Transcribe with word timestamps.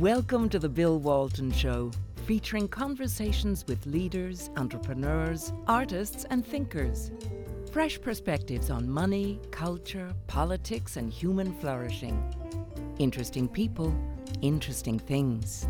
Welcome 0.00 0.50
to 0.50 0.58
the 0.58 0.68
Bill 0.68 0.98
Walton 0.98 1.50
Show, 1.50 1.90
featuring 2.26 2.68
conversations 2.68 3.64
with 3.66 3.86
leaders, 3.86 4.50
entrepreneurs, 4.58 5.54
artists, 5.66 6.26
and 6.28 6.46
thinkers. 6.46 7.10
Fresh 7.72 8.02
perspectives 8.02 8.68
on 8.68 8.90
money, 8.90 9.40
culture, 9.50 10.12
politics, 10.26 10.98
and 10.98 11.10
human 11.10 11.54
flourishing. 11.60 12.22
Interesting 12.98 13.48
people, 13.48 13.96
interesting 14.42 14.98
things. 14.98 15.66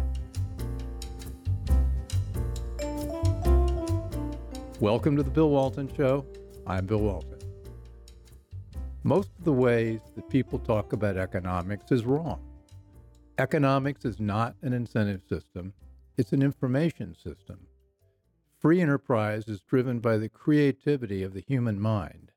Welcome 4.80 5.16
to 5.18 5.22
the 5.22 5.30
Bill 5.30 5.50
Walton 5.50 5.88
Show. 5.96 6.26
I'm 6.66 6.86
Bill 6.86 6.98
Walton. 6.98 7.38
Most 9.04 9.30
of 9.38 9.44
the 9.44 9.52
ways 9.52 10.00
that 10.16 10.28
people 10.28 10.58
talk 10.58 10.94
about 10.94 11.16
economics 11.16 11.92
is 11.92 12.04
wrong. 12.04 12.45
Economics 13.38 14.04
is 14.04 14.18
not 14.18 14.56
an 14.62 14.72
incentive 14.72 15.22
system, 15.28 15.74
it's 16.16 16.32
an 16.32 16.42
information 16.42 17.14
system. 17.14 17.66
Free 18.58 18.80
enterprise 18.80 19.46
is 19.46 19.60
driven 19.60 20.00
by 20.00 20.16
the 20.16 20.30
creativity 20.30 21.22
of 21.22 21.34
the 21.34 21.44
human 21.46 21.78
mind, 21.78 22.32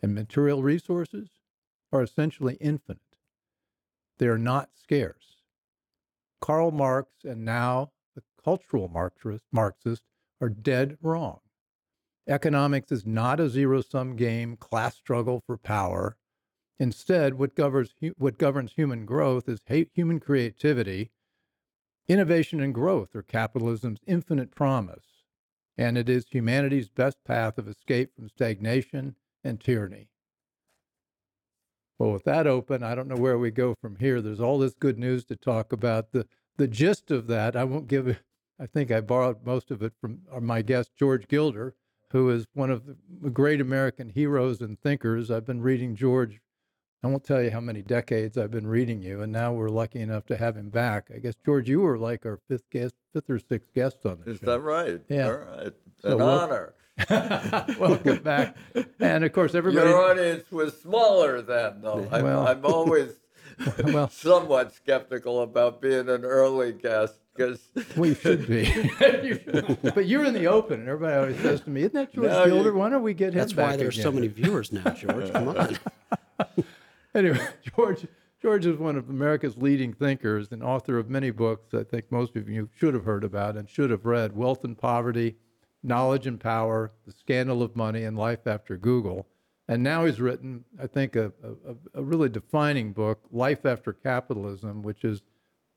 and 0.00 0.14
material 0.14 0.62
resources 0.62 1.30
are 1.92 2.02
essentially 2.02 2.56
infinite. 2.60 3.00
They 4.18 4.28
are 4.28 4.38
not 4.38 4.70
scarce. 4.76 5.42
Karl 6.40 6.70
Marx 6.70 7.10
and 7.24 7.44
now 7.44 7.90
the 8.14 8.22
cultural 8.42 8.88
Marxist 9.52 10.02
are 10.40 10.48
dead 10.48 10.96
wrong. 11.02 11.40
Economics 12.28 12.92
is 12.92 13.04
not 13.04 13.40
a 13.40 13.50
zero 13.50 13.80
sum 13.80 14.14
game, 14.14 14.56
class 14.56 14.94
struggle 14.94 15.42
for 15.44 15.56
power. 15.56 16.16
Instead, 16.80 17.34
what 17.34 17.54
governs, 17.54 17.94
what 18.16 18.38
governs 18.38 18.72
human 18.72 19.04
growth 19.04 19.48
is 19.48 19.60
human 19.94 20.18
creativity. 20.18 21.10
Innovation 22.08 22.60
and 22.60 22.74
growth 22.74 23.14
are 23.14 23.22
capitalism's 23.22 24.00
infinite 24.06 24.54
promise, 24.54 25.24
and 25.76 25.98
it 25.98 26.08
is 26.08 26.24
humanity's 26.30 26.88
best 26.88 27.22
path 27.22 27.58
of 27.58 27.68
escape 27.68 28.16
from 28.16 28.30
stagnation 28.30 29.14
and 29.44 29.60
tyranny. 29.60 30.08
Well, 31.98 32.12
with 32.12 32.24
that 32.24 32.46
open, 32.46 32.82
I 32.82 32.94
don't 32.94 33.08
know 33.08 33.14
where 33.14 33.38
we 33.38 33.50
go 33.50 33.74
from 33.78 33.96
here. 33.96 34.22
There's 34.22 34.40
all 34.40 34.58
this 34.58 34.74
good 34.74 34.98
news 34.98 35.26
to 35.26 35.36
talk 35.36 35.74
about. 35.74 36.12
The, 36.12 36.26
the 36.56 36.66
gist 36.66 37.10
of 37.10 37.26
that, 37.26 37.54
I 37.54 37.64
won't 37.64 37.88
give 37.88 38.18
I 38.58 38.66
think 38.66 38.90
I 38.90 39.00
borrowed 39.00 39.44
most 39.44 39.70
of 39.70 39.82
it 39.82 39.94
from 40.00 40.20
uh, 40.30 40.40
my 40.40 40.60
guest, 40.60 40.90
George 40.94 41.28
Gilder, 41.28 41.74
who 42.12 42.28
is 42.28 42.46
one 42.52 42.70
of 42.70 42.82
the 43.22 43.30
great 43.30 43.60
American 43.60 44.10
heroes 44.10 44.60
and 44.60 44.78
thinkers. 44.78 45.30
I've 45.30 45.46
been 45.46 45.62
reading 45.62 45.94
George. 45.96 46.40
I 47.02 47.06
won't 47.06 47.24
tell 47.24 47.42
you 47.42 47.50
how 47.50 47.60
many 47.60 47.80
decades 47.80 48.36
I've 48.36 48.50
been 48.50 48.66
reading 48.66 49.00
you, 49.02 49.22
and 49.22 49.32
now 49.32 49.54
we're 49.54 49.70
lucky 49.70 50.00
enough 50.00 50.26
to 50.26 50.36
have 50.36 50.54
him 50.56 50.68
back. 50.68 51.10
I 51.14 51.18
guess 51.18 51.34
George, 51.46 51.66
you 51.66 51.80
were 51.80 51.96
like 51.96 52.26
our 52.26 52.38
fifth 52.46 52.68
guest, 52.70 52.94
fifth 53.14 53.30
or 53.30 53.38
sixth 53.38 53.72
guest 53.74 54.04
on 54.04 54.18
the 54.22 54.32
is 54.32 54.38
show. 54.38 54.42
Is 54.42 54.46
that 54.46 54.60
right? 54.60 55.00
Yeah. 55.08 55.26
All 55.26 55.32
right. 55.32 55.72
So 56.02 56.12
An 56.12 56.18
welcome, 56.18 56.56
honor. 57.08 57.74
welcome 57.78 58.22
back. 58.22 58.54
And 58.98 59.24
of 59.24 59.32
course, 59.32 59.54
everybody. 59.54 59.88
Your 59.88 60.10
audience 60.10 60.52
was 60.52 60.78
smaller 60.78 61.40
then, 61.40 61.80
though. 61.80 62.06
I'm, 62.12 62.22
well, 62.22 62.46
I'm 62.46 62.66
always 62.66 63.14
well, 63.84 64.08
somewhat 64.10 64.74
skeptical 64.74 65.42
about 65.42 65.80
being 65.80 66.10
an 66.10 66.26
early 66.26 66.72
guest 66.72 67.14
because 67.34 67.60
we 67.96 68.14
should 68.14 68.46
be. 68.46 68.90
But 69.94 70.06
you're 70.06 70.26
in 70.26 70.34
the 70.34 70.48
open, 70.48 70.80
and 70.80 70.88
everybody 70.90 71.16
always 71.16 71.40
says 71.40 71.62
to 71.62 71.70
me, 71.70 71.80
"Isn't 71.80 71.94
that 71.94 72.12
George 72.12 72.28
no, 72.28 72.44
Gilder? 72.44 72.70
You, 72.70 72.76
Why 72.76 72.90
don't 72.90 73.02
we 73.02 73.14
get 73.14 73.32
him 73.32 73.38
That's 73.38 73.54
back 73.54 73.70
why 73.70 73.76
there's 73.76 73.94
again? 73.94 74.02
so 74.04 74.12
many 74.12 74.28
viewers 74.28 74.70
now, 74.70 74.90
George. 74.90 75.32
Come 75.32 75.48
on. 75.48 75.78
Anyway, 77.14 77.46
George. 77.76 78.06
George 78.40 78.64
is 78.64 78.78
one 78.78 78.96
of 78.96 79.10
America's 79.10 79.58
leading 79.58 79.92
thinkers 79.92 80.48
and 80.50 80.62
author 80.62 80.98
of 80.98 81.10
many 81.10 81.30
books 81.30 81.74
I 81.74 81.84
think 81.84 82.10
most 82.10 82.36
of 82.36 82.48
you 82.48 82.70
should 82.74 82.94
have 82.94 83.04
heard 83.04 83.22
about 83.22 83.54
and 83.54 83.68
should 83.68 83.90
have 83.90 84.06
read 84.06 84.34
Wealth 84.34 84.64
and 84.64 84.78
Poverty, 84.78 85.36
Knowledge 85.82 86.26
and 86.26 86.40
Power, 86.40 86.90
The 87.04 87.12
Scandal 87.12 87.62
of 87.62 87.76
Money, 87.76 88.02
and 88.04 88.16
Life 88.16 88.46
After 88.46 88.78
Google. 88.78 89.26
And 89.68 89.82
now 89.82 90.06
he's 90.06 90.22
written, 90.22 90.64
I 90.82 90.86
think, 90.86 91.16
a, 91.16 91.32
a, 91.44 92.00
a 92.00 92.02
really 92.02 92.30
defining 92.30 92.94
book, 92.94 93.20
Life 93.30 93.66
After 93.66 93.92
Capitalism, 93.92 94.80
which 94.80 95.04
is 95.04 95.20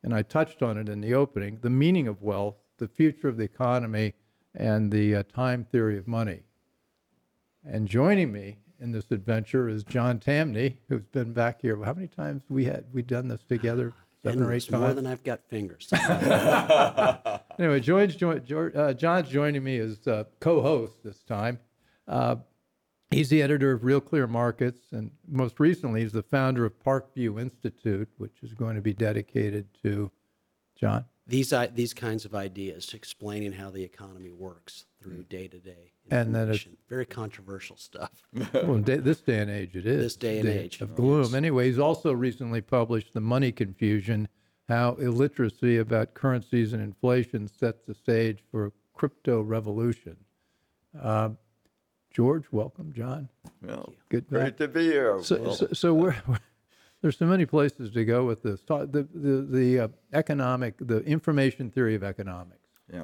and 0.03 0.13
I 0.13 0.21
touched 0.21 0.61
on 0.61 0.77
it 0.77 0.89
in 0.89 1.01
the 1.01 1.13
opening, 1.13 1.59
the 1.61 1.69
meaning 1.69 2.07
of 2.07 2.21
wealth, 2.21 2.55
the 2.77 2.89
future 2.89 3.29
of 3.29 3.37
the 3.37 3.45
economy, 3.45 4.13
and 4.53 4.91
the 4.91 5.15
uh, 5.15 5.23
time 5.23 5.63
theory 5.63 5.97
of 5.97 6.07
money. 6.07 6.41
And 7.65 7.87
joining 7.87 8.31
me 8.31 8.57
in 8.79 8.91
this 8.91 9.11
adventure 9.11 9.69
is 9.69 9.83
John 9.83 10.19
Tamny, 10.19 10.77
who's 10.89 11.05
been 11.05 11.33
back 11.33 11.61
here. 11.61 11.81
How 11.83 11.93
many 11.93 12.07
times 12.07 12.43
we 12.49 12.65
had 12.65 12.85
we 12.93 13.01
done 13.01 13.27
this 13.27 13.43
together? 13.47 13.93
Seven 14.23 14.41
or 14.41 14.53
eight 14.53 14.69
times. 14.69 14.81
More 14.81 14.93
than 14.93 15.05
I've 15.05 15.23
got 15.23 15.41
fingers. 15.49 15.91
anyway, 17.59 17.81
George, 17.81 18.17
George, 18.17 18.73
uh, 18.73 18.93
John's 18.93 19.27
joining 19.27 19.65
me 19.65 19.77
as 19.79 20.07
uh, 20.07 20.23
co-host 20.39 20.93
this 21.03 21.21
time. 21.23 21.59
Uh, 22.07 22.37
He's 23.13 23.29
the 23.29 23.43
editor 23.43 23.71
of 23.71 23.83
Real 23.83 24.01
Clear 24.01 24.25
Markets, 24.25 24.87
and 24.91 25.11
most 25.27 25.59
recently, 25.59 26.01
he's 26.01 26.13
the 26.13 26.23
founder 26.23 26.65
of 26.65 26.83
Parkview 26.83 27.39
Institute, 27.39 28.09
which 28.17 28.41
is 28.41 28.53
going 28.55 28.75
to 28.75 28.81
be 28.81 28.93
dedicated 28.93 29.67
to 29.83 30.11
John. 30.75 31.05
These 31.27 31.53
these 31.73 31.93
kinds 31.93 32.25
of 32.25 32.33
ideas, 32.33 32.93
explaining 32.93 33.53
how 33.53 33.69
the 33.69 33.83
economy 33.83 34.31
works 34.31 34.85
through 35.03 35.23
day 35.23 35.47
to 35.47 35.59
day, 35.59 35.91
and 36.09 36.33
then 36.33 36.49
it's 36.49 36.65
very 36.89 37.05
controversial 37.05 37.75
stuff. 37.75 38.11
well, 38.53 38.75
in 38.75 38.83
day, 38.83 38.97
this 38.97 39.21
day 39.21 39.39
and 39.39 39.51
age, 39.51 39.75
it 39.75 39.85
is 39.85 40.03
this 40.03 40.15
day 40.15 40.39
and 40.39 40.47
day 40.47 40.59
age 40.59 40.81
of 40.81 40.95
gloom. 40.95 41.23
Yes. 41.23 41.33
Anyway, 41.33 41.67
he's 41.67 41.79
also 41.79 42.13
recently 42.13 42.61
published 42.61 43.13
"The 43.13 43.21
Money 43.21 43.51
Confusion: 43.51 44.27
How 44.69 44.93
Illiteracy 44.93 45.77
About 45.77 46.13
Currencies 46.13 46.73
and 46.73 46.81
Inflation 46.81 47.47
Sets 47.47 47.81
the 47.85 47.93
Stage 47.93 48.39
for 48.49 48.67
a 48.67 48.71
Crypto 48.93 49.41
Revolution." 49.41 50.17
Uh, 50.99 51.29
George, 52.11 52.45
welcome, 52.51 52.93
John. 52.95 53.27
Well, 53.61 53.93
good, 54.09 54.27
great 54.29 54.57
to 54.57 54.67
be 54.67 54.83
here. 54.83 55.21
So, 55.23 55.41
well, 55.41 55.53
so, 55.55 55.67
so 55.73 55.93
we're, 55.93 56.15
we're, 56.27 56.37
there's 57.01 57.17
so 57.17 57.25
many 57.25 57.45
places 57.45 57.91
to 57.91 58.05
go 58.05 58.25
with 58.25 58.43
this. 58.43 58.61
The 58.61 59.07
the 59.13 59.47
the 59.49 59.79
uh, 59.79 59.87
economic, 60.13 60.75
the 60.79 60.99
information 61.01 61.69
theory 61.71 61.95
of 61.95 62.03
economics. 62.03 62.59
Yeah. 62.91 63.03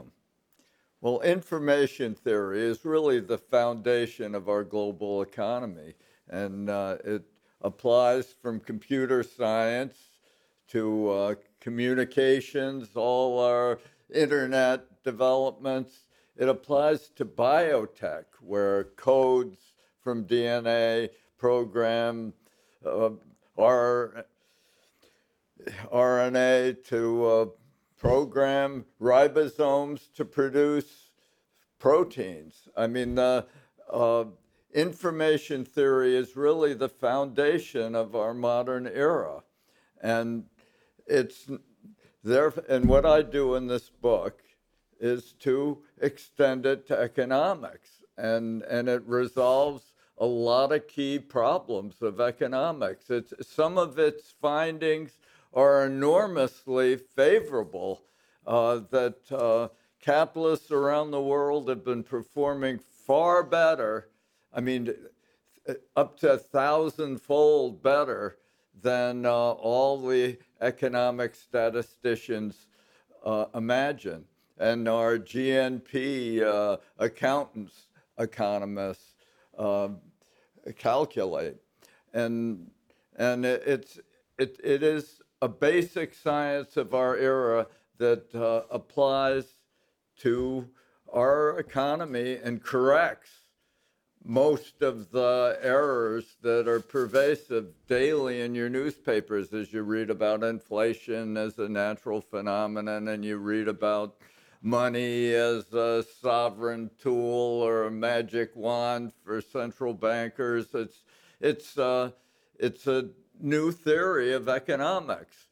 Well, 1.01 1.21
information 1.21 2.13
theory 2.13 2.59
is 2.59 2.83
really 2.83 3.21
the 3.21 3.37
foundation 3.37 4.35
of 4.35 4.49
our 4.49 4.65
global 4.65 5.21
economy, 5.21 5.93
and 6.27 6.69
uh, 6.69 6.97
it 7.05 7.23
applies 7.61 8.33
from 8.41 8.59
computer 8.59 9.23
science 9.23 9.95
to 10.67 11.09
uh, 11.09 11.35
communications, 11.61 12.89
all 12.95 13.39
our 13.39 13.79
internet 14.13 15.01
developments. 15.03 16.03
It 16.35 16.49
applies 16.49 17.07
to 17.15 17.23
biotech, 17.23 18.25
where 18.41 18.83
codes 18.97 19.71
from 20.01 20.25
DNA 20.25 21.11
program 21.37 22.33
uh, 22.85 23.11
R, 23.57 24.25
RNA 25.93 26.83
to 26.87 27.25
uh, 27.25 27.45
program 27.99 28.85
ribosomes 28.99 30.11
to 30.13 30.25
produce 30.25 31.09
proteins. 31.77 32.67
I 32.75 32.87
mean, 32.87 33.19
uh, 33.19 33.43
uh, 33.91 34.25
information 34.73 35.65
theory 35.65 36.15
is 36.15 36.35
really 36.35 36.73
the 36.73 36.89
foundation 36.89 37.95
of 37.95 38.15
our 38.15 38.33
modern 38.33 38.87
era. 38.87 39.43
And 40.01 40.45
it's 41.05 41.49
there, 42.23 42.53
and 42.69 42.85
what 42.85 43.05
I 43.05 43.21
do 43.21 43.55
in 43.55 43.67
this 43.67 43.89
book 43.89 44.41
is 44.99 45.33
to 45.39 45.79
extend 46.01 46.65
it 46.65 46.87
to 46.87 46.97
economics. 46.97 47.89
And, 48.17 48.63
and 48.63 48.87
it 48.87 49.03
resolves 49.05 49.93
a 50.17 50.25
lot 50.25 50.71
of 50.71 50.87
key 50.87 51.19
problems 51.19 52.01
of 52.01 52.19
economics. 52.19 53.09
It's, 53.09 53.33
some 53.41 53.77
of 53.77 53.97
its 53.97 54.33
findings 54.41 55.17
are 55.53 55.85
enormously 55.85 56.95
favorable, 56.95 58.03
uh, 58.45 58.81
that 58.91 59.31
uh, 59.31 59.67
capitalists 60.01 60.71
around 60.71 61.11
the 61.11 61.21
world 61.21 61.69
have 61.69 61.83
been 61.83 62.03
performing 62.03 62.79
far 62.79 63.43
better, 63.43 64.09
I 64.53 64.61
mean, 64.61 64.93
up 65.95 66.19
to 66.19 66.33
a 66.33 66.37
thousandfold 66.37 67.83
better 67.83 68.37
than 68.81 69.25
uh, 69.25 69.31
all 69.31 70.01
the 70.01 70.37
economic 70.61 71.35
statisticians 71.35 72.67
uh, 73.25 73.45
imagine 73.53 74.25
and 74.57 74.87
our 74.87 75.17
GNP 75.17 76.41
uh, 76.41 76.77
accountants, 76.97 77.87
economists 78.17 79.15
uh, 79.57 79.89
calculate. 80.77 81.55
And, 82.13 82.69
and 83.15 83.45
it, 83.45 83.63
it's, 83.65 83.99
it, 84.37 84.59
it 84.63 84.83
is 84.83 85.21
a 85.41 85.47
basic 85.47 86.13
science 86.13 86.77
of 86.77 86.93
our 86.93 87.15
era 87.15 87.67
that 87.97 88.33
uh, 88.35 88.63
applies 88.71 89.45
to 90.17 90.67
our 91.13 91.57
economy 91.59 92.37
and 92.43 92.63
corrects 92.63 93.31
most 94.23 94.81
of 94.81 95.11
the 95.11 95.57
errors 95.61 96.35
that 96.41 96.67
are 96.67 96.81
pervasive 96.81 97.67
daily 97.87 98.41
in 98.41 98.53
your 98.53 98.69
newspapers 98.69 99.53
as 99.53 99.71
you 99.71 99.81
read 99.81 100.09
about 100.09 100.43
inflation 100.43 101.37
as 101.37 101.57
a 101.57 101.69
natural 101.69 102.19
phenomenon 102.19 103.07
and 103.07 103.23
you 103.23 103.37
read 103.37 103.67
about 103.67 104.17
money 104.61 105.33
as 105.33 105.71
a 105.73 106.03
sovereign 106.21 106.91
tool 107.01 107.61
or 107.61 107.85
a 107.85 107.91
magic 107.91 108.53
wand 108.55 109.13
for 109.23 109.39
central 109.39 109.93
bankers. 109.93 110.67
It's, 110.73 111.03
it's, 111.39 111.77
uh, 111.77 112.11
it's 112.59 112.87
a 112.87 113.09
new 113.39 113.71
theory 113.71 114.33
of 114.33 114.47
economics. 114.47 115.47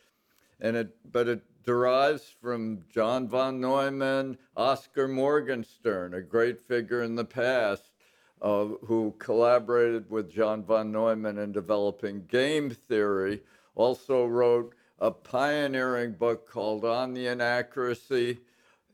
And 0.60 0.76
it, 0.76 0.96
but 1.12 1.28
it 1.28 1.42
derives 1.64 2.34
from 2.42 2.84
John 2.90 3.28
von 3.28 3.60
Neumann, 3.60 4.38
Oscar 4.56 5.08
Morgenstern, 5.08 6.14
a 6.14 6.22
great 6.22 6.60
figure 6.60 7.04
in 7.04 7.16
the 7.16 7.26
past, 7.26 7.92
uh, 8.42 8.66
who 8.86 9.16
collaborated 9.20 10.10
with 10.10 10.32
John 10.32 10.64
von 10.64 10.92
Neumann 10.92 11.38
in 11.38 11.52
developing 11.52 12.26
game 12.28 12.70
theory, 12.70 13.42
also 13.76 14.26
wrote 14.26 14.74
a 15.00 15.12
pioneering 15.12 16.14
book 16.14 16.50
called 16.50 16.86
On 16.86 17.14
the 17.14 17.28
Inaccuracy, 17.28 18.40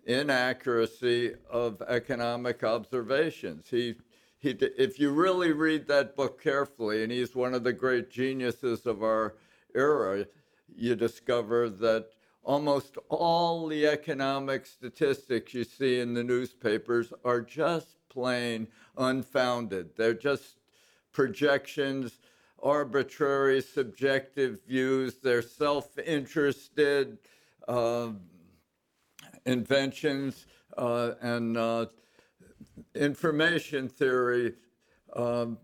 Inaccuracy 0.05 1.35
of 1.49 1.81
Economic 1.83 2.63
Observations. 2.63 3.67
He, 3.69 3.95
he, 4.43 4.49
if 4.77 4.99
you 4.99 5.11
really 5.11 5.53
read 5.53 5.87
that 5.87 6.17
book 6.17 6.43
carefully, 6.43 7.01
and 7.01 7.11
he's 7.11 7.33
one 7.33 7.53
of 7.53 7.63
the 7.63 7.71
great 7.71 8.11
geniuses 8.11 8.85
of 8.85 9.01
our 9.01 9.35
era, 9.73 10.27
you 10.75 10.97
discover 10.97 11.69
that 11.69 12.09
almost 12.43 12.97
all 13.07 13.67
the 13.67 13.87
economic 13.87 14.65
statistics 14.65 15.53
you 15.53 15.63
see 15.63 16.01
in 16.01 16.13
the 16.13 16.25
newspapers 16.25 17.13
are 17.23 17.39
just 17.39 17.95
plain 18.09 18.67
unfounded. 18.97 19.91
They're 19.95 20.13
just 20.13 20.59
projections, 21.13 22.19
arbitrary, 22.61 23.61
subjective 23.61 24.59
views. 24.67 25.19
They're 25.23 25.41
self 25.41 25.97
interested 25.97 27.17
uh, 27.65 28.09
inventions 29.45 30.47
uh, 30.77 31.11
and 31.21 31.55
uh, 31.55 31.85
information 32.95 33.87
theory 33.89 34.53
um, 35.15 35.57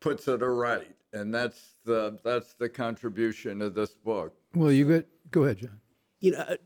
puts 0.00 0.28
it 0.28 0.42
aright. 0.42 0.94
And 1.12 1.34
that's 1.34 1.74
the, 1.84 2.18
that's 2.22 2.54
the 2.54 2.68
contribution 2.68 3.62
of 3.62 3.74
this 3.74 3.90
book. 3.90 4.34
Well, 4.54 4.70
you 4.72 4.86
get, 4.86 5.08
go 5.30 5.44
ahead, 5.44 5.58
John. 5.58 5.80
You 6.20 6.32
know, 6.32 6.44
I 6.48 6.56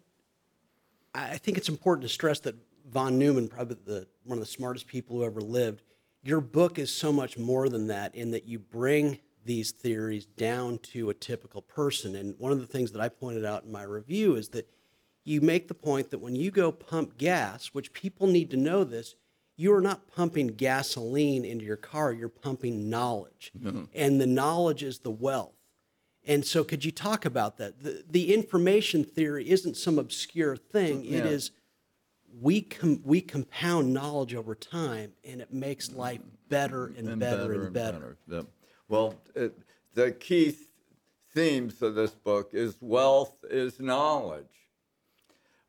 I 1.15 1.37
think 1.37 1.59
it's 1.59 1.69
important 1.69 2.03
to 2.03 2.09
stress 2.09 2.41
that 2.41 2.57
von 2.91 3.19
Neumann, 3.19 3.49
probably 3.49 3.77
the, 3.85 4.07
one 4.25 4.39
of 4.39 4.45
the 4.45 4.51
smartest 4.51 4.87
people 4.87 5.17
who 5.17 5.25
ever 5.25 5.41
lived, 5.41 5.83
your 6.23 6.41
book 6.41 6.79
is 6.79 6.91
so 6.91 7.13
much 7.13 7.37
more 7.37 7.69
than 7.69 7.87
that 7.89 8.15
in 8.15 8.31
that 8.31 8.47
you 8.47 8.59
bring 8.59 9.19
these 9.45 9.73
theories 9.73 10.27
down 10.27 10.79
to 10.79 11.11
a 11.11 11.15
typical 11.15 11.63
person. 11.63 12.17
And 12.17 12.35
one 12.39 12.53
of 12.53 12.61
the 12.61 12.67
things 12.67 12.93
that 12.93 13.01
I 13.01 13.09
pointed 13.09 13.45
out 13.45 13.65
in 13.65 13.73
my 13.73 13.83
review 13.83 14.37
is 14.37 14.49
that 14.51 14.69
you 15.25 15.41
make 15.41 15.69
the 15.69 15.75
point 15.75 16.11
that 16.11 16.21
when 16.21 16.35
you 16.35 16.51
go 16.51 16.73
pump 16.73 17.19
gas, 17.19 17.69
which 17.69 17.93
people 17.93 18.27
need 18.27 18.51
to 18.51 18.57
know 18.57 18.85
this, 18.85 19.17
you 19.57 19.73
are 19.75 19.81
not 19.81 20.09
pumping 20.15 20.49
gasoline 20.49 21.45
into 21.45 21.65
your 21.65 21.77
car, 21.77 22.13
you're 22.13 22.29
pumping 22.29 22.89
knowledge. 22.91 23.53
And 23.95 24.21
the 24.21 24.27
knowledge 24.27 24.83
is 24.83 25.01
the 25.01 25.11
wealth. 25.11 25.55
And 26.25 26.45
so, 26.47 26.63
could 26.63 26.85
you 26.85 26.93
talk 26.93 27.25
about 27.25 27.57
that? 27.59 27.83
The, 27.83 28.05
the 28.09 28.33
information 28.33 29.03
theory 29.05 29.51
isn't 29.51 29.77
some 29.77 29.99
obscure 29.99 30.57
thing. 30.57 31.05
It 31.05 31.25
Yeah. 31.25 31.25
is 31.25 31.51
we 32.41 32.63
com- 32.63 33.03
we 33.05 33.21
compound 33.21 33.93
knowledge 33.93 34.35
over 34.35 34.55
time, 34.55 35.13
and 35.25 35.41
it 35.41 35.53
makes 35.53 35.91
life 35.93 36.21
better 36.49 36.87
and, 36.97 37.19
better, 37.19 37.65
and 37.65 37.73
better. 37.75 38.17
Yep. 38.29 38.47
Well, 38.89 39.15
it, 39.35 39.59
the 39.95 40.13
key 40.13 40.53
th- 40.53 40.57
themes 41.35 41.83
of 41.83 41.95
this 41.97 42.13
book 42.13 42.51
is 42.53 42.77
wealth 42.81 43.35
is 43.51 43.81
knowledge. 43.81 44.47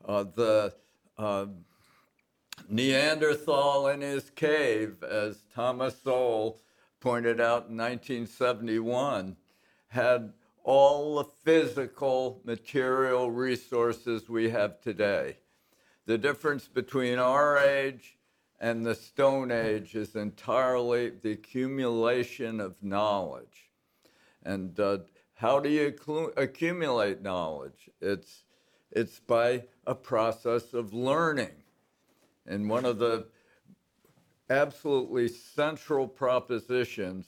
Uh, 0.06 0.24
the 0.36 0.74
uh, 1.18 1.48
Neanderthal 2.70 3.88
in 3.88 4.02
his 4.02 4.30
cave, 4.32 5.04
as 5.04 5.44
Thomas 5.54 6.02
Sowell 6.02 6.60
pointed 7.00 7.40
out 7.40 7.70
in 7.70 7.78
1971, 7.78 9.36
had 9.88 10.34
all 10.64 11.18
the 11.18 11.24
physical 11.24 12.42
material 12.46 13.30
resources 13.30 14.30
we 14.30 14.50
have 14.50 14.80
today. 14.82 15.38
The 16.06 16.18
difference 16.18 16.68
between 16.68 17.20
our 17.20 17.58
age 17.58 18.18
and 18.60 18.86
the 18.86 18.96
Stone 18.96 19.52
Age 19.52 19.96
is 19.96 20.16
entirely 20.16 21.10
the 21.10 21.32
accumulation 21.32 22.60
of 22.60 22.82
knowledge. 22.82 23.70
And 24.44 24.80
uh, 24.80 25.00
how 25.36 25.60
do 25.60 25.70
you 25.70 25.92
accu- 25.92 26.34
accumulate 26.38 27.22
knowledge? 27.22 27.90
It's, 28.02 28.44
it's 28.92 29.20
by 29.20 29.66
a 29.86 29.96
process 29.96 30.74
of 30.74 30.94
learning. 30.94 31.63
And 32.46 32.70
one 32.70 32.86
of 32.86 33.00
the 33.00 33.28
absolutely 34.50 35.28
central 35.28 36.08
propositions 36.08 37.26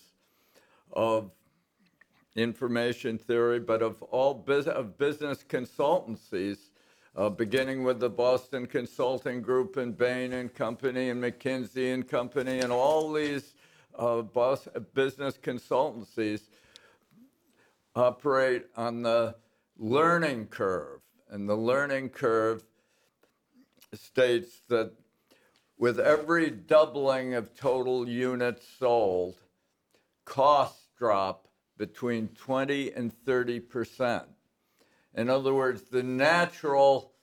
of 0.92 1.32
information 2.36 3.18
theory, 3.18 3.60
but 3.60 3.82
of 3.82 4.02
all 4.04 4.34
bus- 4.34 4.68
of 4.68 4.98
business 4.98 5.44
consultancies, 5.44 6.70
uh, 7.16 7.30
beginning 7.30 7.84
with 7.84 8.00
the 8.00 8.10
Boston 8.10 8.68
Consulting 8.68 9.42
Group 9.42 9.78
and 9.78 9.98
Bain 9.98 10.34
and 10.34 10.54
Company 10.54 11.10
and 11.10 11.24
McKinsey 11.24 11.94
and 11.94 12.08
Company 12.08 12.60
and 12.60 12.72
all 12.72 13.14
these 13.14 13.54
uh, 13.98 14.22
bos- 14.22 14.68
business 14.94 15.38
consultancies 15.38 16.42
operate 17.96 18.66
on 18.76 19.02
the 19.02 19.36
learning 19.78 20.48
curve. 20.48 21.00
And 21.30 21.48
the 21.48 21.56
learning 21.56 22.10
curve 22.10 22.66
states 23.94 24.62
that 24.68 24.92
with 25.78 26.00
every 26.00 26.50
doubling 26.50 27.34
of 27.34 27.56
total 27.56 28.08
units 28.08 28.66
sold, 28.80 29.36
costs 30.24 30.88
drop 30.98 31.48
between 31.78 32.30
20 32.30 32.94
and 32.94 33.14
30 33.26 33.60
percent. 33.60 34.24
In 35.14 35.30
other 35.30 35.54
words, 35.54 35.84
the 35.84 36.04
natural 36.04 37.14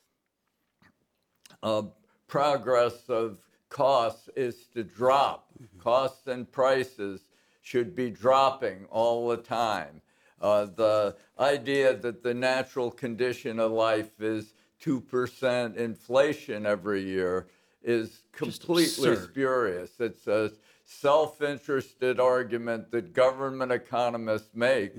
uh, 1.62 1.82
progress 2.26 3.08
of 3.08 3.38
costs 3.68 4.28
is 4.36 4.66
to 4.74 4.82
drop. 4.82 5.50
Costs 5.78 6.26
and 6.26 6.50
prices 6.50 7.26
should 7.62 7.94
be 7.94 8.10
dropping 8.10 8.86
all 8.90 9.28
the 9.28 9.36
time. 9.36 10.00
Uh, 10.40 10.64
the 10.64 11.16
idea 11.38 11.94
that 11.94 12.22
the 12.22 12.34
natural 12.34 12.90
condition 12.90 13.60
of 13.60 13.70
life 13.70 14.20
is 14.20 14.54
2% 14.84 15.76
inflation 15.76 16.66
every 16.66 17.02
year 17.02 17.46
is 17.82 18.22
completely 18.32 19.16
spurious. 19.16 19.90
It's 19.98 20.26
a 20.26 20.52
self 20.84 21.42
interested 21.42 22.20
argument 22.20 22.90
that 22.90 23.12
government 23.12 23.72
economists 23.72 24.54
make 24.54 24.92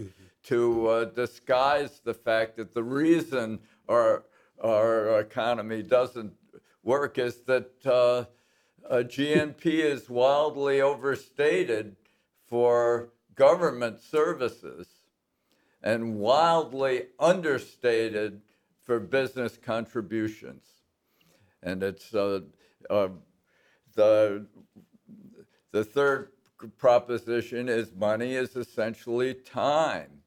to 0.44 0.88
uh, 0.88 1.06
disguise 1.06 2.02
the 2.04 2.14
fact 2.14 2.58
that 2.58 2.74
the 2.74 2.84
reason 2.84 3.60
our, 3.88 4.24
our 4.62 5.20
economy 5.20 5.84
doesn't 5.84 6.34
work 6.84 7.18
is 7.18 7.42
that 7.44 7.72
uh, 7.86 8.26
uh, 8.90 8.98
GNP 8.98 9.66
is 9.66 10.10
wildly 10.10 10.82
overstated 10.82 11.96
for 12.48 13.10
government 13.36 14.02
services 14.02 14.88
and 15.82 16.16
wildly 16.16 17.08
understated 17.20 18.42
for 18.84 19.00
business 19.00 19.58
contributions. 19.58 20.64
And 21.62 21.82
it's 21.82 22.14
uh, 22.14 22.42
uh, 22.90 23.10
the 23.96 24.48
the 25.72 25.84
third 25.84 26.30
proposition 26.78 27.68
is 27.68 27.92
money 27.94 28.36
is 28.36 28.56
essentially 28.56 29.34
time. 29.34 30.22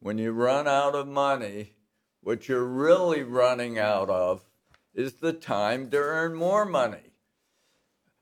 When 0.00 0.18
you 0.18 0.32
run 0.32 0.68
out 0.68 0.94
of 0.94 1.08
money, 1.08 1.74
what 2.20 2.48
you're 2.48 2.64
really 2.64 3.22
running 3.22 3.78
out 3.78 4.10
of 4.10 4.44
is 4.94 5.14
the 5.14 5.32
time 5.32 5.90
to 5.90 5.96
earn 5.96 6.34
more 6.34 6.64
money. 6.64 7.12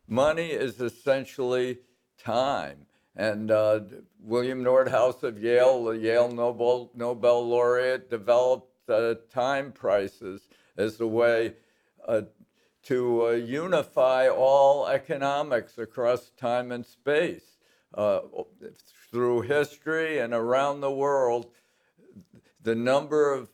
Money 0.06 0.48
is 0.48 0.80
essentially 0.80 1.78
time. 2.22 2.86
And 3.16 3.50
uh, 3.50 3.80
William 4.20 4.64
Nordhaus 4.64 5.22
of 5.22 5.42
Yale, 5.42 5.84
the 5.84 5.92
Yale 5.92 6.30
Nobel, 6.30 6.90
Nobel 6.94 7.46
laureate, 7.46 8.08
developed 8.10 8.88
uh, 8.88 9.14
time 9.30 9.72
prices 9.72 10.48
as 10.76 11.00
a 11.00 11.06
way 11.06 11.54
uh, 12.06 12.22
to 12.84 13.26
uh, 13.26 13.30
unify 13.30 14.28
all 14.28 14.86
economics 14.86 15.78
across 15.78 16.30
time 16.30 16.72
and 16.72 16.84
space. 16.84 17.58
Uh, 17.94 18.20
through 19.10 19.42
history 19.42 20.18
and 20.18 20.32
around 20.32 20.80
the 20.80 20.90
world, 20.90 21.46
the 22.62 22.74
number 22.74 23.32
of 23.32 23.48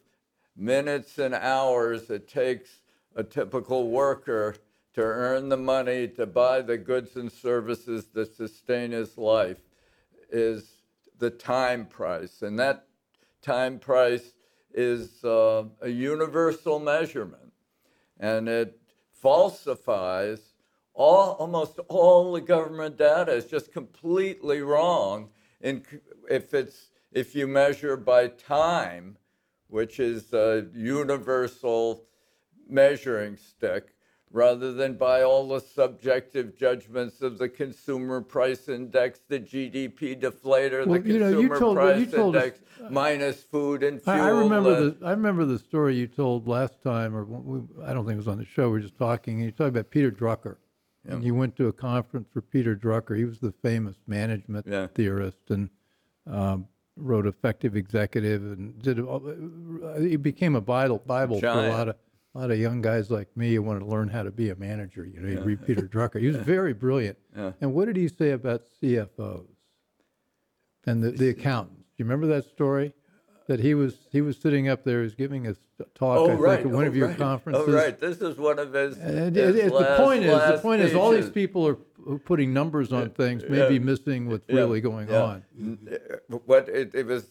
minutes 0.57 1.19
and 1.19 1.35
hours 1.35 2.11
it 2.11 2.29
takes 2.29 2.81
a 3.17 3.25
typical 3.25 3.91
worker 3.91 4.55
to 4.95 5.03
earn 5.03 5.49
the 5.49 5.57
money 5.57 6.09
to 6.09 6.27
buy 6.27 6.61
the 6.61 6.77
goods 6.79 7.17
and 7.17 7.31
services 7.31 8.07
that 8.15 8.35
sustain 8.35 8.93
his 8.93 9.19
life 9.19 9.59
is 10.31 10.83
the 11.19 11.31
time 11.31 11.87
price. 11.87 12.43
And 12.43 12.59
that 12.59 12.87
time 13.43 13.79
price 13.79 14.35
is 14.73 15.25
uh, 15.25 15.65
a 15.81 15.89
universal 15.89 16.79
measurement. 16.79 17.53
And 18.21 18.49
it 18.49 18.81
falsifies 19.21 20.55
all, 20.99 21.33
almost 21.39 21.79
all 21.89 22.33
the 22.33 22.41
government 22.41 22.99
data 22.99 23.33
is 23.33 23.47
just 23.47 23.73
completely 23.73 24.61
wrong. 24.63 25.31
In, 25.61 25.85
if, 26.29 26.55
it's, 26.55 26.91
if 27.13 27.35
you 27.35 27.47
measure 27.47 27.97
by 27.97 28.29
time, 28.29 29.17
which 29.69 30.01
is 30.01 30.33
a 30.33 30.67
universal 30.75 32.05
measuring 32.69 33.37
stick, 33.37 33.95
rather 34.31 34.73
than 34.73 34.95
by 34.95 35.23
all 35.23 35.49
the 35.49 35.61
subjective 35.61 36.57
judgments 36.57 37.23
of 37.23 37.39
the 37.39 37.49
consumer 37.49 38.21
price 38.21 38.69
index, 38.69 39.21
the 39.29 39.41
GDP 39.41 40.15
deflator, 40.21 40.87
Well, 40.87 41.01
the 41.01 41.09
you 41.09 41.19
know, 41.19 41.29
you 41.29 41.49
consumer 41.49 41.59
told- 41.59 41.77
well, 41.79 41.99
you 41.99 42.07
price 42.07 42.15
told 42.15 42.37
us- 42.37 42.43
index, 42.45 42.61
minus 42.91 43.43
food 43.43 43.83
and 43.83 44.03
fuel. 44.03 44.17
I, 44.17 44.21
I 44.21 44.29
remember 44.31 44.75
and- 44.75 45.01
the 45.01 45.07
I 45.07 45.11
remember 45.11 45.45
the 45.45 45.59
story 45.59 45.97
you 45.97 46.07
told 46.07 46.47
last 46.47 46.83
time, 46.83 47.15
or 47.17 47.25
we, 47.25 47.61
I 47.85 47.93
don't 47.95 48.05
think 48.05 48.15
it 48.15 48.19
was 48.19 48.29
on 48.29 48.39
the 48.39 48.45
show. 48.45 48.67
We 48.69 48.73
were 48.75 48.81
just 48.81 48.99
talking, 48.99 49.37
and 49.37 49.45
you 49.45 49.51
talked 49.53 49.71
about 49.71 49.91
Peter 49.91 50.11
Drucker, 50.11 50.57
and 51.07 51.25
you 51.25 51.35
went 51.35 51.57
to 51.57 51.69
a 51.69 51.73
conference 51.73 52.29
for 52.33 52.43
Peter 52.43 52.77
Drucker. 52.77 53.17
He 53.17 53.25
was 53.25 53.39
the 53.39 53.53
famous 53.63 53.97
management 54.07 54.67
Yeah. 54.69 54.89
theorist 54.89 55.51
and 55.51 55.71
um, 56.27 56.69
wrote 56.97 57.27
Effective 57.27 57.75
Executive, 57.77 58.43
and 58.43 58.79
did. 58.83 59.01
all- 59.01 59.23
He 59.99 60.17
became 60.17 60.55
a 60.55 60.61
Bible 60.61 60.99
Bible 61.07 61.41
for 61.41 61.47
a 61.47 61.69
lot 61.71 61.89
of 61.89 61.97
a 62.39 62.41
lot 62.43 62.51
of 62.53 62.59
young 62.61 62.81
guys 62.81 63.11
like 63.11 63.27
me 63.37 63.53
who 63.55 63.63
wanted 63.63 63.81
to 63.81 63.87
learn 63.87 64.09
how 64.09 64.23
to 64.23 64.31
be 64.31 64.51
a 64.51 64.55
manager. 64.57 65.05
You 65.05 65.21
know, 65.21 65.29
you 65.29 65.41
read 65.41 65.67
Peter 65.67 65.83
Drucker. 65.93 66.21
He 66.21 66.29
was 66.29 66.37
very 66.37 66.73
brilliant. 66.73 67.19
Yeah. 67.37 67.53
And 67.61 67.75
what 67.75 67.87
did 67.87 67.97
he 67.97 68.07
say 68.07 68.31
about 68.31 68.63
CFOs 68.81 69.47
and 70.87 71.03
the, 71.03 71.11
the 71.11 71.29
accountants? 71.31 71.83
Do 71.83 71.95
you 71.97 72.05
remember 72.05 72.29
that 72.29 72.45
story? 72.49 72.95
That 73.49 73.61
he 73.61 73.75
was 73.75 73.97
he 74.13 74.21
was 74.21 74.37
sitting 74.37 74.69
up 74.69 74.85
there, 74.85 74.99
he 74.99 75.05
was 75.05 75.15
giving 75.15 75.47
a 75.47 75.55
talk, 75.55 75.59
oh, 76.01 76.15
I 76.15 76.19
Oh, 76.19 76.27
think, 76.29 76.41
right. 76.43 76.61
at 76.61 76.67
one 76.67 76.85
oh, 76.85 76.89
of 76.89 76.95
your 76.95 77.09
right. 77.09 77.17
Oh, 77.17 77.19
conferences. 77.19 77.65
Oh, 77.67 77.73
right. 77.73 77.99
This 77.99 78.21
is 78.21 78.37
one 78.37 78.59
of 78.59 78.75
his. 78.75 78.99
And 78.99 79.35
his 79.35 79.57
it- 79.57 79.69
the 79.71 79.75
last- 79.75 80.01
point 80.03 80.23
is, 80.23 80.31
the 80.31 80.37
last 80.37 80.63
point 80.63 80.83
is, 80.83 80.95
all 80.95 81.11
these 81.13 81.31
people 81.31 81.67
are 81.67 82.19
putting 82.27 82.53
numbers 82.53 82.93
on 82.93 83.09
things, 83.11 83.43
maybe 83.49 83.75
yeah. 83.75 83.81
missing 83.81 84.29
what's 84.29 84.45
Yeah, 84.51 84.57
really 84.57 84.83
going 84.83 85.09
yeah. 85.09 85.23
on. 85.23 85.43
Eh, 85.91 85.97
what 86.45 86.69
it, 86.69 86.95
it 86.95 87.07
was 87.07 87.25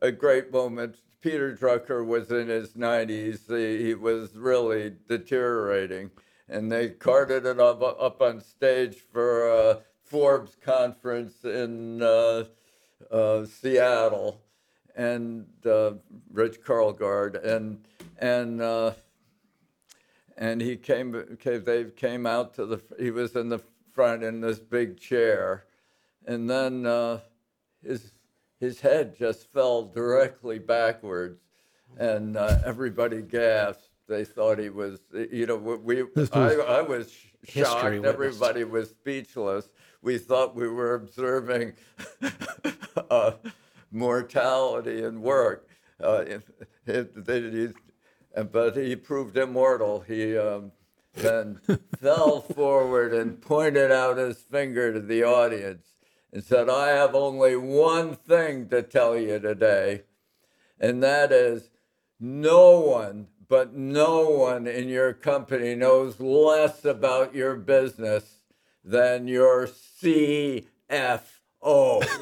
a 0.00 0.10
great 0.12 0.52
moment. 0.52 0.96
Peter 1.20 1.54
Drucker 1.54 2.04
was 2.04 2.30
in 2.30 2.48
his 2.48 2.70
90s. 2.70 3.48
He, 3.48 3.86
he 3.86 3.94
was 3.94 4.34
really 4.34 4.94
deteriorating, 5.08 6.10
and 6.48 6.72
they 6.72 6.88
carted 6.88 7.44
it 7.44 7.60
up 7.60 7.82
up 7.82 8.22
on 8.22 8.40
stage 8.40 8.96
for 9.12 9.48
a 9.48 9.78
Forbes 10.02 10.56
conference 10.60 11.44
in 11.44 12.02
uh, 12.02 12.44
uh, 13.10 13.44
Seattle, 13.44 14.40
and 14.96 15.46
uh, 15.66 15.92
Rich 16.32 16.62
Karlgaard, 16.62 17.44
and 17.44 17.84
and. 18.18 18.60
Uh, 18.60 18.92
and 20.38 20.62
he 20.62 20.74
came, 20.74 21.36
came 21.38 21.62
they 21.64 21.84
came 21.84 22.24
out 22.24 22.54
to 22.54 22.64
the 22.64 22.80
he 22.98 23.10
was 23.10 23.36
in 23.36 23.50
the 23.50 23.60
front 23.92 24.22
in 24.22 24.40
this 24.40 24.58
big 24.58 24.98
chair 24.98 25.66
and 26.26 26.48
then 26.48 26.86
uh, 26.86 27.20
his 27.82 28.12
his 28.60 28.80
head 28.80 29.16
just 29.16 29.50
fell 29.52 29.84
directly 29.86 30.58
backwards 30.58 31.40
and 31.98 32.36
uh, 32.36 32.58
everybody 32.64 33.22
gasped. 33.22 33.88
They 34.06 34.24
thought 34.24 34.58
he 34.58 34.68
was 34.70 35.00
you 35.32 35.46
know 35.46 35.56
we 35.56 36.04
This 36.14 36.30
I, 36.32 36.56
was 36.56 36.58
I 36.68 36.80
was 36.82 37.16
shocked. 37.44 37.84
witnessed. 37.84 38.06
everybody 38.06 38.64
was 38.64 38.90
speechless. 38.90 39.68
We 40.02 40.18
thought 40.18 40.54
we 40.56 40.68
were 40.68 40.94
observing 40.94 41.74
uh, 43.10 43.32
mortality 43.90 45.02
and 45.04 45.22
work. 45.22 45.68
Uh, 46.02 46.24
they, 46.86 47.40
he, 47.40 47.68
uh, 48.36 48.42
but 48.44 48.76
he 48.76 48.96
proved 48.96 49.36
immortal. 49.36 50.00
He 50.00 50.36
um, 50.36 50.72
then 51.14 51.60
fell 52.00 52.40
forward 52.40 53.12
and 53.12 53.40
pointed 53.40 53.92
out 53.92 54.16
his 54.16 54.38
finger 54.38 54.92
to 54.92 55.00
the 55.00 55.22
audience 55.22 55.86
and 56.32 56.44
said, 56.44 56.68
I 56.68 56.88
have 56.88 57.14
only 57.14 57.56
one 57.56 58.14
thing 58.14 58.68
to 58.68 58.82
tell 58.82 59.16
you 59.16 59.38
today, 59.38 60.02
and 60.78 61.02
that 61.02 61.32
is 61.32 61.70
no 62.18 62.80
one, 62.80 63.28
but 63.48 63.74
no 63.74 64.28
one 64.28 64.66
in 64.66 64.88
your 64.88 65.12
company 65.12 65.74
knows 65.74 66.20
less 66.20 66.84
about 66.84 67.34
your 67.34 67.56
business 67.56 68.40
than 68.84 69.28
your 69.28 69.66
CFO. 69.66 70.64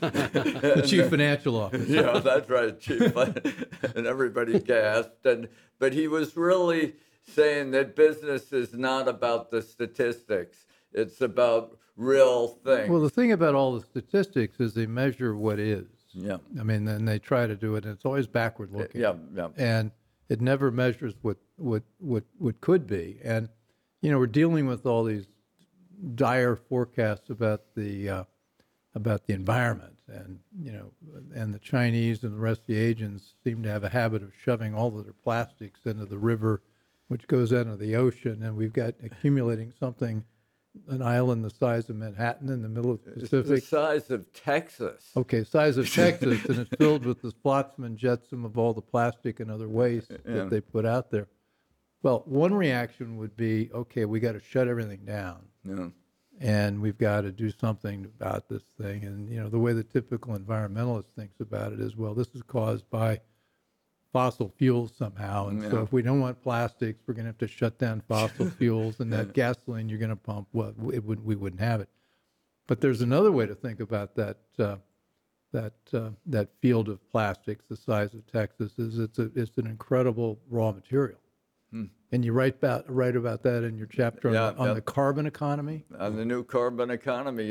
The 0.00 0.84
chief 0.86 1.08
financial 1.10 1.56
officer. 1.56 1.84
yeah, 1.92 2.20
that's 2.20 2.48
right, 2.48 2.78
Chief. 2.78 3.16
and 3.96 4.06
everybody 4.06 4.60
gasped. 4.60 5.26
And 5.26 5.48
but 5.80 5.92
he 5.92 6.06
was 6.06 6.36
really 6.36 6.94
saying 7.26 7.72
that 7.72 7.96
business 7.96 8.52
is 8.52 8.74
not 8.74 9.08
about 9.08 9.50
the 9.50 9.60
statistics; 9.60 10.66
it's 10.92 11.20
about 11.20 11.78
real 11.96 12.48
thing. 12.48 12.90
Well, 12.90 13.00
the 13.00 13.10
thing 13.10 13.32
about 13.32 13.54
all 13.54 13.74
the 13.74 13.84
statistics 13.84 14.60
is 14.60 14.74
they 14.74 14.86
measure 14.86 15.36
what 15.36 15.58
is. 15.58 15.86
yeah, 16.12 16.38
I 16.58 16.62
mean, 16.62 16.86
and 16.88 17.06
they 17.06 17.18
try 17.18 17.46
to 17.46 17.56
do 17.56 17.76
it, 17.76 17.84
and 17.84 17.94
it's 17.94 18.04
always 18.04 18.26
backward 18.26 18.72
looking. 18.72 19.00
yeah, 19.00 19.14
yeah. 19.34 19.48
and 19.56 19.90
it 20.28 20.40
never 20.40 20.70
measures 20.70 21.14
what 21.22 21.36
what 21.56 21.82
what 21.98 22.24
what 22.38 22.60
could 22.60 22.86
be. 22.86 23.18
And 23.22 23.48
you 24.00 24.10
know, 24.10 24.18
we're 24.18 24.26
dealing 24.26 24.66
with 24.66 24.86
all 24.86 25.04
these 25.04 25.26
dire 26.14 26.56
forecasts 26.56 27.30
about 27.30 27.62
the 27.76 28.08
uh, 28.08 28.24
about 28.94 29.26
the 29.26 29.32
environment, 29.32 29.96
and 30.08 30.38
you 30.60 30.72
know, 30.72 30.92
and 31.34 31.54
the 31.54 31.58
Chinese 31.58 32.24
and 32.24 32.34
the 32.34 32.38
rest 32.40 32.62
of 32.62 32.66
the 32.66 32.78
Asians 32.78 33.34
seem 33.44 33.62
to 33.62 33.70
have 33.70 33.84
a 33.84 33.88
habit 33.88 34.22
of 34.22 34.32
shoving 34.42 34.74
all 34.74 34.96
of 34.98 35.04
their 35.04 35.14
plastics 35.14 35.80
into 35.86 36.04
the 36.04 36.18
river, 36.18 36.62
which 37.08 37.26
goes 37.26 37.52
into 37.52 37.76
the 37.76 37.96
ocean, 37.96 38.42
and 38.42 38.56
we've 38.56 38.72
got 38.72 38.94
accumulating 39.02 39.72
something. 39.78 40.24
An 40.88 41.02
island 41.02 41.44
the 41.44 41.50
size 41.50 41.90
of 41.90 41.96
Manhattan 41.96 42.48
in 42.48 42.62
the 42.62 42.68
middle 42.68 42.92
of 42.92 43.04
the 43.04 43.12
It's 43.12 43.30
the 43.30 43.42
Pacific. 43.42 43.64
size 43.64 44.10
of 44.10 44.32
Texas. 44.32 45.10
Okay, 45.16 45.44
size 45.44 45.76
of 45.76 45.90
Texas, 45.92 46.42
and 46.46 46.60
it's 46.60 46.70
filled 46.78 47.04
with 47.04 47.20
the 47.20 47.30
flotsam 47.30 47.84
and 47.84 47.98
jetsam 47.98 48.44
of 48.46 48.56
all 48.56 48.72
the 48.72 48.80
plastic 48.80 49.40
and 49.40 49.50
other 49.50 49.68
waste 49.68 50.10
Yeah. 50.10 50.18
that 50.34 50.50
they 50.50 50.60
put 50.62 50.86
out 50.86 51.10
there. 51.10 51.28
Well, 52.02 52.22
one 52.26 52.54
reaction 52.54 53.18
would 53.18 53.36
be, 53.36 53.70
okay, 53.72 54.06
we 54.06 54.18
got 54.18 54.32
to 54.32 54.40
shut 54.40 54.66
everything 54.66 55.04
down, 55.04 55.42
Yeah. 55.62 55.88
and 56.40 56.80
we've 56.80 56.98
got 56.98 57.20
to 57.20 57.32
do 57.32 57.50
something 57.50 58.06
about 58.06 58.48
this 58.48 58.62
thing. 58.80 59.04
And 59.04 59.28
you 59.28 59.40
know, 59.40 59.50
the 59.50 59.58
way 59.58 59.74
the 59.74 59.84
typical 59.84 60.36
environmentalist 60.36 61.10
thinks 61.14 61.38
about 61.40 61.74
it 61.74 61.80
is, 61.80 61.96
well, 61.96 62.14
this 62.14 62.28
is 62.34 62.42
caused 62.42 62.88
by 62.88 63.20
fossil 64.12 64.52
fuels 64.56 64.92
somehow, 64.96 65.48
and 65.48 65.62
so 65.70 65.82
if 65.82 65.92
we 65.92 66.02
don't 66.02 66.20
want 66.20 66.42
plastics, 66.42 67.00
we're 67.06 67.14
going 67.14 67.24
to 67.24 67.30
have 67.30 67.38
to 67.38 67.48
shut 67.48 67.78
down 67.78 68.02
fossil 68.08 68.48
fuels, 68.58 69.00
and 69.00 69.12
that 69.12 69.32
gasoline 69.32 69.88
you're 69.88 69.98
going 69.98 70.10
to 70.10 70.16
pump, 70.16 70.48
well, 70.52 70.74
it 70.92 71.02
would, 71.04 71.24
we 71.24 71.34
wouldn't 71.34 71.60
have 71.62 71.80
it. 71.80 71.88
But 72.66 72.80
there's 72.80 73.00
another 73.00 73.32
way 73.32 73.46
to 73.46 73.54
think 73.54 73.80
about 73.80 74.14
that 74.16 74.38
uh, 74.58 74.76
that 75.52 75.72
uh, 75.92 76.10
that 76.26 76.48
field 76.60 76.88
of 76.88 76.98
plastics, 77.10 77.64
the 77.68 77.76
size 77.76 78.14
of 78.14 78.26
Texas, 78.30 78.78
is 78.78 78.98
it's 78.98 79.18
a 79.18 79.30
it's 79.34 79.56
an 79.58 79.66
incredible 79.66 80.38
raw 80.50 80.72
material. 80.72 81.18
And 82.14 82.22
you 82.22 82.34
write 82.34 82.56
about 82.56 82.84
write 82.94 83.16
about 83.16 83.42
that 83.44 83.64
in 83.64 83.78
your 83.78 83.86
chapter 83.86 84.28
on, 84.28 84.34
Hmm. 84.34 84.36
Yeah, 84.36 84.50
the, 84.50 84.58
on 84.58 84.68
yeah. 84.68 84.74
the 84.74 84.80
carbon 84.82 85.24
economy. 85.26 85.86
On 85.98 86.14
the 86.16 86.26
new 86.26 86.44
carbon 86.44 86.90
economy. 86.90 87.50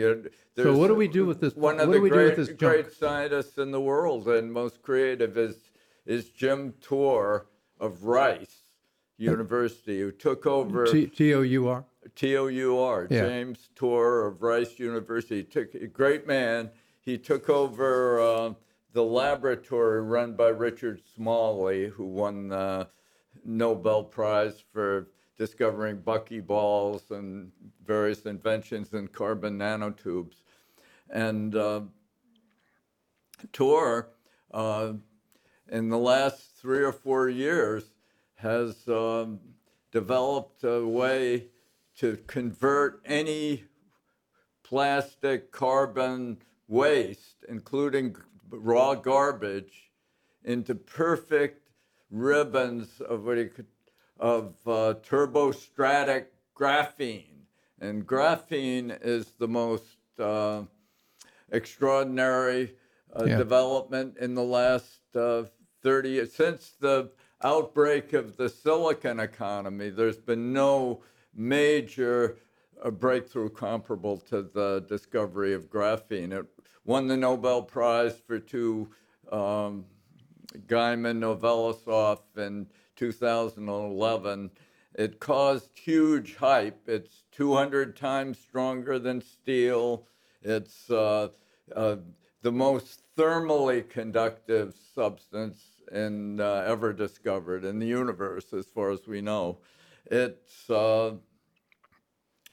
So 0.56 0.78
what 0.78 0.90
do 0.90 0.94
we 0.94 1.08
do 1.08 1.26
with 1.26 1.42
this- 1.42 1.56
One 1.56 1.78
what 1.78 1.86
of 1.86 1.88
do 1.90 1.94
the 1.96 2.02
we 2.02 2.10
do 2.10 2.16
great, 2.16 2.38
with 2.38 2.48
this 2.48 2.56
great 2.56 2.92
scientists 2.94 3.58
in 3.58 3.72
the 3.72 3.82
world 3.82 4.28
and 4.28 4.54
most 4.54 4.84
creative 4.84 5.36
is 5.40 5.71
is 6.06 6.30
Jim 6.30 6.74
Tour 6.82 7.48
of 7.80 8.04
Rice 8.06 8.70
University, 9.18 10.00
who 10.00 10.12
took 10.12 10.46
over. 10.46 10.86
T 10.86 11.08
T 11.08 11.34
O 11.34 11.42
U 11.42 11.68
R. 11.68 11.86
T 12.16 12.36
O 12.36 12.48
U 12.48 12.80
R, 12.80 13.08
Yeah. 13.10 13.28
James 13.28 13.70
Tour 13.76 14.26
of 14.28 14.42
Rice 14.42 14.80
University. 14.80 15.44
Took 15.44 15.76
a 15.76 15.88
great 15.88 16.26
man. 16.26 16.72
He 17.00 17.18
took 17.18 17.50
over 17.50 18.20
uh, 18.20 18.54
the 18.94 19.04
laboratory 19.04 20.02
run 20.02 20.36
by 20.36 20.48
Richard 20.48 21.02
Smalley, 21.16 21.88
who 21.88 22.06
won 22.06 22.50
the 22.50 22.88
Nobel 23.46 24.04
Prize 24.04 24.64
for 24.74 25.08
discovering 25.38 25.98
buckyballs 25.98 27.10
and 27.12 27.52
various 27.86 28.26
inventions 28.26 28.94
in 28.94 29.08
carbon 29.08 29.58
nanotubes. 29.58 30.36
And 31.10 31.56
uh, 31.56 31.82
Tour, 33.52 34.10
uh, 34.52 34.94
in 35.72 35.90
the 35.90 35.98
last 35.98 36.56
three 36.58 36.84
or 36.84 36.92
four 36.92 37.30
years, 37.30 37.86
has 38.36 38.88
um, 38.88 39.40
developed 39.92 40.64
a 40.64 40.86
way 40.86 41.48
to 41.98 42.18
convert 42.28 43.02
any 43.06 43.64
plastic 44.64 45.52
carbon 45.52 46.38
waste, 46.68 47.44
including 47.50 48.16
raw 48.50 48.94
garbage, 48.96 49.92
into 50.44 50.76
perfect 50.76 51.70
ribbons 52.10 53.00
of 53.02 53.26
what 53.26 53.38
he 53.38 53.46
could, 53.46 53.68
of 54.20 54.56
uh, 54.68 54.96
turbostratic 55.04 56.26
graphene, 56.56 57.46
and 57.80 58.06
graphene 58.06 58.98
is 59.02 59.34
the 59.40 59.48
most 59.48 59.98
uh, 60.20 60.64
extraordinary 61.52 62.76
uh, 63.16 63.26
Yeah. 63.26 63.38
development 63.38 64.18
in 64.18 64.36
the 64.36 64.44
last 64.44 65.00
uh, 65.16 65.44
30 65.82 66.10
years. 66.10 66.34
Since 66.34 66.74
the 66.80 67.12
outbreak 67.44 68.14
of 68.14 68.38
the 68.38 68.50
silicon 68.50 69.20
economy, 69.20 69.90
there's 69.90 70.20
been 70.20 70.54
no 70.54 71.02
major 71.34 72.38
uh, 72.84 72.92
breakthrough 72.92 73.50
comparable 73.50 74.18
to 74.18 74.44
the 74.44 74.86
discovery 74.88 75.54
of 75.54 75.70
graphene. 75.70 76.32
It 76.34 76.46
won 76.86 77.08
the 77.08 77.18
Nobel 77.18 77.62
Prize 77.62 78.20
for 78.26 78.40
two 78.40 78.90
um, 79.32 79.86
Gaiman 80.68 81.20
Novoselov 81.20 82.20
in 82.38 82.68
2011. 82.96 84.52
It 84.94 85.20
caused 85.20 85.70
huge 85.78 86.36
hype. 86.36 86.88
It's 86.88 87.24
200 87.32 87.96
times 87.96 88.38
stronger 88.40 89.00
than 89.00 89.22
steel. 89.22 90.08
It's 90.42 90.90
uh, 90.90 91.30
uh, 91.76 91.98
the 92.42 92.52
most 92.52 93.04
thermally 93.16 93.88
conductive 93.88 94.76
substance 94.94 95.71
in, 95.92 96.40
uh, 96.40 96.64
ever 96.68 96.94
discovered 96.94 97.66
in 97.66 97.80
the 97.80 97.88
universe, 97.88 98.54
as 98.54 98.68
far 98.68 98.92
as 98.92 99.08
we 99.08 99.22
know. 99.22 99.60
It's 100.06 100.70
uh, 100.70 101.14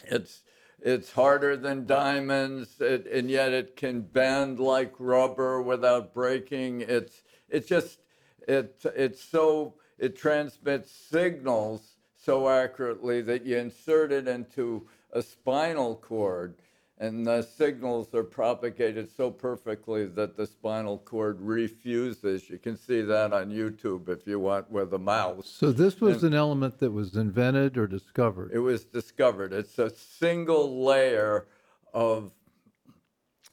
it's 0.04 0.42
it's 0.80 1.12
harder 1.12 1.57
than 1.57 1.87
diamonds, 1.87 2.80
it, 2.80 3.07
and 3.07 3.30
yet 3.30 3.52
it 3.52 3.76
can 3.76 4.02
bend 4.02 4.61
like 4.61 4.95
rubber 4.99 5.61
without 5.61 6.14
breaking. 6.14 6.83
It's 6.83 7.23
it's 7.49 7.68
just 7.68 8.00
it 8.47 8.80
it's 8.95 9.23
so 9.23 9.75
it 9.99 10.16
transmits 10.16 10.92
signals 10.92 11.97
so 12.16 12.49
accurately 12.49 13.23
that 13.23 13.45
you 13.45 13.57
insert 13.57 14.12
it 14.12 14.28
into 14.28 14.87
a 15.12 15.23
spinal 15.23 15.97
cord, 15.97 16.57
and 17.00 17.25
the 17.26 17.43
signals 17.43 18.12
are 18.14 18.25
propagated 18.25 19.09
so 19.14 19.31
perfectly 19.31 20.05
that 20.07 20.37
the 20.37 20.47
spinal 20.47 20.99
cord 20.99 21.40
refuses. 21.40 22.50
You 22.50 22.59
can 22.59 22.76
see 22.76 23.02
that 23.02 23.33
on 23.33 23.50
YouTube 23.50 24.09
if 24.09 24.26
you 24.26 24.40
want 24.40 24.71
with 24.71 24.93
a 24.93 24.99
mouse. 24.99 25.49
So 25.49 25.71
this 25.71 26.00
was 26.00 26.25
an 26.25 26.35
element 26.35 26.78
that 26.81 26.90
was 26.90 27.14
invented 27.17 27.78
or 27.78 27.87
discovered. 27.87 28.50
It 28.52 28.59
was 28.59 28.85
discovered. 28.85 29.52
It's 29.52 29.78
a 29.78 29.90
single 29.90 30.85
layer 30.85 31.47
of 31.95 32.33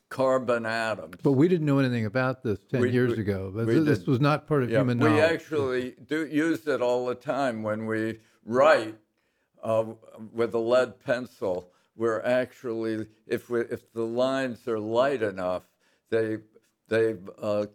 carbon 0.09 0.65
atoms. 0.65 1.17
But 1.21 1.33
we 1.33 1.47
didn't 1.47 1.65
know 1.65 1.79
anything 1.79 2.05
about 2.05 2.41
this 2.43 2.59
10 2.71 2.81
We- 2.81 2.91
years 2.91 3.15
we- 3.15 3.21
ago. 3.21 3.51
But 3.53 3.67
we 3.67 3.75
this, 3.79 3.99
didn't. 3.99 4.07
was 4.11 4.19
not 4.21 4.47
part 4.47 4.63
of 4.63 4.69
Yeah, 4.71 4.79
human 4.79 4.97
knowledge. 4.99 5.13
we 5.13 5.19
actually 5.21 5.95
do 6.07 6.25
use 6.25 6.67
it 6.67 6.81
all 6.81 7.05
the 7.05 7.15
time 7.15 7.61
when 7.63 7.85
we 7.85 8.19
write 8.43 8.95
uh, 9.63 9.83
with 10.31 10.53
a 10.53 10.59
lead 10.59 10.99
pencil. 11.03 11.71
We're 11.95 12.21
actually, 12.21 13.07
if 13.25 13.49
we, 13.49 13.61
if 13.61 13.91
the 13.93 14.05
lines 14.05 14.67
are 14.67 14.79
light 14.79 15.23
enough, 15.23 15.63
they 16.09 16.37
they 16.87 17.15
uh, 17.41 17.65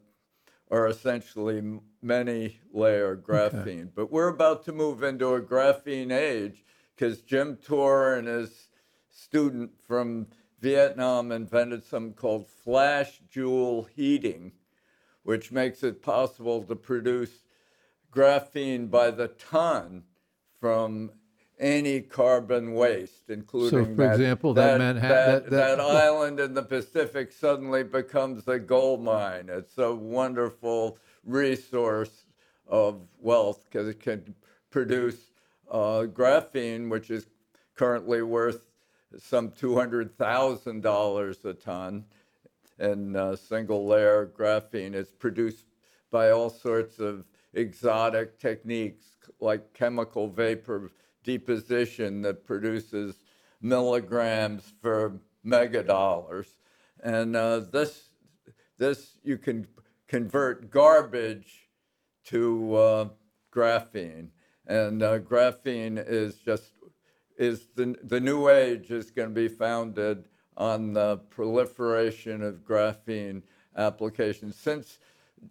are 0.70 0.86
essentially 0.86 1.80
many 2.02 2.60
layer 2.72 3.16
graphene. 3.16 3.90
But 3.94 4.12
we're 4.12 4.28
about 4.28 4.64
to 4.66 4.72
move 4.72 5.02
into 5.02 5.34
a 5.34 5.40
graphene 5.40 6.12
age 6.12 6.64
because 6.94 7.22
Jim 7.22 7.58
Tour 7.64 8.14
and 8.14 8.28
his 8.28 8.68
student 9.08 9.72
from 9.86 10.28
Vietnam 10.60 11.32
invented 11.32 11.84
something 11.84 12.14
called 12.14 12.46
flash 12.46 13.20
joule 13.30 13.88
heating, 13.94 14.52
which 15.22 15.50
makes 15.50 15.82
it 15.82 16.02
possible 16.02 16.62
to 16.62 16.76
produce 16.76 17.44
graphene 18.12 18.90
by 18.90 19.10
the 19.10 19.28
ton 19.28 20.04
from 20.60 21.10
any 21.60 22.00
carbon 22.00 22.74
waste, 22.74 23.28
including 23.28 23.70
so 23.70 23.84
for 23.84 23.94
that, 23.96 24.12
example, 24.14 24.54
that 24.54 24.72
that, 24.72 24.78
Manhattan- 24.78 25.10
that, 25.10 25.50
that- 25.50 25.76
that- 25.76 25.80
island 25.80 26.40
in 26.40 26.54
the 26.54 26.62
Pacific 26.62 27.30
suddenly 27.30 27.84
becomes 27.84 28.48
a 28.48 28.58
gold 28.58 29.02
mine. 29.02 29.48
It's 29.50 29.78
a 29.78 29.94
wonderful 29.94 30.98
resource 31.24 32.24
of 32.66 33.02
wealth 33.20 33.64
because 33.64 33.86
it 33.88 34.00
can 34.00 34.34
produce 34.70 35.30
uh, 35.70 36.04
graphene, 36.12 36.88
which 36.88 37.10
is 37.10 37.26
currently 37.74 38.22
worth 38.22 38.64
some 39.18 39.50
$200,000 39.50 41.44
a 41.44 41.52
ton. 41.54 42.04
And 42.78 43.16
uh, 43.16 43.36
single 43.36 43.86
layer 43.86 44.26
graphene 44.34 44.94
is 44.94 45.08
produced 45.10 45.66
by 46.10 46.30
all 46.30 46.48
sorts 46.48 46.98
of 46.98 47.24
exotic 47.52 48.38
techniques 48.38 49.04
like 49.40 49.74
chemical 49.74 50.28
vapor 50.28 50.90
deposition 51.24 52.22
that 52.22 52.46
produces 52.46 53.16
milligrams 53.60 54.72
for 54.80 55.20
megadollars. 55.44 56.46
And 57.02 57.36
uh, 57.36 57.60
this, 57.60 58.10
this 58.78 59.16
you 59.22 59.38
can 59.38 59.66
convert 60.08 60.70
garbage 60.70 61.68
to 62.26 62.74
uh, 62.74 63.08
graphene. 63.54 64.28
And 64.66 65.02
uh, 65.02 65.18
graphene 65.20 66.02
is 66.06 66.36
just 66.36 66.72
is 67.36 67.68
the, 67.74 67.96
the 68.04 68.20
new 68.20 68.48
age 68.50 68.90
is 68.90 69.10
going 69.10 69.30
to 69.30 69.34
be 69.34 69.48
founded 69.48 70.24
on 70.58 70.92
the 70.92 71.16
proliferation 71.30 72.42
of 72.42 72.66
graphene 72.66 73.42
applications. 73.76 74.56
Since 74.56 74.98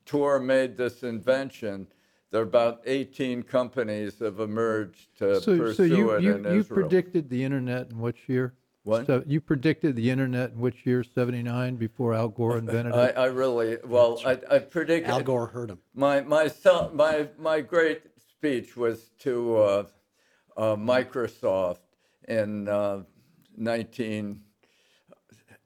Tour 0.05 0.39
made 0.39 0.77
this 0.77 1.01
invention, 1.01 1.88
there 2.31 2.41
are 2.41 2.43
about 2.43 2.81
18 2.85 3.43
companies 3.43 4.19
have 4.19 4.39
emerged 4.39 5.17
to 5.17 5.41
so, 5.41 5.57
pursue 5.57 5.73
so 5.75 5.83
you, 5.83 6.11
it 6.11 6.23
you, 6.23 6.35
in 6.35 6.43
you 6.43 6.59
Israel. 6.59 6.81
predicted 6.81 7.29
the 7.29 7.43
internet 7.43 7.89
in 7.89 7.99
which 7.99 8.27
year? 8.27 8.53
What? 8.83 9.07
So 9.07 9.23
you 9.25 9.41
predicted 9.41 9.95
the 9.95 10.09
internet 10.09 10.51
in 10.51 10.59
which 10.59 10.85
year? 10.85 11.03
79 11.03 11.75
before 11.75 12.13
Al 12.13 12.29
Gore 12.29 12.57
invented 12.59 12.93
I, 12.93 13.07
it? 13.07 13.17
I 13.17 13.25
really 13.25 13.77
well. 13.83 14.21
I, 14.25 14.39
I 14.49 14.59
predicted 14.59 15.11
Al 15.11 15.21
Gore 15.21 15.47
heard 15.47 15.71
him. 15.71 15.79
my 15.93 16.21
my 16.21 16.47
sel- 16.47 16.91
my 16.93 17.27
my 17.37 17.61
great 17.61 18.01
speech 18.17 18.77
was 18.77 19.09
to 19.19 19.57
uh, 19.57 19.83
uh, 20.55 20.75
Microsoft 20.75 21.79
in 22.27 22.67
uh, 22.69 23.01
19, 23.57 24.39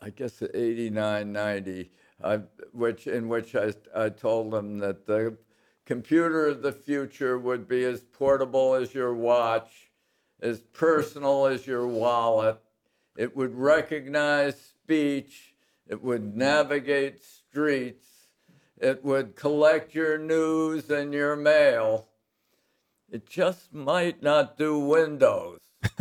I 0.01 0.09
guess 0.09 0.41
89, 0.41 1.31
90, 1.31 1.91
I, 2.23 2.39
which 2.71 3.05
in 3.07 3.27
which 3.27 3.55
I 3.55 3.73
I 3.95 4.09
told 4.09 4.51
them 4.51 4.79
that 4.79 5.05
the 5.05 5.37
computer 5.85 6.47
of 6.47 6.61
the 6.61 6.71
future 6.71 7.37
would 7.37 7.67
be 7.67 7.83
as 7.83 8.01
portable 8.01 8.73
as 8.73 8.93
your 8.93 9.13
watch, 9.13 9.91
as 10.41 10.61
personal 10.61 11.45
as 11.45 11.67
your 11.67 11.87
wallet. 11.87 12.59
It 13.17 13.35
would 13.35 13.55
recognize 13.55 14.59
speech. 14.59 15.53
It 15.87 16.01
would 16.01 16.35
navigate 16.35 17.23
streets. 17.23 18.07
It 18.77 19.03
would 19.03 19.35
collect 19.35 19.93
your 19.93 20.17
news 20.17 20.89
and 20.89 21.13
your 21.13 21.35
mail. 21.35 22.07
It 23.09 23.29
just 23.29 23.73
might 23.73 24.23
not 24.23 24.57
do 24.57 24.79
Windows, 24.79 25.59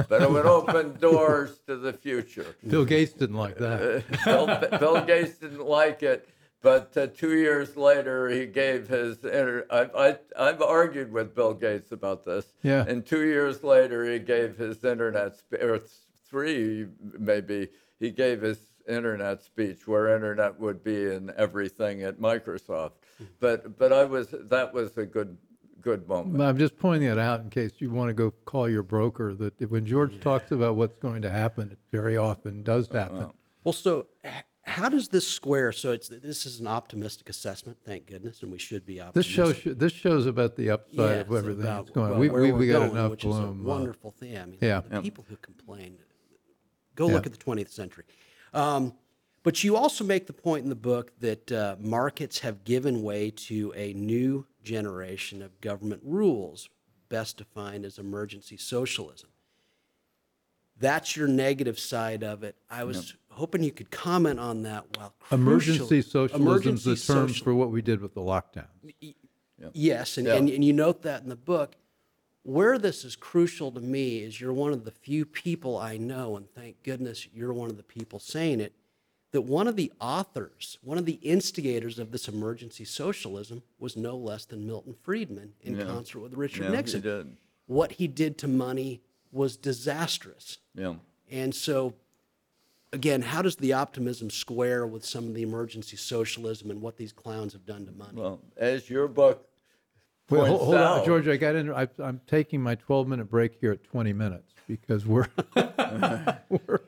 but 0.08 0.22
it 0.22 0.30
would 0.30 0.46
open 0.46 0.94
doors 1.00 1.60
to 1.66 1.76
the 1.76 1.92
future. 1.92 2.56
Bill 2.66 2.86
Gates 2.86 3.12
didn't 3.12 3.36
like 3.36 3.58
that. 3.58 4.04
Bill, 4.24 4.78
Bill 4.78 5.04
Gates 5.04 5.34
didn't 5.34 5.66
like 5.66 6.02
it, 6.02 6.26
but 6.62 6.96
uh, 6.96 7.08
two 7.08 7.34
years 7.36 7.76
later 7.76 8.28
he 8.28 8.46
gave 8.46 8.88
his. 8.88 9.18
Inter- 9.24 9.66
I, 9.70 9.80
I, 10.08 10.18
I've 10.48 10.62
argued 10.62 11.12
with 11.12 11.34
Bill 11.34 11.54
Gates 11.54 11.92
about 11.92 12.24
this. 12.24 12.52
Yeah. 12.62 12.84
And 12.86 13.04
two 13.04 13.24
years 13.24 13.62
later 13.62 14.10
he 14.10 14.18
gave 14.18 14.56
his 14.56 14.82
internet, 14.84 15.36
spe- 15.36 15.62
or 15.62 15.78
th- 15.78 15.90
three 16.28 16.86
maybe, 17.18 17.68
he 18.00 18.10
gave 18.10 18.40
his 18.42 18.58
internet 18.88 19.42
speech 19.42 19.86
where 19.86 20.14
internet 20.14 20.58
would 20.58 20.82
be 20.82 21.06
in 21.06 21.32
everything 21.36 22.02
at 22.02 22.18
Microsoft. 22.18 22.92
But 23.38 23.78
but 23.78 23.92
I 23.92 24.04
was 24.04 24.28
that 24.32 24.72
was 24.72 24.96
a 24.98 25.06
good 25.06 25.36
good 25.80 26.08
moment. 26.08 26.42
I'm 26.42 26.58
just 26.58 26.78
pointing 26.78 27.08
it 27.08 27.18
out 27.18 27.40
in 27.40 27.50
case 27.50 27.72
you 27.78 27.90
want 27.90 28.08
to 28.08 28.14
go 28.14 28.30
call 28.44 28.68
your 28.68 28.82
broker 28.82 29.34
that 29.34 29.70
when 29.70 29.84
George 29.84 30.20
talks 30.20 30.50
about 30.52 30.76
what's 30.76 30.96
going 30.96 31.22
to 31.22 31.30
happen, 31.30 31.70
it 31.72 31.78
very 31.90 32.16
often 32.16 32.62
does 32.62 32.88
happen. 32.88 33.30
Well, 33.64 33.72
so 33.72 34.06
h- 34.24 34.32
how 34.64 34.88
does 34.88 35.08
this 35.08 35.26
square? 35.26 35.72
So 35.72 35.90
it's 35.92 36.08
this 36.08 36.46
is 36.46 36.60
an 36.60 36.66
optimistic 36.66 37.28
assessment, 37.28 37.78
thank 37.84 38.06
goodness, 38.06 38.42
and 38.42 38.52
we 38.52 38.58
should 38.58 38.86
be 38.86 39.00
optimistic. 39.00 39.36
This 39.36 39.38
optimistic. 39.38 39.64
shows 39.64 39.76
this 39.78 39.92
shows 39.92 40.26
about 40.26 40.56
the 40.56 40.70
upside 40.70 41.18
of 41.20 41.32
everything 41.32 41.62
that's 41.64 41.90
going. 41.90 42.10
well, 42.10 42.18
we 42.20 42.28
we, 42.28 42.52
we're 42.52 42.72
got 42.72 42.78
going, 42.78 42.90
enough 42.92 43.10
which 43.10 43.22
bloom. 43.22 43.60
Is 43.60 43.66
a 43.66 43.70
uh, 43.70 43.74
wonderful 43.74 44.10
thing. 44.12 44.38
I 44.38 44.46
mean, 44.46 44.58
yeah. 44.60 44.82
the 44.88 45.02
people 45.02 45.24
who 45.28 45.36
complained. 45.36 45.98
Go 46.94 47.08
Yeah. 47.08 47.14
look 47.14 47.26
at 47.26 47.32
the 47.32 47.38
20th 47.38 47.70
century. 47.70 48.04
Um, 48.52 48.94
but 49.42 49.64
you 49.64 49.76
also 49.76 50.04
make 50.04 50.26
the 50.26 50.32
point 50.32 50.62
in 50.62 50.68
the 50.68 50.76
book 50.76 51.18
that 51.20 51.50
uh, 51.50 51.76
markets 51.80 52.40
have 52.40 52.64
given 52.64 53.02
way 53.02 53.30
to 53.30 53.72
a 53.74 53.92
new 53.94 54.46
generation 54.62 55.42
of 55.42 55.60
government 55.60 56.02
rules, 56.04 56.68
best 57.08 57.38
defined 57.38 57.84
as 57.84 57.98
emergency 57.98 58.56
socialism. 58.56 59.30
That's 60.82 61.16
your 61.16 61.28
negative 61.28 61.78
side 61.78 62.22
of 62.24 62.42
it. 62.42 62.56
I 62.68 62.82
was 62.84 63.14
hoping 63.30 63.62
you 63.62 63.70
could 63.70 63.90
comment 63.90 64.38
on 64.40 64.62
that. 64.64 64.84
While 64.98 65.14
emergency 65.30 65.78
crucial- 65.78 66.02
socialism 66.28 66.40
is 66.42 66.46
emergency 66.46 66.90
the 66.90 66.96
term 66.96 67.28
social- 67.28 67.44
for 67.44 67.54
what 67.54 67.70
we 67.70 67.80
did 67.80 68.00
with 68.00 68.12
the 68.14 68.20
lockdown. 68.20 68.66
Yes, 69.72 70.18
and, 70.18 70.26
Yeah. 70.26 70.34
and, 70.34 70.48
and 70.50 70.64
you 70.64 70.72
note 70.72 71.02
that 71.02 71.22
in 71.22 71.28
the 71.28 71.36
book. 71.36 71.76
Where 72.44 72.76
this 72.76 73.04
is 73.04 73.14
crucial 73.14 73.70
to 73.70 73.80
me 73.80 74.18
is 74.18 74.40
you're 74.40 74.52
one 74.52 74.72
of 74.72 74.84
the 74.84 74.90
few 74.90 75.24
people 75.24 75.78
I 75.78 75.96
know, 75.96 76.36
and 76.36 76.50
thank 76.50 76.82
goodness 76.82 77.28
you're 77.32 77.52
one 77.52 77.70
of 77.70 77.76
the 77.76 77.84
people 77.84 78.18
saying 78.18 78.58
it, 78.60 78.72
that 79.30 79.42
one 79.42 79.68
of 79.68 79.76
the 79.76 79.92
authors, 80.00 80.76
one 80.82 80.98
of 80.98 81.06
the 81.06 81.20
instigators 81.22 82.00
of 82.00 82.10
this 82.10 82.26
emergency 82.26 82.84
socialism 82.84 83.62
was 83.78 83.96
no 83.96 84.16
less 84.16 84.44
than 84.44 84.66
Milton 84.66 84.94
Friedman 85.02 85.52
in 85.62 85.76
Yeah. 85.76 85.84
concert 85.84 86.18
with 86.18 86.34
Richard 86.34 86.64
Yeah, 86.64 86.70
he 86.70 86.76
Nixon. 86.76 87.00
did. 87.00 87.36
What 87.66 87.92
he 87.92 88.08
did 88.08 88.36
to 88.38 88.48
money 88.48 89.00
was 89.32 89.56
disastrous. 89.56 90.58
Yeah. 90.74 90.94
And 91.30 91.54
so, 91.54 91.94
again, 92.92 93.22
how 93.22 93.42
does 93.42 93.56
the 93.56 93.72
optimism 93.72 94.30
square 94.30 94.86
with 94.86 95.04
some 95.04 95.26
of 95.26 95.34
the 95.34 95.42
emergency 95.42 95.96
socialism 95.96 96.70
and 96.70 96.80
what 96.80 96.96
these 96.96 97.12
clowns 97.12 97.54
have 97.54 97.64
done 97.64 97.86
to 97.86 97.92
money? 97.92 98.20
Well, 98.20 98.40
as 98.56 98.88
your 98.90 99.08
book 99.08 99.48
Wait, 100.28 100.38
points 100.38 100.50
hold, 100.50 100.60
hold 100.60 100.74
on, 100.76 101.00
out, 101.00 101.06
George. 101.06 101.26
I 101.26 101.36
got 101.36 101.56
in. 101.56 101.72
I, 101.72 101.88
I'm 101.98 102.20
taking 102.26 102.62
my 102.62 102.74
12 102.74 103.08
minute 103.08 103.30
break 103.30 103.56
here 103.60 103.72
at 103.72 103.82
20 103.82 104.12
minutes 104.12 104.52
because 104.68 105.06
we're, 105.06 105.28
we're 106.48 106.80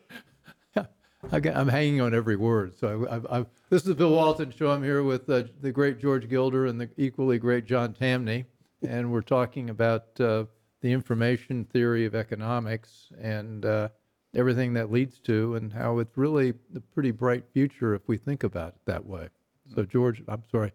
I 1.33 1.41
got, 1.41 1.57
I'm 1.57 1.69
hanging 1.69 2.01
on 2.01 2.15
every 2.15 2.37
word. 2.37 2.79
So 2.79 3.07
I, 3.11 3.17
I, 3.17 3.41
I, 3.41 3.47
this 3.71 3.83
is 3.83 3.89
the 3.89 3.95
Bill 3.95 4.11
Walton 4.11 4.51
Show. 4.51 4.71
I'm 4.71 4.83
here 4.83 5.03
with 5.03 5.29
uh, 5.29 5.45
the 5.61 5.73
great 5.73 5.99
George 5.99 6.29
Gilder 6.29 6.67
and 6.67 6.81
the 6.81 6.89
equally 6.97 7.39
great 7.39 7.65
John 7.67 7.93
Tamny, 7.93 8.45
and 8.87 9.11
we're 9.11 9.23
talking 9.23 9.71
about 9.71 10.21
uh, 10.21 10.45
the 10.85 10.93
information 10.93 11.65
theory 11.65 12.05
of 12.05 12.15
economics 12.15 13.09
and 13.19 13.65
uh, 13.65 13.89
everything 14.37 14.75
that 14.75 14.93
leads 14.93 15.19
to, 15.19 15.55
and 15.55 15.73
how 15.73 15.99
it's 15.99 16.15
really 16.19 16.53
a 16.77 16.81
pretty 16.93 17.11
bright 17.11 17.43
future 17.55 17.95
if 17.95 18.03
we 18.07 18.19
think 18.19 18.45
about 18.45 18.69
it 18.69 18.81
that 18.85 19.07
way. 19.07 19.29
So, 19.75 19.85
George, 19.85 20.23
I'm 20.29 20.43
sorry. 20.53 20.73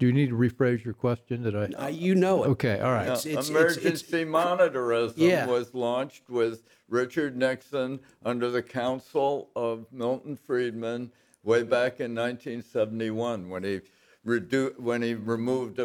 Do 0.00 0.06
you 0.08 0.12
need 0.12 0.30
to 0.30 0.34
rephrase 0.34 0.82
your 0.84 0.94
question? 0.94 1.44
Did 1.44 1.54
I? 1.54 1.84
Uh, 1.84 1.86
you 1.86 2.16
know 2.16 2.42
it. 2.42 2.48
Okay, 2.48 2.80
all 2.80 2.90
right. 2.90 3.02
It's- 3.04 3.24
it's- 3.24 3.48
it's- 3.48 3.76
emergency 3.76 4.24
monetarism 4.24 5.12
Yeah. 5.18 5.46
was 5.46 5.72
launched 5.74 6.28
with 6.28 6.64
Richard 6.88 7.36
Nixon 7.36 8.00
under 8.24 8.50
the 8.50 8.64
counsel 8.64 9.50
of 9.54 9.86
Milton 9.92 10.34
Friedman 10.34 11.12
way 11.44 11.62
back 11.62 12.00
in 12.00 12.14
1971 12.14 13.48
when 13.48 13.62
he 13.62 13.80
redu- 14.26 14.76
when 14.80 15.02
he 15.02 15.14
removed 15.14 15.78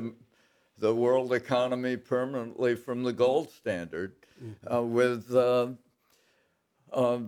the 0.78 0.94
world 0.94 1.34
economy 1.34 1.98
permanently 1.98 2.76
from 2.76 3.04
the 3.04 3.13
gold 3.13 3.50
standard 3.50 4.13
uh, 4.72 4.82
with 4.84 5.34
uh, 5.36 5.68
uh, 6.94 7.20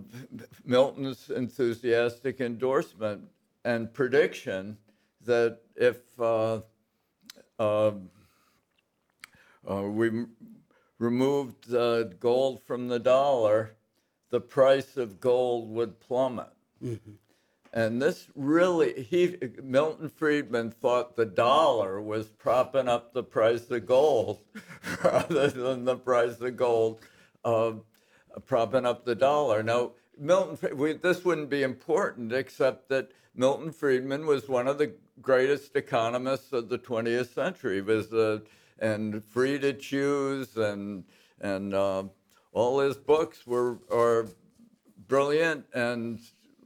Milton's 0.64 1.30
enthusiastic 1.30 2.40
endorsement 2.40 3.22
and 3.64 3.92
prediction 3.92 4.76
that 5.26 5.58
if 5.76 5.98
uh, 6.20 6.60
uh, 7.58 7.92
uh, 9.68 9.82
we 9.82 10.24
removed 10.98 11.74
uh, 11.74 12.04
gold 12.04 12.62
from 12.62 12.88
the 12.88 12.98
dollar, 12.98 13.74
the 14.30 14.40
price 14.40 14.96
of 14.96 15.20
gold 15.20 15.70
would 15.70 15.98
plummet. 16.00 16.48
And 17.72 18.02
this 18.02 18.26
really, 18.34 19.02
he, 19.04 19.36
Milton 19.62 20.08
Friedman 20.08 20.72
thought 20.72 21.14
the 21.14 21.26
dollar 21.26 22.00
was 22.00 22.26
propping 22.26 22.88
up 22.88 23.12
the 23.12 23.22
price 23.22 23.70
of 23.70 23.86
gold 23.86 24.40
rather 25.04 25.48
than 25.48 25.84
the 25.84 25.96
price 25.96 26.40
of 26.40 26.56
gold 26.56 27.00
uh, 27.44 27.72
propping 28.46 28.86
up 28.86 29.04
the 29.04 29.14
dollar. 29.14 29.62
Now, 29.62 29.92
Milton, 30.18 30.76
we, 30.76 30.94
this 30.94 31.24
wouldn't 31.24 31.48
be 31.48 31.62
important 31.62 32.32
except 32.32 32.88
that 32.88 33.12
Milton 33.34 33.70
Friedman 33.70 34.26
was 34.26 34.48
one 34.48 34.66
of 34.66 34.78
the 34.78 34.92
greatest 35.22 35.76
economists 35.76 36.52
of 36.52 36.68
the 36.68 36.78
20th 36.78 37.32
century. 37.32 37.76
He 37.76 37.82
was 37.82 38.12
uh, 38.12 38.40
and 38.80 39.22
free 39.24 39.58
to 39.58 39.72
choose 39.72 40.56
and 40.56 41.04
and 41.40 41.74
uh, 41.74 42.04
all 42.52 42.80
his 42.80 42.96
books 42.96 43.46
were 43.46 43.78
are 43.90 44.26
brilliant 45.06 45.66
and 45.74 46.18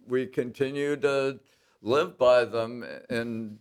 we 0.06 0.26
continue 0.26 0.96
to 0.96 1.40
live 1.82 2.18
by 2.18 2.44
them 2.44 2.84
in 3.10 3.58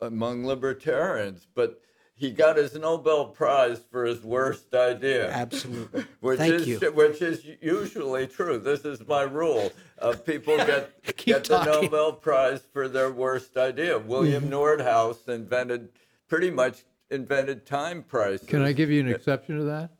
among 0.00 0.44
libertarians 0.46 1.46
but 1.54 1.80
he 2.16 2.30
got 2.30 2.56
his 2.56 2.74
Nobel 2.74 3.26
Prize 3.26 3.80
for 3.90 4.04
his 4.04 4.22
worst 4.22 4.72
idea. 4.72 5.30
Absolutely. 5.30 6.04
Which 6.20 6.38
Thank 6.38 6.52
is 6.54 6.68
you. 6.68 6.78
which 6.92 7.20
is 7.20 7.44
usually 7.60 8.26
true. 8.26 8.58
This 8.58 8.84
is 8.84 9.06
my 9.06 9.22
rule. 9.22 9.72
Uh, 9.98 10.14
people 10.24 10.56
get 10.58 11.16
get 11.16 11.44
the 11.44 11.56
talking. 11.56 11.72
Mm-hmm. 11.72 11.84
Nobel 11.84 12.12
Prize 12.12 12.62
for 12.72 12.88
their 12.88 13.10
worst 13.10 13.56
idea. 13.56 13.98
William 13.98 14.48
Nordhaus 14.48 15.28
invented 15.28 15.88
pretty 16.28 16.50
much 16.50 16.84
invented 17.10 17.66
time 17.66 18.02
prices. 18.02 18.46
Can 18.46 18.62
I 18.62 18.72
give 18.72 18.90
you 18.90 19.00
an 19.00 19.08
exception 19.08 19.58
to 19.58 19.64
that? 19.64 19.90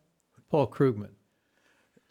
Paul 0.50 0.68
Krugman, 0.68 1.10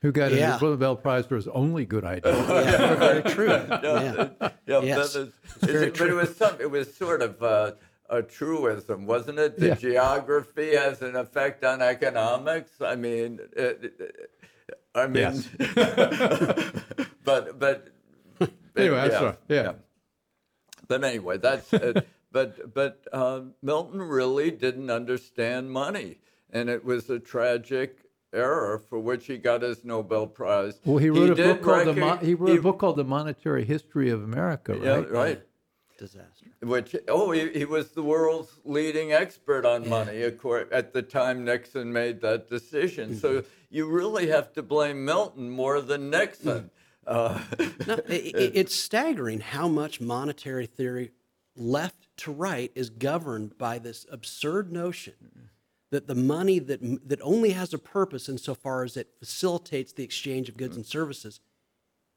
who 0.04 0.12
got 0.12 0.32
Yeah. 0.32 0.58
a 0.58 0.62
Nobel 0.62 0.96
Prize 0.96 1.26
for 1.26 1.36
his 1.36 1.48
only 1.48 1.86
good 1.86 2.04
idea. 2.06 2.36
Yeah, 2.48 2.96
very 2.96 3.24
true. 3.24 3.48
Yeah. 3.84 4.30
Yeah, 4.68 4.82
Yes, 4.82 5.14
that 5.14 5.22
is, 5.22 5.34
it's 5.56 5.66
very 5.66 5.76
is 5.78 5.82
it, 5.88 5.98
but 5.98 6.10
it 6.10 6.14
was 6.14 6.36
some. 6.38 6.56
It 6.62 6.70
was 6.70 6.94
sort 6.96 7.22
of 7.24 7.42
uh, 7.42 7.72
a 8.10 8.22
truism, 8.22 9.06
wasn't 9.08 9.40
it? 9.40 9.58
That 9.58 9.68
Yeah. 9.68 9.76
geography 9.76 10.76
has 10.76 11.02
an 11.02 11.16
effect 11.16 11.64
on 11.64 11.82
economics. 11.82 12.80
I 12.82 12.96
mean, 12.96 13.40
it, 13.56 13.96
it- 14.00 14.30
I 14.96 15.08
mean, 15.08 15.44
but 17.24 17.58
but 17.60 17.88
Anyway, 18.78 19.00
I'm 19.00 19.12
sorry. 19.12 19.36
Yeah. 19.48 19.74
But 20.88 21.04
anyway, 21.04 21.38
that's 21.38 21.74
uh, 21.74 22.02
but 22.32 22.74
but 22.74 23.02
uh, 23.12 23.42
Milton 23.64 24.02
really 24.02 24.52
didn't 24.52 24.92
understand 24.92 25.72
money, 25.72 26.20
and 26.52 26.70
it 26.70 26.86
was 26.86 27.10
a 27.10 27.18
tragic 27.20 28.03
error 28.34 28.80
for 28.90 29.00
which 29.00 29.26
he 29.28 29.38
got 29.38 29.62
his 29.62 29.84
Nobel 29.86 30.28
Prize. 30.28 30.80
Well, 30.86 30.98
he 30.98 31.10
wrote 31.10 31.32
a 31.32 31.36
did 31.36 31.46
book 31.46 31.62
called 31.64 31.88
the 31.88 31.94
Mon- 31.94 32.18
recog- 32.18 32.24
he 32.24 32.34
wrote 32.34 32.58
a 32.58 32.62
book 32.62 32.80
called 32.80 32.98
The 32.98 33.04
Monetary 33.04 33.66
History 33.66 34.10
of 34.10 34.24
America, 34.24 34.78
Yeah, 34.82 34.96
right? 34.96 35.12
right. 35.12 35.42
Disaster. 36.00 36.48
Which 36.62 36.96
oh, 37.08 37.32
he, 37.32 37.50
he 37.54 37.66
was 37.66 37.92
the 37.92 38.04
world's 38.04 38.52
leading 38.66 39.14
expert 39.14 39.66
on 39.66 39.88
money 39.88 40.22
accor- 40.22 40.68
at 40.72 40.92
the 40.92 41.02
time 41.02 41.46
Nixon 41.46 41.94
made 41.94 42.20
that 42.22 42.50
decision. 42.50 43.12
Mm-hmm. 43.12 43.20
So 43.20 43.44
you 43.70 43.88
really 43.90 44.28
have 44.28 44.52
to 44.54 44.64
blame 44.64 45.06
Milton 45.06 45.50
more 45.50 45.82
than 45.82 46.10
Nixon. 46.10 46.72
Uh, 47.06 47.40
No, 47.88 47.96
i 47.96 47.98
i 47.98 48.02
it's 48.54 48.76
staggering 48.76 49.40
how 49.42 49.68
much 49.68 50.02
monetary 50.02 50.66
theory, 50.66 51.12
left 51.56 52.08
to 52.18 52.32
right, 52.32 52.72
is 52.76 52.90
governed 52.90 53.58
by 53.58 53.78
this 53.78 54.06
absurd 54.12 54.72
notion 54.72 55.43
that 55.94 56.08
the 56.08 56.16
money 56.16 56.58
that 56.58 56.82
that 57.08 57.22
only 57.22 57.52
has 57.52 57.72
a 57.74 57.78
purpose 57.78 58.28
insofar 58.28 58.84
as 58.84 58.98
it 58.98 59.08
facilitates 59.20 59.94
the 59.94 60.04
exchange 60.04 60.50
of 60.50 60.58
goods 60.58 60.76
and 60.76 60.86
services 60.86 61.40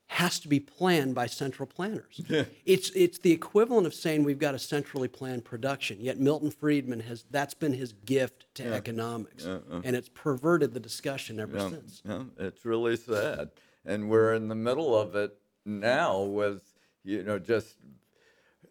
has 0.08 0.38
to 0.38 0.48
be 0.48 0.58
planned 0.60 1.14
by 1.14 1.26
central 1.26 1.66
planners. 1.66 2.20
it's 2.64 2.88
it's 2.94 3.18
the 3.18 3.32
equivalent 3.32 3.86
of 3.86 3.92
saying 3.92 4.24
we've 4.24 4.38
got 4.38 4.54
a 4.54 4.58
centrally 4.58 5.08
planned 5.08 5.44
production. 5.44 5.98
Yet 6.00 6.18
Milton 6.18 6.50
Friedman 6.50 7.00
has 7.00 7.24
that's 7.30 7.52
been 7.54 7.74
his 7.74 7.92
gift 7.92 8.46
to 8.54 8.64
economics, 8.72 9.44
and 9.44 9.94
it's 9.94 10.08
perverted 10.08 10.72
the 10.72 10.80
discussion 10.80 11.38
ever 11.38 11.58
Yeah, 11.58 11.70
since. 11.70 12.02
yeah, 12.04 12.22
it's 12.38 12.64
really 12.64 12.96
sad. 12.96 13.50
And 13.84 14.08
we're 14.08 14.32
in 14.34 14.48
the 14.48 14.54
middle 14.54 14.98
of 14.98 15.14
it 15.14 15.36
now 15.64 16.22
with, 16.22 16.62
you 17.04 17.22
know, 17.22 17.38
just 17.38 17.76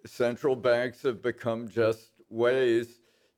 central 0.06 0.56
banks 0.56 1.04
have 1.04 1.22
become 1.22 1.68
just 1.70 2.10
ways 2.30 2.88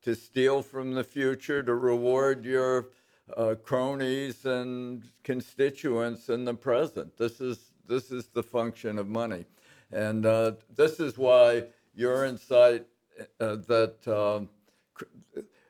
to 0.03 0.15
steal 0.15 0.61
from 0.61 0.93
the 0.93 1.03
future 1.03 1.63
to 1.63 1.75
reward 1.75 2.45
your 2.45 2.89
uh, 3.35 3.55
cronies 3.61 4.45
and 4.45 5.03
constituents 5.23 6.29
in 6.29 6.45
the 6.45 6.53
present. 6.53 7.17
This 7.17 7.41
is 7.41 7.71
this 7.87 8.11
is 8.11 8.27
the 8.27 8.43
function 8.43 8.97
of 8.99 9.07
money, 9.07 9.45
and 9.91 10.25
uh, 10.25 10.53
this 10.75 10.99
is 10.99 11.17
why 11.17 11.63
your 11.95 12.25
insight 12.25 12.85
uh, 13.39 13.55
that 13.67 14.07
um, 14.07 14.49
cr- 14.93 15.05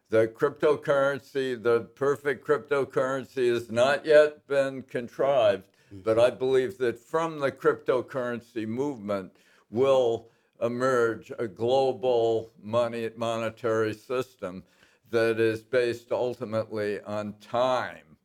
the 0.10 0.28
cryptocurrency, 0.28 1.62
the 1.62 1.82
perfect 1.96 2.46
cryptocurrency, 2.46 3.52
has 3.52 3.70
not 3.70 4.06
yet 4.06 4.48
been 4.48 4.82
contrived. 4.84 5.64
But 5.92 6.20
I 6.20 6.32
believe 6.32 6.78
that 6.80 7.00
from 7.00 7.40
the 7.40 7.52
cryptocurrency 7.52 8.68
movement 8.68 9.32
will 9.70 10.28
emerge 10.62 11.32
a 11.38 11.48
global 11.48 12.52
money 12.62 13.10
monetary 13.16 13.94
system 13.94 14.64
that 15.10 15.40
is 15.40 15.62
based 15.62 16.12
ultimately 16.12 17.00
on 17.02 17.34
time, 17.40 18.18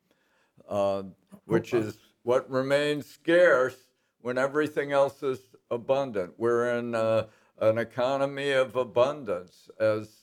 uh, 0.69 1.03
which 1.47 1.75
is 1.75 1.99
what 2.23 2.51
remains 2.51 3.07
scarce 3.07 3.77
when 4.21 4.39
everything 4.39 4.93
else 4.93 5.23
is 5.23 5.41
abundant. 5.71 6.33
We're 6.39 6.79
in 6.79 6.95
uh, 6.95 7.27
an 7.61 7.79
economy 7.79 8.51
of 8.53 8.77
abundance 8.77 9.69
as 9.79 10.23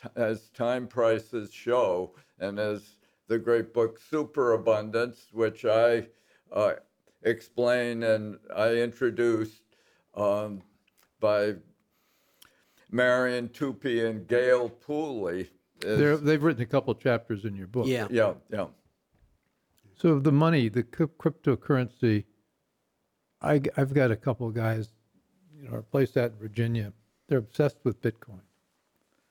t- 0.00 0.08
as 0.16 0.48
time 0.50 0.86
prices 0.86 1.52
show, 1.52 2.14
and 2.38 2.58
as 2.58 2.96
the 3.28 3.38
great 3.38 3.72
book 3.72 3.98
Superabundance, 4.10 5.28
which 5.32 5.64
I 5.64 6.06
uh, 6.52 6.74
explain 7.22 8.02
and 8.04 8.38
I 8.54 8.74
introduced 8.74 9.62
um, 10.14 10.62
by 11.26 11.54
Marian 12.92 13.48
Tupy 13.48 14.04
and 14.06 14.28
Gale 14.28 14.70
Pooley. 14.70 15.48
is- 15.82 15.98
They're, 15.98 16.16
they've 16.16 16.42
written 16.42 16.62
a 16.62 16.66
couple 16.66 16.94
chapters 16.94 17.44
in 17.44 17.56
your 17.56 17.66
book. 17.66 17.86
Yeah. 17.88 18.06
yeah, 18.10 18.34
yeah. 18.52 18.66
So 19.96 20.20
the 20.20 20.30
money, 20.30 20.68
the 20.68 20.84
cryp- 20.84 21.16
cryptocurrency, 21.18 22.24
I, 23.42 23.60
have 23.74 23.92
got 23.92 24.12
a 24.12 24.16
couple 24.16 24.46
of 24.46 24.54
guys, 24.54 24.90
you 25.56 25.68
know, 25.68 25.78
a 25.78 25.82
place 25.82 26.16
out 26.16 26.30
in 26.30 26.36
Virginia. 26.38 26.92
They're 27.26 27.38
obsessed 27.38 27.78
with 27.82 28.00
Bitcoin. 28.00 28.42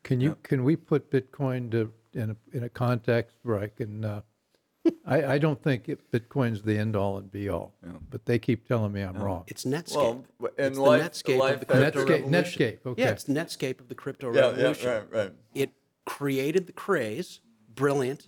Can 0.03 0.19
you 0.19 0.37
can 0.43 0.63
we 0.63 0.75
put 0.75 1.09
Bitcoin 1.09 1.71
to 1.71 1.91
in 2.13 2.29
a 2.31 2.35
in 2.55 2.63
a 2.65 2.69
context 2.69 3.37
where 3.41 3.59
I 3.59 3.67
can? 3.69 4.05
Uh, 4.05 4.21
I 5.05 5.23
I 5.33 5.37
don't 5.37 5.61
think 5.61 5.89
it, 5.89 6.11
Bitcoin's 6.11 6.61
the 6.61 6.77
end 6.77 6.95
all 6.95 7.17
and 7.17 7.31
be 7.31 7.49
all, 7.49 7.73
but 8.09 8.25
they 8.25 8.37
keep 8.39 8.67
telling 8.67 8.91
me 8.91 9.01
I'm 9.01 9.17
wrong. 9.17 9.43
It's 9.47 9.65
Netscape. 9.65 10.23
Well, 10.39 10.51
in 10.57 10.65
it's 10.65 10.77
the 10.77 10.83
Netscape 10.83 11.37
life 11.39 11.53
of 11.55 11.59
the 11.61 11.65
crypto 11.65 12.05
Netscape- 12.05 12.09
revolution. 12.09 12.31
Netscape, 12.33 12.77
okay. 12.85 13.01
Yeah, 13.03 13.09
it's 13.11 13.23
Netscape 13.25 13.79
of 13.79 13.87
the 13.89 13.95
crypto 13.95 14.33
Yeah, 14.33 14.39
yeah, 14.41 14.47
revolution. 14.49 14.89
right, 14.89 15.11
right. 15.11 15.33
It 15.53 15.71
created 16.05 16.67
the 16.67 16.73
craze, 16.73 17.39
brilliant, 17.73 18.27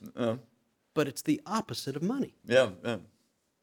but 0.93 1.07
it's 1.07 1.21
the 1.21 1.41
opposite 1.45 1.95
of 1.95 2.03
money. 2.03 2.35
Yeah, 2.45 2.69
yeah. 2.83 2.97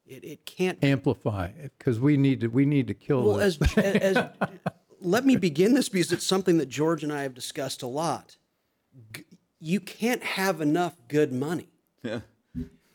It, 0.05 0.23
it 0.23 0.45
can't 0.45 0.81
Amplify 0.83 1.51
because 1.79 1.99
we 1.99 2.15
need 2.15 2.41
to 2.41 2.47
we 2.47 2.65
need 2.65 2.87
to 2.87 2.93
kill 2.93 3.23
Well, 3.23 3.37
this. 3.37 3.57
as, 3.75 4.15
as 4.15 4.29
let 5.01 5.25
me 5.25 5.35
begin 5.35 5.73
this 5.73 5.89
because 5.89 6.11
it's 6.11 6.25
something 6.25 6.59
that 6.59 6.69
George 6.69 7.03
and 7.03 7.11
I 7.11 7.23
have 7.23 7.33
discussed 7.33 7.81
a 7.81 7.87
lot. 7.87 8.37
G- 9.13 9.25
You 9.59 9.79
can't 9.79 10.21
have 10.23 10.61
enough 10.61 10.95
good 11.07 11.33
money 11.33 11.69
Yeah. 12.03 12.19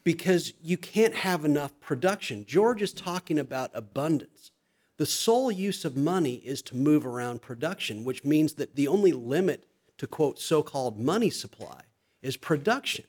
Because 0.04 0.52
you 0.62 0.76
can't 0.76 1.14
have 1.14 1.44
enough 1.44 1.78
production. 1.80 2.44
George 2.46 2.82
is 2.82 2.92
talking 2.92 3.38
about 3.38 3.70
abundance. 3.74 4.50
The 4.96 5.06
sole 5.06 5.50
use 5.50 5.84
of 5.84 5.96
money 5.96 6.34
is 6.36 6.62
to 6.62 6.76
move 6.76 7.06
around 7.06 7.42
production, 7.42 8.04
which 8.04 8.24
means 8.24 8.54
that 8.54 8.76
the 8.76 8.88
only 8.88 9.12
limit 9.12 9.66
to 9.98 10.06
quote 10.06 10.38
so 10.38 10.62
called 10.62 10.98
money 10.98 11.30
supply 11.30 11.82
is 12.22 12.36
production. 12.36 13.04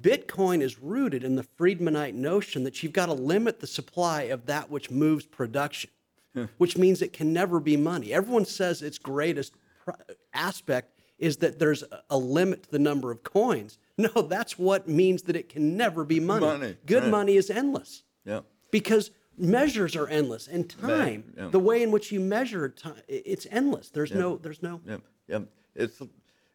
Bitcoin 0.00 0.62
is 0.62 0.78
rooted 0.80 1.24
in 1.24 1.36
the 1.36 1.42
Friedmanite 1.42 2.14
notion 2.14 2.64
that 2.64 2.82
you've 2.82 2.92
got 2.92 3.06
to 3.06 3.12
limit 3.12 3.60
the 3.60 3.66
supply 3.66 4.22
of 4.22 4.46
that 4.46 4.70
which 4.70 4.90
moves 4.90 5.26
production, 5.26 5.90
which 6.58 6.78
means 6.78 7.02
it 7.02 7.12
can 7.12 7.32
never 7.32 7.60
be 7.60 7.76
money. 7.76 8.12
Everyone 8.12 8.44
says 8.44 8.82
its 8.82 8.98
greatest 8.98 9.54
pr- 9.84 9.92
aspect 10.32 10.98
is 11.18 11.36
that 11.38 11.58
there's 11.58 11.84
a 12.08 12.16
limit 12.16 12.62
to 12.62 12.70
the 12.70 12.78
number 12.78 13.10
of 13.10 13.22
coins. 13.22 13.78
No, 14.00 14.22
that's 14.22 14.58
what 14.58 14.88
means 14.88 15.22
that 15.22 15.36
it 15.36 15.48
can 15.48 15.76
never 15.76 16.04
be 16.04 16.20
money. 16.20 16.46
Money, 16.46 16.76
Good 16.86 17.02
right. 17.04 17.10
money 17.10 17.36
is 17.36 17.50
endless 17.50 18.04
Yeah. 18.24 18.40
because 18.70 19.10
measures 19.36 19.96
are 19.96 20.08
endless 20.08 20.48
and 20.48 20.68
time 20.68 21.32
yeah. 21.36 21.48
the 21.48 21.58
way 21.58 21.82
in 21.82 21.90
which 21.90 22.12
you 22.12 22.20
measure 22.20 22.68
time 22.68 22.96
it's 23.08 23.46
endless 23.50 23.88
there's 23.88 24.12
no 24.12 24.36
there's 24.36 24.62
no 24.62 24.80
Yeah, 24.86 24.96
yeah. 25.28 25.40
It's 25.74 25.98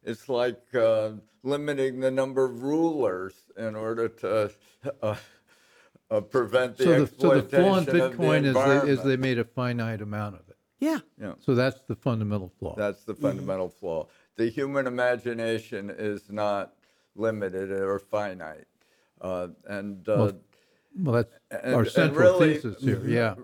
it's 0.03 0.29
like 0.29 0.61
uh, 0.75 1.11
limiting 1.41 1.99
the 1.99 2.11
number 2.11 2.45
of 2.45 2.61
rulers 2.61 3.33
in 3.57 3.75
order 3.75 4.07
to 4.21 4.51
uh, 5.01 5.15
uh, 6.11 6.21
prevent 6.21 6.77
the 6.77 6.83
so 6.83 7.05
the 7.05 7.07
so 7.07 7.29
the 7.29 7.39
exploitation 7.39 7.63
flaw 7.63 7.77
in 7.77 7.79
of 7.79 7.85
the 7.85 7.91
Bitcoin 8.23 8.45
is 8.45 8.53
they, 8.83 8.91
is 8.91 9.03
they 9.03 9.17
made 9.17 9.39
a 9.39 9.43
finite 9.45 10.01
amount 10.01 10.35
of 10.35 10.41
it. 10.49 10.57
yeah 10.79 10.99
yeah, 11.19 11.33
So 11.39 11.55
that's 11.55 11.79
the 11.87 11.95
fundamental 11.95 12.51
flaw. 12.59 12.75
that's 12.75 13.03
the 13.03 13.15
fundamental 13.15 13.69
flaw. 13.69 14.07
The 14.37 14.49
human 14.49 14.85
imagination 14.85 15.89
is 15.89 16.29
not 16.29 16.73
limited 17.15 17.71
or 17.71 17.99
finite, 17.99 18.65
uh, 19.21 19.47
and 19.67 20.07
uh, 20.07 20.31
well, 20.97 21.15
that's 21.15 21.33
and- 21.51 21.73
our 21.75 21.81
and 21.81 21.91
central 21.91 22.39
really, 22.39 22.55
thesis 22.55 22.81
here. 22.81 23.01
Yeah. 23.07 23.35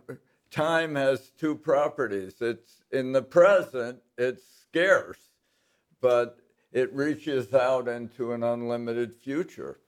time 0.51 0.95
has 0.95 1.31
two 1.37 1.55
properties. 1.55 2.35
It's 2.41 2.83
in 2.91 3.11
the 3.11 3.21
present, 3.21 3.99
it's 4.17 4.43
scarce, 4.61 5.19
but 6.01 6.39
it 6.71 6.93
reaches 6.93 7.53
out 7.53 7.87
into 7.87 8.33
an 8.33 8.43
unlimited 8.43 9.15
future. 9.15 9.79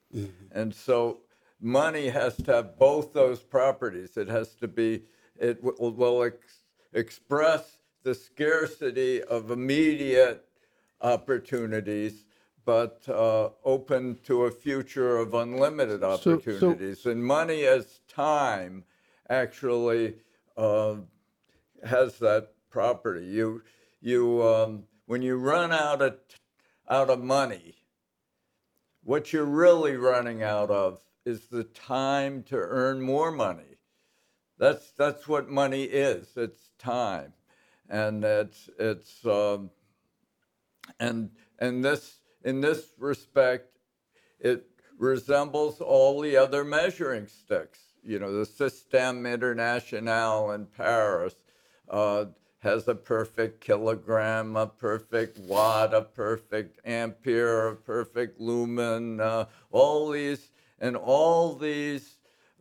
And 0.52 0.72
so 0.72 1.20
money 1.60 2.08
has 2.08 2.36
to 2.36 2.52
have 2.54 2.78
both 2.78 3.12
those 3.12 3.40
properties. 3.40 4.16
It 4.16 4.28
has 4.28 4.54
to 4.56 4.68
be, 4.68 5.02
it 5.40 5.60
will, 5.64 5.90
will 5.92 6.22
ex- 6.22 6.66
express 6.92 7.78
the 8.04 8.14
scarcity 8.14 9.22
of 9.24 9.50
immediate 9.50 10.46
opportunities, 11.00 12.24
but 12.64 13.06
uh, 13.08 13.50
open 13.64 14.18
to 14.24 14.44
a 14.44 14.50
future 14.50 15.18
of 15.18 15.34
unlimited 15.34 16.00
so- 16.00 16.10
opportunities. 16.10 17.06
and 17.06 17.24
money 17.24 17.64
as 17.64 18.00
time 18.08 18.84
actually 19.28 20.14
uh, 20.56 20.96
has 21.84 22.18
that 22.18 22.50
property. 22.70 23.26
You, 23.26 23.62
you, 24.00 24.42
um, 24.42 24.84
when 25.06 25.22
you 25.22 25.36
run 25.36 25.72
out 25.72 26.02
of 26.02 26.18
out 26.88 27.08
of 27.08 27.22
money, 27.22 27.74
what 29.02 29.32
you're 29.32 29.44
really 29.44 29.96
running 29.96 30.42
out 30.42 30.70
of 30.70 31.00
is 31.24 31.46
the 31.46 31.64
time 31.64 32.42
to 32.44 32.56
earn 32.56 33.00
more 33.00 33.30
money. 33.30 33.78
That's 34.58 34.92
that's 34.92 35.26
what 35.26 35.48
money 35.48 35.84
is. 35.84 36.28
It's 36.36 36.70
time, 36.78 37.32
and 37.88 38.22
it's 38.24 38.68
it's 38.78 39.24
um, 39.26 39.70
and 41.00 41.30
and 41.58 41.84
this 41.84 42.20
in 42.44 42.60
this 42.60 42.86
respect, 42.98 43.78
it 44.38 44.66
resembles 44.98 45.80
all 45.80 46.20
the 46.20 46.36
other 46.36 46.64
measuring 46.64 47.26
sticks. 47.26 47.80
You 48.02 48.18
know, 48.18 48.32
the 48.32 48.44
Système 48.44 49.32
International 49.32 50.52
in 50.52 50.66
Paris 50.66 51.34
uh, 51.88 52.26
has 52.60 52.86
a 52.86 52.94
perfect 52.94 53.60
kilogram, 53.60 54.56
a 54.56 54.66
perfect 54.66 55.38
watt, 55.38 55.94
a 55.94 56.02
perfect 56.02 56.80
ampere, 56.86 57.68
a 57.68 57.76
perfect 57.76 58.40
lumen, 58.40 59.20
uh, 59.20 59.46
all 59.70 60.10
these, 60.10 60.50
and 60.78 60.96
all 60.96 61.54
these 61.54 62.16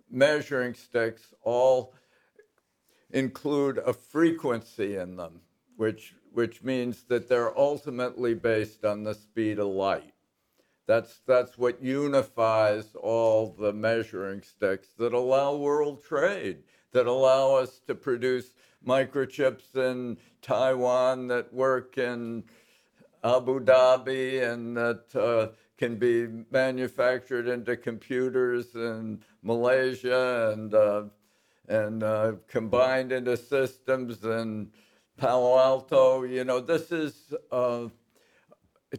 measuring 0.10 0.74
sticks 0.74 1.34
all 1.42 1.94
include 3.12 3.78
a 3.80 3.94
frequency 3.94 4.96
in 4.96 5.18
them, 5.18 5.42
which, 5.78 6.16
which 6.34 6.64
means 6.64 7.04
that 7.04 7.30
they're 7.30 7.58
ultimately 7.58 8.34
based 8.34 8.84
on 8.84 9.04
the 9.04 9.14
speed 9.14 9.60
of 9.60 9.68
light. 9.68 10.14
That's, 10.86 11.22
that's 11.26 11.58
what 11.58 11.82
unifies 11.82 12.96
all 12.96 13.56
the 13.58 13.72
measuring 13.72 14.42
sticks 14.42 14.90
that 14.98 15.14
allow 15.14 15.56
world 15.56 16.04
trade, 16.04 16.64
that 16.92 17.08
allow 17.08 17.56
us 17.56 17.80
to 17.88 17.96
produce 17.96 18.52
microchips 18.86 19.76
in 19.76 20.18
Taiwan 20.42 21.28
that 21.30 21.54
work 21.54 21.98
in 21.98 22.44
Abu 23.24 23.62
Dhabi 23.62 24.44
and 24.52 24.76
that 24.76 25.16
uh, 25.16 25.56
can 25.78 25.96
be 25.96 26.28
manufactured 26.52 27.48
into 27.48 27.78
computers 27.78 28.76
in 28.76 29.22
Malaysia 29.42 30.52
and 30.54 30.74
uh, 30.74 31.04
and 31.70 32.04
uh, 32.04 32.34
combined 32.50 33.14
into 33.14 33.38
systems 33.38 34.22
in 34.26 34.70
Palo 35.18 35.58
Alto. 35.58 36.24
You 36.24 36.44
know, 36.44 36.60
this 36.60 36.92
is 36.92 37.34
uh, 37.52 37.88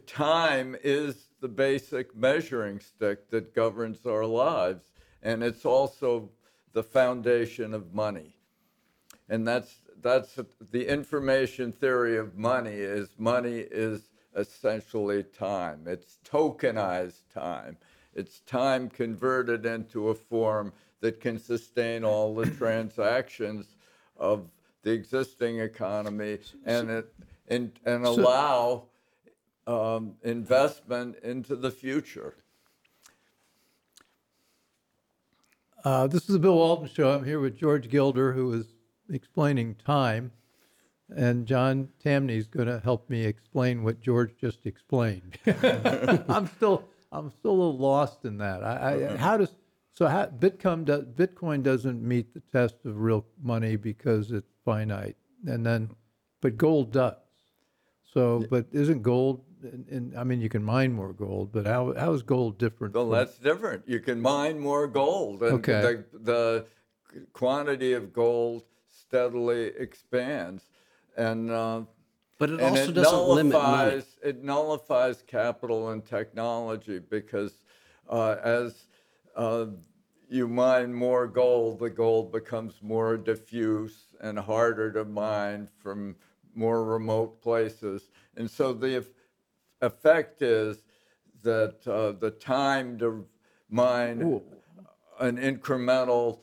time 0.05 0.75
is 0.83 1.27
the 1.41 1.47
basic 1.47 2.15
measuring 2.15 2.79
stick 2.79 3.29
that 3.29 3.53
governs 3.53 4.05
our 4.05 4.25
lives, 4.25 4.91
and 5.21 5.43
it's 5.43 5.65
also 5.65 6.29
the 6.73 6.83
foundation 6.83 7.73
of 7.73 7.93
money 7.93 8.35
and 9.29 9.47
that's 9.47 9.79
that's 10.01 10.39
the 10.71 10.87
information 10.87 11.71
theory 11.71 12.17
of 12.17 12.37
money 12.37 12.75
is 12.75 13.09
money 13.17 13.59
is 13.71 14.09
essentially 14.35 15.23
time 15.23 15.81
it's 15.87 16.19
tokenized 16.29 17.21
time 17.33 17.77
it's 18.13 18.41
time 18.41 18.89
converted 18.89 19.65
into 19.65 20.09
a 20.09 20.15
form 20.15 20.71
that 20.99 21.19
can 21.19 21.39
sustain 21.39 22.03
all 22.03 22.35
the 22.35 22.49
transactions 22.57 23.75
of 24.17 24.47
the 24.85 24.91
existing 24.91 25.59
economy 25.59 26.37
and 26.65 26.89
it 26.89 27.13
and, 27.49 27.71
and 27.85 28.05
allow 28.05 28.83
um, 29.67 30.13
investment 30.23 31.17
into 31.23 31.55
the 31.55 31.71
future 31.71 32.35
Uh, 35.85 36.07
this 36.07 36.23
is 36.23 36.29
the 36.29 36.39
Bill 36.39 36.55
Walton 36.55 36.89
Show. 36.89 37.11
I'm 37.11 37.23
here 37.23 37.39
with 37.39 37.55
George 37.55 37.89
Gilder, 37.89 38.33
who 38.33 38.53
is 38.53 38.65
explaining 39.11 39.75
time, 39.75 40.31
and 41.15 41.45
John 41.45 41.89
Tamny 42.03 42.37
is 42.37 42.47
going 42.47 42.65
to 42.65 42.79
help 42.79 43.07
me 43.07 43.23
explain 43.23 43.83
what 43.83 44.01
George 44.01 44.31
just 44.41 44.65
explained. 44.65 45.37
I'm 46.27 46.47
still 46.47 46.85
I'm 47.11 47.29
still 47.29 47.51
a 47.51 47.59
little 47.61 47.77
lost 47.77 48.25
in 48.25 48.39
that. 48.39 48.63
I, 48.63 49.13
I 49.13 49.17
how 49.17 49.37
does 49.37 49.55
so 49.93 50.07
how, 50.07 50.25
Bitcoin 50.25 50.85
does 50.85 51.05
Bitcoin 51.05 51.61
doesn't 51.61 52.01
meet 52.01 52.33
the 52.33 52.41
test 52.51 52.77
of 52.83 52.97
real 52.99 53.23
money 53.43 53.75
because 53.75 54.31
it's 54.31 54.54
finite, 54.65 55.15
and 55.47 55.65
then 55.65 55.91
but 56.41 56.57
gold 56.57 56.91
does. 56.91 57.13
So, 58.13 58.45
but 58.49 58.65
isn't 58.71 59.01
gold? 59.01 59.43
And, 59.63 59.87
and 59.89 60.17
I 60.17 60.23
mean, 60.23 60.41
you 60.41 60.49
can 60.49 60.63
mine 60.63 60.93
more 60.93 61.13
gold, 61.13 61.51
but 61.51 61.65
how 61.65 61.93
how 61.93 62.13
is 62.13 62.23
gold 62.23 62.57
different? 62.57 62.93
Well, 62.93 63.05
from- 63.05 63.13
that's 63.13 63.37
different. 63.37 63.83
You 63.87 63.99
can 63.99 64.21
mine 64.21 64.59
more 64.59 64.87
gold, 64.87 65.43
and 65.43 65.55
Okay. 65.55 65.81
the, 65.81 66.05
the 66.13 66.65
quantity 67.33 67.93
of 67.93 68.11
gold 68.13 68.63
steadily 68.89 69.71
expands, 69.77 70.63
and 71.17 71.51
uh, 71.51 71.81
but 72.37 72.49
it 72.49 72.59
and 72.59 72.77
also 72.77 72.91
it 72.91 72.93
doesn't 72.95 73.27
limit 73.27 73.53
money 73.53 74.03
it 74.23 74.43
nullifies 74.43 75.23
capital 75.25 75.89
and 75.89 76.05
technology 76.05 76.99
because 76.99 77.63
uh, 78.09 78.35
as 78.43 78.87
uh, 79.35 79.67
you 80.29 80.47
mine 80.47 80.93
more 80.93 81.27
gold, 81.27 81.79
the 81.79 81.89
gold 81.89 82.31
becomes 82.31 82.81
more 82.81 83.17
diffuse 83.17 84.04
and 84.21 84.37
harder 84.39 84.91
to 84.93 85.05
mine 85.05 85.67
from 85.79 86.15
more 86.53 86.83
remote 86.83 87.41
places. 87.41 88.09
And 88.37 88.49
so 88.49 88.73
the 88.73 88.97
eff- 88.97 89.05
effect 89.81 90.41
is 90.41 90.83
that 91.43 91.87
uh, 91.87 92.13
the 92.13 92.31
time 92.31 92.97
to 92.99 93.25
mine 93.69 94.41
an 95.19 95.37
incremental 95.37 96.39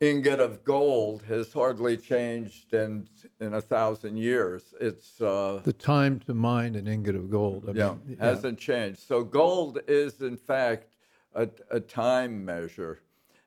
ingot 0.00 0.40
of 0.40 0.62
gold 0.62 1.22
has 1.22 1.52
hardly 1.52 1.96
changed 1.96 2.74
in 2.74 3.08
in 3.40 3.54
a 3.54 3.60
thousand 3.60 4.16
years. 4.16 4.74
It's 4.80 5.20
uh, 5.20 5.60
The 5.64 5.72
time 5.72 6.20
to 6.20 6.34
mine 6.34 6.74
an 6.74 6.86
ingot 6.86 7.14
of 7.14 7.30
gold. 7.30 7.68
I 7.68 7.72
yeah, 7.72 7.94
mean, 8.06 8.18
hasn't 8.18 8.58
changed. 8.58 9.00
So 9.00 9.24
gold 9.24 9.80
is 9.88 10.20
in 10.20 10.36
fact 10.36 10.88
a, 11.34 11.48
a 11.70 11.80
time 11.80 12.44
measure, 12.44 13.00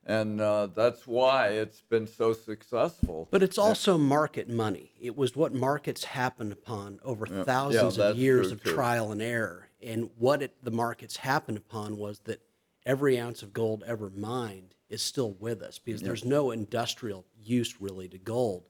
and 0.09 0.41
uh, 0.41 0.67
that's 0.73 1.05
why 1.05 1.49
it's 1.49 1.81
been 1.81 2.07
so 2.07 2.33
successful. 2.33 3.27
But 3.29 3.43
it's 3.43 3.59
also 3.59 3.95
market 3.95 4.49
money. 4.49 4.91
It 4.99 5.15
was 5.15 5.35
what 5.35 5.53
markets 5.53 6.03
happened 6.03 6.51
upon 6.51 6.99
over 7.03 7.27
thousands 7.27 7.97
that's 7.97 8.13
of 8.13 8.17
years 8.17 8.51
of 8.51 8.63
too. 8.63 8.73
trial 8.73 9.11
and 9.11 9.21
error. 9.21 9.69
And 9.83 10.09
what 10.17 10.41
it, 10.41 10.55
the 10.63 10.71
markets 10.71 11.17
happened 11.17 11.57
upon 11.57 11.97
was 11.97 12.21
that 12.21 12.41
every 12.87 13.19
ounce 13.19 13.43
of 13.43 13.53
gold 13.53 13.83
ever 13.85 14.09
mined 14.09 14.73
is 14.89 15.03
still 15.03 15.33
with 15.39 15.61
us 15.61 15.77
because 15.77 16.01
there's 16.01 16.25
no 16.25 16.49
industrial 16.49 17.23
use 17.39 17.79
really 17.79 18.07
to 18.09 18.17
gold. 18.17 18.63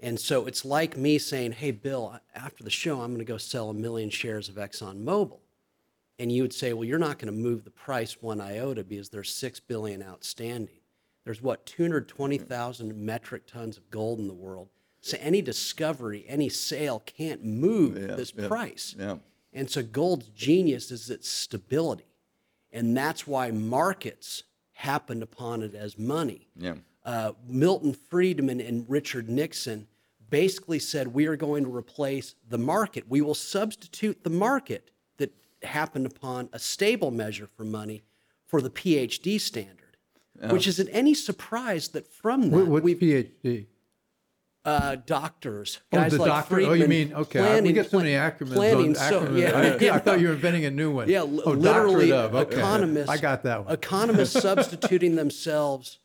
And 0.00 0.18
so 0.18 0.46
it's 0.46 0.64
like 0.64 0.96
me 0.96 1.18
saying, 1.18 1.52
hey, 1.52 1.70
Bill, 1.72 2.18
after 2.34 2.64
the 2.64 2.70
show, 2.70 3.02
I'm 3.02 3.08
going 3.08 3.18
to 3.18 3.24
go 3.24 3.36
sell 3.36 3.68
a 3.68 3.74
million 3.74 4.08
shares 4.08 4.48
of 4.48 4.54
ExxonMobil. 4.54 5.40
And 6.18 6.32
you 6.32 6.42
would 6.42 6.54
say, 6.54 6.72
well, 6.72 6.84
you're 6.84 6.98
not 6.98 7.18
going 7.18 7.32
to 7.32 7.38
move 7.38 7.64
the 7.64 7.70
price 7.70 8.20
one 8.20 8.40
iota 8.40 8.82
because 8.82 9.10
there's 9.10 9.32
six 9.32 9.60
billion 9.60 10.02
outstanding. 10.02 10.77
There's 11.28 11.42
what, 11.42 11.66
220,000 11.66 12.96
metric 12.96 13.46
tons 13.46 13.76
of 13.76 13.90
gold 13.90 14.18
in 14.18 14.28
the 14.28 14.32
world. 14.32 14.70
So 15.02 15.18
any 15.20 15.42
discovery, 15.42 16.24
any 16.26 16.48
sale 16.48 17.00
can't 17.04 17.44
move 17.44 17.96
this 18.16 18.30
price. 18.30 18.96
yeah. 18.98 19.16
And 19.52 19.68
so 19.68 19.82
gold's 19.82 20.28
genius 20.28 20.90
is 20.90 21.10
its 21.10 21.28
stability. 21.28 22.06
And 22.72 22.96
that's 22.96 23.26
why 23.26 23.50
markets 23.50 24.44
happened 24.72 25.22
upon 25.22 25.60
it 25.60 25.74
as 25.74 25.98
money. 25.98 26.48
Yeah. 26.56 26.76
Uh, 27.04 27.32
Milton 27.46 27.92
Friedman 27.92 28.58
and 28.62 28.86
Richard 28.88 29.28
Nixon 29.28 29.86
basically 30.30 30.78
said, 30.78 31.08
We 31.08 31.26
are 31.26 31.36
going 31.36 31.62
to 31.64 31.76
replace 31.76 32.36
the 32.48 32.56
market. 32.56 33.04
We 33.06 33.20
will 33.20 33.34
substitute 33.34 34.24
the 34.24 34.30
market 34.30 34.92
that 35.18 35.34
happened 35.62 36.06
upon 36.06 36.48
a 36.54 36.58
stable 36.58 37.10
measure 37.10 37.50
for 37.54 37.64
money 37.64 38.00
for 38.46 38.62
the 38.62 38.70
PhD 38.70 39.38
standard, 39.38 39.77
which 40.50 40.66
isn't 40.66 40.88
any 40.90 41.14
surprise 41.14 41.88
that 41.88 42.06
from 42.12 42.50
that, 42.50 42.56
What, 42.56 42.66
what's 42.68 42.84
we've 42.84 42.98
PhD? 42.98 43.66
uh, 44.64 44.96
doctors, 45.06 45.78
Oh, 45.92 45.96
guys 45.96 46.12
the 46.12 46.18
like 46.18 46.28
doctor. 46.28 46.54
Friedman, 46.56 46.70
oh, 46.70 46.74
you 46.82 46.88
mean 46.88 47.14
okay? 47.14 47.58
I- 47.58 47.60
we 47.60 47.72
get 47.72 47.90
so 47.90 47.98
many 47.98 48.10
acronyms. 48.12 48.52
planning, 48.54 48.88
on, 48.90 48.94
so- 48.96 49.20
acronyms. 49.26 49.80
yeah, 49.80 49.90
I, 49.92 49.96
I 49.96 49.98
thought 49.98 50.20
you 50.20 50.28
were 50.28 50.34
inventing 50.34 50.64
a 50.66 50.70
new 50.70 50.90
one. 50.90 51.08
Yeah, 51.08 51.22
li- 51.22 51.42
oh, 51.44 51.52
literally. 51.52 52.12
Okay. 52.12 52.56
economists. 52.56 53.08
I 53.08 53.16
got 53.18 53.42
that 53.44 53.64
one. 53.64 53.72
Economists 53.72 54.40
substituting 54.42 55.16
themselves 55.16 55.98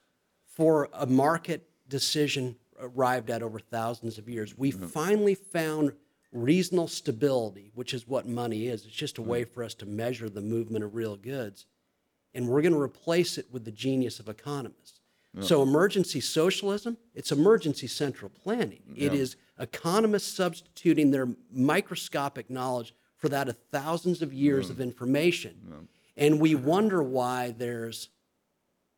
for 0.45 0.89
a 0.93 1.05
market 1.05 1.67
decision 1.89 2.55
arrived 2.79 3.29
at 3.29 3.43
over 3.43 3.59
thousands 3.59 4.17
of 4.17 4.29
years. 4.29 4.57
We 4.57 4.71
Mm-hmm. 4.71 4.85
finally 4.87 5.35
found 5.35 5.93
reasonable 6.31 6.87
stability, 6.87 7.71
which 7.75 7.93
is 7.93 8.07
what 8.07 8.27
money 8.27 8.67
is. 8.67 8.85
It's 8.85 8.95
just 8.95 9.17
a 9.17 9.21
way 9.21 9.43
Mm-hmm. 9.43 9.53
for 9.53 9.63
us 9.63 9.73
to 9.75 9.85
measure 9.85 10.29
the 10.29 10.41
movement 10.41 10.83
of 10.85 10.95
real 10.95 11.15
goods, 11.17 11.65
and 12.33 12.47
we're 12.47 12.61
going 12.61 12.73
to 12.73 12.81
replace 12.81 13.37
it 13.37 13.47
with 13.51 13.65
the 13.65 13.71
genius 13.71 14.19
of 14.19 14.27
economists. 14.29 14.99
So 15.41 15.63
emergency 15.63 16.19
socialism, 16.21 16.95
it's 17.15 17.31
emergency 17.31 17.87
central 17.87 18.29
planning. 18.29 18.83
It 18.95 19.13
is 19.15 19.35
economists 19.59 20.31
substituting 20.31 21.09
their 21.09 21.27
microscopic 21.51 22.51
knowledge 22.51 22.93
for 23.17 23.29
that 23.29 23.49
of 23.49 23.57
thousands 23.71 24.21
of 24.21 24.31
years 24.31 24.69
of 24.69 24.79
information. 24.79 25.87
And 26.17 26.39
we 26.39 26.53
wonder 26.53 27.01
why 27.01 27.49
there's 27.57 28.09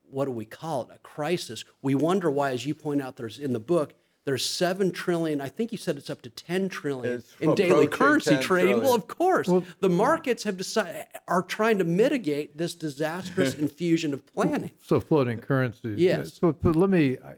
what 0.10 0.26
do 0.26 0.32
we 0.32 0.46
call 0.46 0.84
it? 0.84 0.90
A 0.94 1.00
crisis. 1.00 1.64
We 1.82 1.96
wonder 1.96 2.30
why, 2.30 2.52
as 2.52 2.66
you 2.66 2.76
point 2.76 3.02
out, 3.02 3.16
there's 3.16 3.40
in 3.40 3.54
the 3.54 3.60
book, 3.60 3.94
there's 4.26 4.44
seven 4.44 4.92
trillion. 4.92 5.40
I 5.40 5.50
think 5.50 5.72
you 5.72 5.78
said 5.78 5.98
it's 5.98 6.10
up 6.10 6.22
to 6.24 6.30
ten 6.30 6.68
trillion 6.68 7.16
It's 7.16 7.36
in 7.40 7.54
daily 7.56 7.88
currency 7.88 8.32
10 8.32 8.42
trading. 8.42 8.82
Well, 8.82 8.96
of 8.96 9.08
course, 9.08 9.50
the 9.80 9.90
markets 9.90 10.44
have 10.44 10.58
decided 10.58 11.06
are 11.28 11.44
trying 11.44 11.78
to 11.78 11.84
mitigate 11.84 12.58
this 12.58 12.74
disastrous 12.74 13.54
infusion 13.66 14.14
of 14.14 14.26
planning. 14.26 14.72
So 14.82 15.00
floating 15.00 15.40
currencies. 15.40 16.00
Yes. 16.00 16.34
So, 16.40 16.52
but 16.52 16.76
let 16.76 16.90
me. 16.90 17.18
I, 17.24 17.36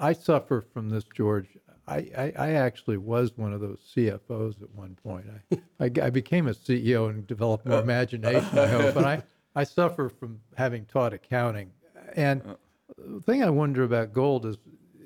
I 0.00 0.12
suffer 0.12 0.60
from 0.60 0.88
this, 0.88 1.04
George. 1.04 1.46
I, 1.86 1.96
I, 2.16 2.32
I 2.38 2.50
actually 2.52 2.96
was 2.96 3.36
one 3.36 3.52
of 3.52 3.60
those 3.60 3.78
CFOs 3.94 4.62
at 4.62 4.70
one 4.74 4.96
point. 5.02 5.26
I, 5.52 5.58
I, 5.84 6.06
I 6.06 6.10
became 6.10 6.48
a 6.48 6.54
CEO 6.54 7.10
and 7.10 7.26
developed 7.26 7.66
more 7.66 7.80
imagination, 7.80 8.58
I 8.58 8.66
hope. 8.66 8.94
But 8.94 9.04
I, 9.04 9.22
I 9.54 9.64
suffer 9.64 10.08
from 10.08 10.40
having 10.56 10.86
taught 10.86 11.12
accounting. 11.12 11.70
And 12.16 12.56
the 12.96 13.20
thing 13.20 13.44
I 13.44 13.50
wonder 13.50 13.84
about 13.84 14.12
gold 14.12 14.46
is 14.46 14.56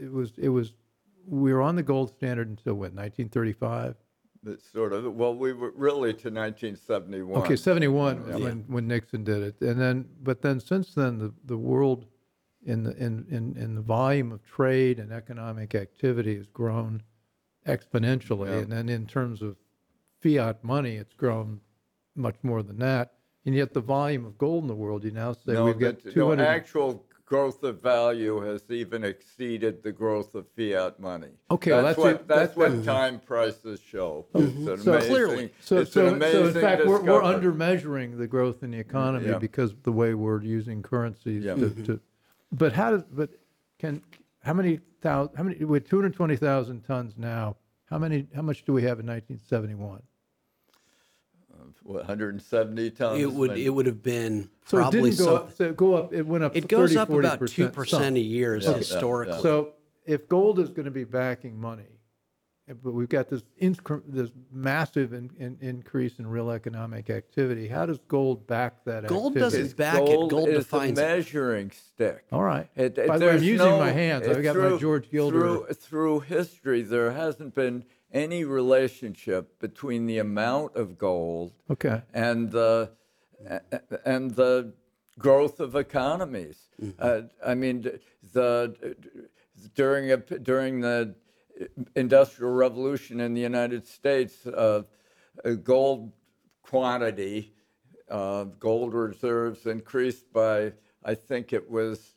it 0.00 0.12
was 0.12 0.32
it 0.38 0.48
was 0.48 0.72
we 1.28 1.52
were 1.52 1.62
on 1.62 1.76
the 1.76 1.82
gold 1.82 2.10
standard 2.10 2.48
until 2.48 2.74
what 2.74 2.92
1935. 2.94 3.94
It's 4.46 4.70
sort 4.72 4.92
of 4.92 5.04
well, 5.14 5.34
we 5.34 5.52
were 5.52 5.72
really 5.74 6.12
to 6.14 6.30
1971. 6.30 7.42
Okay, 7.42 7.56
71 7.56 8.40
when, 8.42 8.64
when 8.68 8.86
Nixon 8.86 9.24
did 9.24 9.42
it. 9.42 9.60
And 9.60 9.80
then, 9.80 10.08
but 10.22 10.42
then 10.42 10.60
since 10.60 10.94
then, 10.94 11.18
the, 11.18 11.34
the 11.44 11.58
world 11.58 12.06
in 12.64 12.84
the, 12.84 12.96
in, 12.96 13.26
in, 13.30 13.56
in 13.56 13.74
the 13.74 13.80
volume 13.80 14.32
of 14.32 14.42
trade 14.44 15.00
and 15.00 15.12
economic 15.12 15.74
activity 15.74 16.36
has 16.36 16.46
grown 16.46 17.02
exponentially. 17.66 18.62
And 18.62 18.72
then 18.72 18.88
in 18.88 19.06
terms 19.06 19.42
of 19.42 19.56
fiat 20.22 20.62
money, 20.64 20.96
it's 20.96 21.14
grown 21.14 21.60
much 22.14 22.36
more 22.42 22.62
than 22.62 22.78
that. 22.78 23.14
And 23.44 23.54
yet 23.54 23.74
the 23.74 23.80
volume 23.80 24.24
of 24.24 24.38
gold 24.38 24.64
in 24.64 24.68
the 24.68 24.74
world, 24.74 25.04
you 25.04 25.10
now 25.10 25.32
say 25.32 25.52
No, 25.52 25.64
we've 25.66 25.78
got 25.78 26.00
the- 26.02 26.10
no, 26.10 26.14
200. 26.14 26.42
actual 26.44 27.04
growth 27.28 27.62
of 27.62 27.82
value 27.82 28.40
has 28.40 28.62
even 28.70 29.04
exceeded 29.04 29.82
the 29.82 29.92
growth 29.92 30.34
of 30.34 30.46
fiat 30.56 30.98
money. 30.98 31.28
Okay, 31.50 31.72
well, 31.72 31.82
that's, 31.82 31.96
that's 31.96 31.98
what 31.98 32.14
it. 32.14 32.28
that's 32.28 32.54
That- 32.54 32.56
what 32.56 32.84
time 32.84 33.20
prices 33.20 33.80
show. 33.80 34.26
Mm-hmm. 34.34 34.46
It's 34.48 34.68
an 34.68 34.78
So- 34.78 34.92
amazing, 34.92 35.10
Clearly. 35.10 35.52
So, 35.60 35.76
it's 35.78 35.92
so, 35.92 36.06
an 36.06 36.20
so 36.20 36.46
in 36.46 36.54
fact, 36.54 36.86
we're, 36.86 37.02
we're 37.02 37.22
under 37.22 37.52
measuring 37.52 38.16
the 38.16 38.26
growth 38.26 38.62
in 38.62 38.70
the 38.70 38.78
economy 38.78 39.28
Yeah. 39.28 39.38
because 39.38 39.74
the 39.82 39.92
way 39.92 40.14
we're 40.14 40.42
using 40.42 40.82
currencies 40.82 41.44
Yeah. 41.44 41.54
to, 41.54 41.60
mm-hmm. 41.60 41.84
to, 41.84 42.00
but 42.50 42.72
how 42.72 42.92
does, 42.92 43.04
but 43.04 43.30
can, 43.78 44.02
how 44.42 44.54
many 44.54 44.80
thousand, 45.02 45.36
how 45.36 45.42
many, 45.42 45.62
with 45.64 45.86
220,000 45.86 46.80
tons 46.80 47.14
now, 47.18 47.56
how 47.90 47.98
many, 47.98 48.26
how 48.34 48.42
much 48.42 48.64
do 48.64 48.72
we 48.72 48.82
have 48.82 49.00
in 49.00 49.06
1971? 49.06 50.02
What, 51.88 52.00
170 52.06 52.90
tons. 52.90 53.18
It 53.22 53.32
would 53.32 53.48
maybe? 53.52 53.64
it 53.64 53.70
would 53.70 53.86
have 53.86 54.02
been 54.02 54.50
So 54.66 54.76
it 54.76 54.80
probably 54.82 55.00
didn't 55.10 55.18
go 55.20 55.24
some- 55.24 55.34
up, 55.36 55.52
so 55.54 55.72
go 55.72 55.94
up, 55.94 56.12
it 56.12 56.26
went 56.26 56.44
up 56.44 56.54
It 56.54 56.64
30, 56.64 56.66
goes 56.68 56.96
up 56.96 57.08
40%. 57.08 57.18
about 57.20 57.48
two 57.48 57.68
percent 57.70 58.16
a 58.16 58.20
year 58.20 58.56
Yeah, 58.56 58.70
yeah, 58.72 58.76
historically. 58.76 59.40
So 59.40 59.72
if 60.04 60.28
gold 60.28 60.58
is 60.58 60.68
going 60.68 60.84
to 60.84 60.90
be 60.90 61.04
backing 61.04 61.58
money, 61.58 61.84
but 62.82 62.92
we've 62.92 63.08
got 63.08 63.30
this 63.30 63.42
incre- 63.62 64.02
this 64.06 64.30
massive 64.52 65.14
in, 65.14 65.30
in, 65.38 65.56
increase 65.62 66.18
in 66.18 66.26
real 66.26 66.50
economic 66.50 67.08
activity, 67.08 67.68
how 67.68 67.86
does 67.86 67.98
gold 68.06 68.46
back 68.46 68.84
that 68.84 69.06
Gold 69.06 69.28
activity? 69.32 69.40
doesn't 69.40 69.64
It's 69.64 69.72
back 69.72 70.02
it, 70.02 70.04
gold 70.06 70.30
gold 70.30 70.48
is 70.50 70.64
defines 70.66 70.98
a 70.98 71.02
it. 71.02 71.06
measuring 71.06 71.70
stick. 71.70 72.26
All 72.30 72.42
right. 72.42 72.68
It- 72.76 72.98
it- 72.98 73.08
By 73.08 73.16
the 73.16 73.24
way, 73.24 73.32
I'm 73.32 73.42
using 73.42 73.66
no- 73.66 73.78
my 73.78 73.92
hands. 73.92 74.28
I've 74.28 74.40
it- 74.40 74.42
got 74.42 74.56
my 74.56 74.76
George 74.76 75.10
Gilder. 75.10 75.40
Through, 75.40 75.66
through 75.72 76.20
history, 76.20 76.82
there 76.82 77.12
hasn't 77.12 77.54
been 77.54 77.86
any 78.12 78.44
relationship 78.44 79.58
between 79.58 80.06
the 80.06 80.18
amount 80.18 80.76
of 80.76 80.98
gold 80.98 81.52
Okay. 81.70 82.02
and 82.14 82.50
the 82.50 82.90
and 84.04 84.32
the 84.32 84.72
growth 85.18 85.60
of 85.60 85.76
economies. 85.76 86.70
Uh, 86.98 87.22
I 87.44 87.54
mean, 87.54 87.88
the 88.32 88.96
during 89.74 90.10
a, 90.12 90.16
during 90.16 90.80
the 90.80 91.14
Industrial 91.94 92.52
Revolution 92.52 93.20
in 93.20 93.34
the 93.34 93.40
United 93.40 93.86
States, 93.86 94.46
uh, 94.46 94.82
uh, 95.44 95.50
gold 95.52 96.12
quantity, 96.62 97.52
uh, 98.08 98.44
gold 98.44 98.94
reserves 98.94 99.66
increased 99.66 100.32
by 100.32 100.72
I 101.04 101.14
think 101.14 101.52
it 101.52 101.70
was 101.70 102.14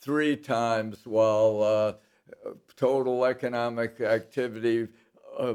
three 0.00 0.36
times, 0.36 1.06
while 1.06 1.62
uh, 1.62 2.52
total 2.76 3.24
economic 3.24 4.00
activity 4.00 4.88
uh, 5.40 5.54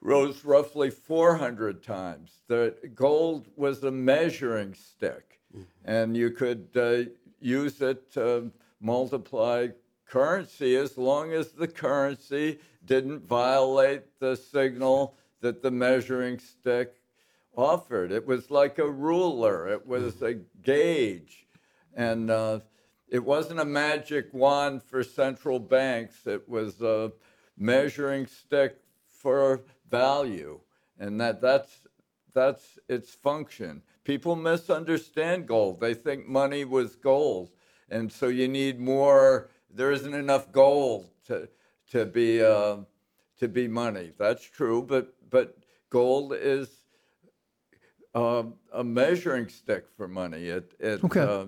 rose 0.00 0.44
roughly 0.44 0.90
400 0.90 1.82
times. 1.82 2.42
The 2.46 2.74
gold 2.94 3.48
was 3.56 3.82
a 3.82 3.90
measuring 3.90 4.74
stick, 4.74 5.40
and 5.84 6.16
you 6.16 6.30
could 6.30 6.68
uh, 6.76 7.10
use 7.40 7.80
it 7.80 8.12
to 8.12 8.52
multiply 8.80 9.68
currency 10.06 10.76
as 10.76 10.96
long 10.96 11.32
as 11.32 11.52
the 11.52 11.66
currency 11.66 12.60
didn't 12.84 13.26
violate 13.26 14.20
the 14.20 14.36
signal 14.36 15.16
that 15.40 15.62
the 15.62 15.70
measuring 15.70 16.38
stick 16.38 16.94
offered. 17.56 18.12
It 18.12 18.26
was 18.26 18.50
like 18.50 18.78
a 18.78 18.88
ruler, 18.88 19.68
it 19.68 19.86
was 19.86 20.22
a 20.22 20.34
gauge. 20.62 21.46
And 21.94 22.30
uh, 22.30 22.60
it 23.08 23.24
wasn't 23.24 23.60
a 23.60 23.64
magic 23.64 24.32
wand 24.32 24.82
for 24.82 25.02
central 25.02 25.58
banks, 25.58 26.26
it 26.26 26.48
was 26.48 26.80
a 26.80 27.12
measuring 27.56 28.26
stick 28.26 28.78
for 29.08 29.62
value. 29.90 30.60
And 30.98 31.20
that, 31.20 31.40
that's, 31.40 31.86
that's 32.32 32.78
its 32.88 33.14
function. 33.14 33.82
People 34.04 34.36
misunderstand 34.36 35.46
gold. 35.46 35.80
They 35.80 35.94
think 35.94 36.26
money 36.26 36.64
was 36.64 36.96
gold. 36.96 37.50
And 37.90 38.12
so 38.12 38.28
you 38.28 38.48
need 38.48 38.78
more, 38.80 39.48
there 39.70 39.92
isn't 39.92 40.14
enough 40.14 40.52
gold 40.52 41.08
to, 41.26 41.48
to, 41.90 42.04
be, 42.06 42.42
uh, 42.42 42.78
to 43.38 43.48
be 43.48 43.68
money. 43.68 44.12
That's 44.18 44.44
true, 44.44 44.82
but, 44.82 45.14
but 45.30 45.56
gold 45.90 46.34
is 46.34 46.68
um, 48.14 48.54
a 48.72 48.82
measuring 48.82 49.48
stick 49.48 49.86
for 49.96 50.08
money. 50.08 50.46
It, 50.48 50.72
it, 50.80 51.04
Okay. 51.04 51.20
uh, 51.20 51.46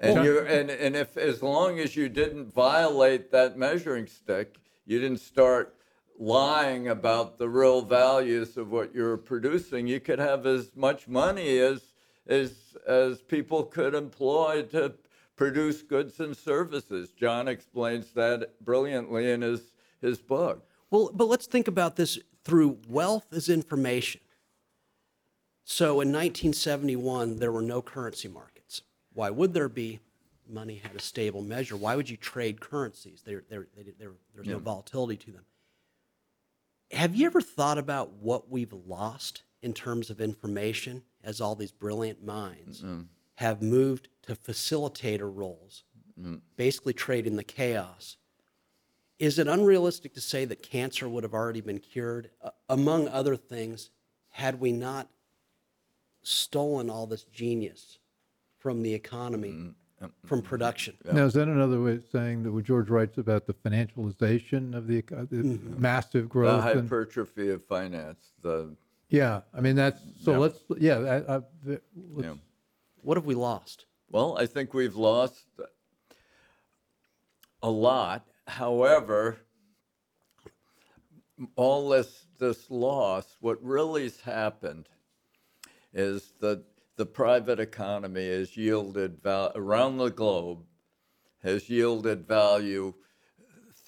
and 0.00 0.24
you 0.24 0.40
and, 0.40 0.68
and 0.68 0.96
if 0.96 1.16
as 1.16 1.42
long 1.42 1.78
as 1.78 1.94
you 1.94 2.08
didn't 2.08 2.52
violate 2.52 3.30
that 3.30 3.56
measuring 3.56 4.08
stick, 4.08 4.56
you 4.84 5.00
didn't 5.00 5.20
start 5.20 5.74
lying 6.18 6.88
about 6.88 7.38
the 7.38 7.48
real 7.48 7.82
values 7.82 8.56
of 8.56 8.70
what 8.70 8.94
you're 8.94 9.16
producing, 9.16 9.86
you 9.86 10.00
could 10.00 10.18
have 10.18 10.46
as 10.46 10.70
much 10.76 11.08
money 11.08 11.58
as 11.58 11.82
as 12.26 12.76
as 12.86 13.20
people 13.20 13.64
could 13.64 13.94
employ 13.94 14.62
to 14.62 14.94
produce 15.36 15.82
goods 15.82 16.20
and 16.20 16.36
services. 16.36 17.10
John 17.10 17.48
explains 17.48 18.12
that 18.12 18.64
brilliantly 18.64 19.30
in 19.30 19.42
his 19.42 19.72
his 20.00 20.18
book. 20.18 20.66
Well, 20.90 21.10
but 21.12 21.26
let's 21.26 21.46
think 21.46 21.68
about 21.68 21.96
this 21.96 22.18
through 22.44 22.78
wealth 22.88 23.32
as 23.32 23.48
information. 23.48 24.20
So 25.64 26.00
in 26.00 26.08
1971, 26.08 27.38
there 27.38 27.52
were 27.52 27.62
no 27.62 27.80
currency 27.80 28.28
markets. 28.28 28.82
Why 29.12 29.30
would 29.30 29.54
there 29.54 29.68
be? 29.68 30.00
Money 30.48 30.76
had 30.76 30.94
a 30.94 31.00
stable 31.00 31.42
measure. 31.42 31.76
Why 31.76 31.96
would 31.96 32.10
you 32.10 32.16
trade 32.16 32.60
currencies? 32.60 33.22
There, 33.24 33.44
there, 33.48 33.68
they, 33.76 33.84
there, 33.98 34.12
there's 34.34 34.46
no 34.46 34.58
volatility 34.58 35.16
to 35.24 35.32
them. 35.32 35.44
Have 36.90 37.14
you 37.14 37.26
ever 37.26 37.40
thought 37.40 37.78
about 37.78 38.12
what 38.12 38.50
we've 38.50 38.72
lost 38.86 39.44
in 39.62 39.72
terms 39.72 40.10
of 40.10 40.20
information 40.20 41.02
as 41.24 41.40
all 41.40 41.54
these 41.54 41.72
brilliant 41.72 42.24
minds 42.24 42.84
have 43.36 43.62
moved 43.62 44.08
to 44.22 44.34
facilitator 44.34 45.30
roles, 45.34 45.84
basically 46.56 46.92
trading 46.92 47.36
the 47.36 47.44
chaos? 47.44 48.16
Is 49.18 49.38
it 49.38 49.46
unrealistic 49.46 50.12
to 50.14 50.20
say 50.20 50.44
that 50.46 50.62
cancer 50.62 51.08
would 51.08 51.22
have 51.22 51.32
already 51.34 51.60
been 51.60 51.78
cured, 51.78 52.30
uh, 52.42 52.50
among 52.68 53.06
other 53.08 53.36
things, 53.36 53.90
had 54.30 54.60
we 54.60 54.72
not 54.72 55.08
stolen 56.22 56.90
all 56.90 57.06
this 57.06 57.22
genius 57.24 57.98
from 58.58 58.82
the 58.82 58.94
economy, 58.94 59.50
from 60.26 60.42
production? 60.42 60.94
Now, 61.10 61.24
is 61.24 61.32
that 61.34 61.48
another 61.48 61.80
way 61.80 61.92
of 61.96 62.04
saying 62.10 62.42
that 62.44 62.52
what 62.52 62.64
George 62.64 62.88
writes 62.90 63.18
about 63.18 63.46
the 63.46 63.54
financialization 63.54 64.74
of 64.74 64.86
the, 64.86 64.94
eco- 64.98 65.26
the 65.30 65.36
Mm-hmm. 65.36 65.80
massive 65.80 66.24
The 66.24 66.28
growth? 66.28 66.64
and- 66.66 66.80
hypertrophy 66.88 67.50
of 67.50 67.64
finance. 67.64 68.32
The 68.42 68.74
yeah, 69.08 69.42
I 69.54 69.60
mean, 69.60 69.76
that's, 69.76 70.00
so 70.22 70.32
Yeah. 70.32 70.38
let's, 70.38 70.58
yeah, 70.78 70.94
I, 70.98 71.36
I, 71.36 71.40
the- 71.64 71.80
let's- 72.14 72.28
yeah. 72.28 72.34
What 73.02 73.16
have 73.16 73.26
we 73.26 73.34
lost? 73.34 73.86
Well, 74.10 74.36
I 74.38 74.46
think 74.46 74.74
we've 74.74 74.96
lost 74.96 75.44
a 77.62 77.70
lot. 77.70 78.26
However, 78.46 79.38
all 81.56 81.88
this 81.88 82.26
this 82.38 82.70
loss, 82.70 83.36
what 83.40 83.62
really 83.62 84.02
has 84.04 84.20
happened 84.20 84.88
is 85.92 86.32
that 86.40 86.62
the 87.02 87.06
private 87.06 87.58
economy 87.58 88.28
has 88.28 88.56
yielded 88.56 89.20
val- 89.24 89.50
around 89.56 89.96
the 89.96 90.08
globe 90.08 90.62
has 91.42 91.68
yielded 91.68 92.28
value 92.28 92.94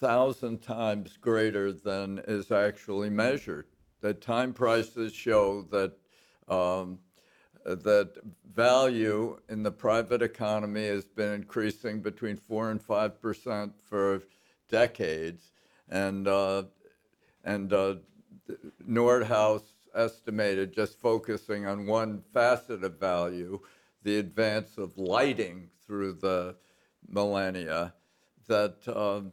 thousand 0.01 0.61
times 0.61 1.15
greater 1.15 1.71
than 1.71 2.21
is 2.27 2.51
actually 2.51 3.09
measured. 3.09 3.67
The 4.01 4.13
time 4.13 4.51
prices 4.51 5.13
show 5.13 5.61
that 5.71 5.93
um, 6.49 6.99
that 7.63 8.15
value 8.53 9.39
in 9.47 9.63
the 9.63 9.71
private 9.71 10.21
economy 10.21 10.85
has 10.87 11.05
been 11.05 11.35
increasing 11.35 12.01
between 12.01 12.35
four 12.35 12.69
and 12.69 12.81
five 12.81 13.21
percent 13.21 13.71
for 13.81 14.23
decades, 14.67 15.53
and 15.87 16.27
uh, 16.27 16.63
and 17.45 17.71
uh, 17.71 17.95
Nordhaus 18.85 19.61
estimated 19.95 20.73
just 20.73 20.99
focusing 20.99 21.65
on 21.65 21.87
one 21.87 22.21
facet 22.33 22.83
of 22.83 22.99
value, 22.99 23.59
the 24.03 24.17
advance 24.17 24.77
of 24.77 24.97
lighting 24.97 25.69
through 25.85 26.13
the 26.13 26.55
millennia, 27.07 27.93
that. 28.47 28.75
um 28.87 29.31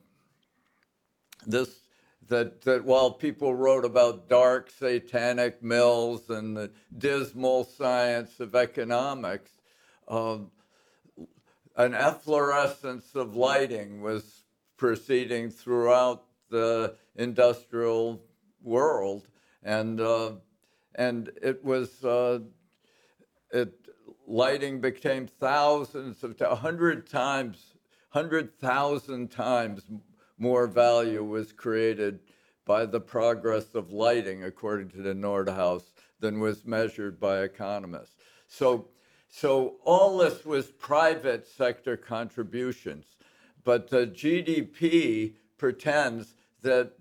this 1.46 1.80
that 2.28 2.62
that 2.62 2.84
while 2.84 3.10
people 3.10 3.54
wrote 3.54 3.84
about 3.84 4.28
dark 4.28 4.70
satanic 4.70 5.62
mills 5.62 6.30
and 6.30 6.56
the 6.56 6.70
dismal 6.96 7.64
science 7.64 8.40
of 8.40 8.54
economics, 8.54 9.50
um, 10.08 10.50
an 11.76 11.94
efflorescence 11.94 13.14
of 13.14 13.34
lighting 13.34 14.00
was 14.00 14.44
proceeding 14.76 15.50
throughout 15.50 16.24
the 16.50 16.94
industrial 17.16 18.22
world, 18.62 19.28
and 19.62 20.00
uh, 20.00 20.32
and 20.94 21.30
it 21.42 21.64
was 21.64 22.04
uh, 22.04 22.40
it 23.50 23.74
lighting 24.26 24.80
became 24.80 25.26
thousands 25.26 26.22
of 26.22 26.40
a 26.40 26.54
hundred 26.54 27.08
times, 27.08 27.74
hundred 28.10 28.58
thousand 28.58 29.30
times 29.30 29.82
more 30.38 30.66
value 30.66 31.22
was 31.22 31.52
created 31.52 32.20
by 32.64 32.86
the 32.86 33.00
progress 33.00 33.74
of 33.74 33.92
lighting, 33.92 34.44
according 34.44 34.88
to 34.90 35.02
the 35.02 35.14
Nordhaus, 35.14 35.92
than 36.20 36.40
was 36.40 36.64
measured 36.64 37.18
by 37.18 37.42
economists. 37.42 38.16
So, 38.46 38.88
so 39.28 39.76
all 39.84 40.18
this 40.18 40.44
was 40.44 40.66
private 40.66 41.46
sector 41.46 41.96
contributions, 41.96 43.06
but 43.64 43.88
the 43.88 44.06
GDP 44.06 45.34
pretends 45.58 46.34
that 46.62 46.92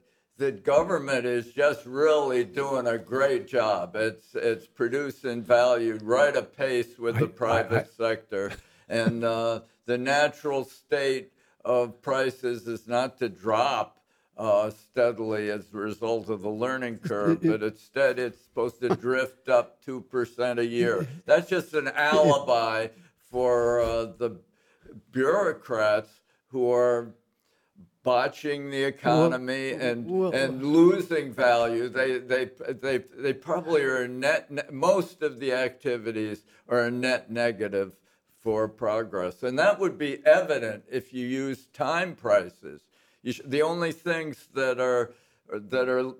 that 0.41 0.63
government 0.63 1.23
is 1.23 1.53
just 1.53 1.85
really 1.85 2.43
doing 2.43 2.87
a 2.87 2.97
great 2.97 3.47
job. 3.47 3.95
It's 3.95 4.33
it's 4.33 4.65
producing 4.65 5.43
value 5.43 5.99
right 6.01 6.35
a 6.35 6.41
pace 6.41 6.97
with 6.97 7.19
the 7.19 7.27
private 7.27 7.93
sector, 7.95 8.51
and 8.89 9.23
uh, 9.23 9.61
the 9.85 9.99
natural 9.99 10.65
state 10.65 11.31
of 11.63 12.01
prices 12.01 12.67
is 12.67 12.87
not 12.87 13.19
to 13.19 13.29
drop 13.29 13.99
uh, 14.35 14.71
steadily 14.71 15.51
as 15.51 15.71
a 15.71 15.77
result 15.77 16.27
of 16.27 16.41
the 16.41 16.49
learning 16.49 16.97
curve, 17.03 17.39
but 17.43 17.61
instead 17.61 18.17
it's 18.17 18.43
supposed 18.43 18.81
to 18.81 18.89
drift 18.89 19.47
up 19.47 19.83
two 19.85 20.01
percent 20.01 20.57
a 20.57 20.65
year. 20.65 21.07
That's 21.27 21.49
just 21.49 21.75
an 21.75 21.87
alibi 21.87 22.87
for 23.29 23.79
uh, 23.79 24.05
the 24.17 24.39
bureaucrats 25.11 26.09
who 26.47 26.71
are 26.71 27.13
botching 28.03 28.69
the 28.71 28.83
economy 28.83 29.71
and 29.71 30.09
well- 30.09 30.31
and 30.31 30.63
losing 30.65 31.31
value. 31.33 31.87
They 31.89 32.19
they 32.19 32.45
they 32.69 32.97
they 32.97 33.33
probably 33.33 33.83
are 33.83 34.07
net, 34.07 34.49
net. 34.51 34.73
Most 34.73 35.21
of 35.21 35.39
the 35.39 35.53
activities 35.53 36.43
are 36.67 36.81
a 36.85 36.91
net 36.91 37.29
negative 37.31 37.95
for 38.39 38.67
progress, 38.67 39.43
and 39.43 39.57
that 39.59 39.79
would 39.79 39.97
be 39.97 40.25
evident 40.25 40.83
if 40.89 41.13
you 41.13 41.27
use 41.27 41.67
time 41.73 42.15
prices. 42.15 42.81
You 43.21 43.33
sh- 43.33 43.41
the 43.45 43.61
only 43.61 43.91
things 43.91 44.47
that 44.55 44.79
are 44.79 45.13
that 45.53 45.87
are 45.87 46.13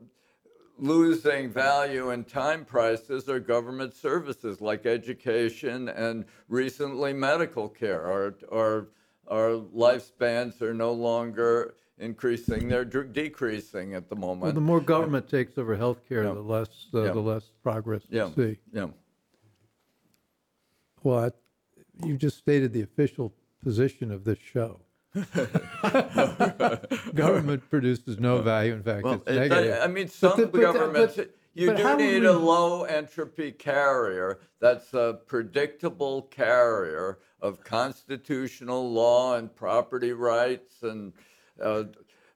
losing 0.77 1.49
value 1.49 2.09
in 2.09 2.23
time 2.23 2.65
prices 2.65 3.29
are 3.29 3.39
government 3.39 3.93
services 3.93 4.61
like 4.61 4.85
education 4.85 5.89
and 5.89 6.25
recently 6.47 7.13
medical 7.13 7.69
care. 7.69 8.05
Our, 8.51 8.87
our 9.27 9.49
lifespans 9.75 10.61
are 10.61 10.73
no 10.73 10.91
longer 10.91 11.75
increasing, 11.97 12.67
they're 12.67 12.83
decreasing 12.85 13.93
at 13.93 14.09
the 14.09 14.15
moment. 14.15 14.41
well, 14.41 14.51
the 14.51 14.61
more 14.61 14.81
government 14.81 15.29
takes 15.29 15.57
over 15.57 15.77
healthcare, 15.77 16.23
Yeah. 16.25 16.33
the 16.33 16.41
less, 16.41 16.87
uh, 16.93 17.03
Yeah. 17.03 17.11
the 17.11 17.19
less 17.21 17.51
progress 17.63 18.01
yeah, 18.09 18.29
see. 18.33 18.57
yeah. 18.73 18.87
Well, 21.03 21.25
I- 21.25 21.31
you 22.05 22.17
just 22.17 22.37
stated 22.37 22.73
the 22.73 22.81
official 22.81 23.33
position 23.63 24.11
of 24.11 24.23
this 24.23 24.39
show. 24.39 24.81
Government 27.13 27.69
produces 27.69 28.17
no 28.19 28.41
value. 28.41 28.73
In 28.73 28.83
fact, 28.83 29.03
Well, 29.03 29.15
it's 29.15 29.27
it- 29.27 29.35
negative. 29.35 29.77
I 29.81 29.87
mean, 29.87 30.05
But 30.05 30.13
some 30.13 30.39
the- 30.39 30.45
but 30.47 30.53
the- 30.53 30.59
governments, 30.59 31.15
but- 31.17 31.31
you 31.53 31.67
but 31.67 31.77
do 31.77 31.83
how 31.83 31.95
would 31.97 32.03
need 32.05 32.21
we- 32.21 32.27
a 32.27 32.31
low 32.33 32.83
entropy 32.85 33.51
carrier 33.51 34.39
that's 34.59 34.93
a 34.93 35.19
predictable 35.27 36.23
carrier 36.23 37.19
of 37.41 37.63
constitutional 37.63 38.91
law 38.91 39.35
and 39.35 39.55
property 39.55 40.13
rights 40.13 40.83
and 40.83 41.13
uh, 41.61 41.83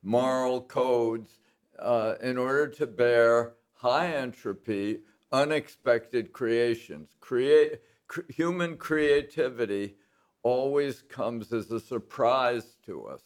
moral 0.04 0.62
codes 0.62 1.40
uh, 1.80 2.16
in 2.22 2.38
order 2.38 2.68
to 2.68 2.88
bear 2.88 3.54
high 3.74 4.14
entropy, 4.14 5.00
unexpected 5.32 6.32
creations. 6.34 7.10
Create, 7.20 7.82
cr- 8.08 8.22
human 8.30 8.78
creativity 8.78 9.96
always 10.42 11.02
comes 11.02 11.52
as 11.52 11.72
a 11.72 11.80
surprise 11.80 12.78
to 12.86 13.06
us. 13.06 13.22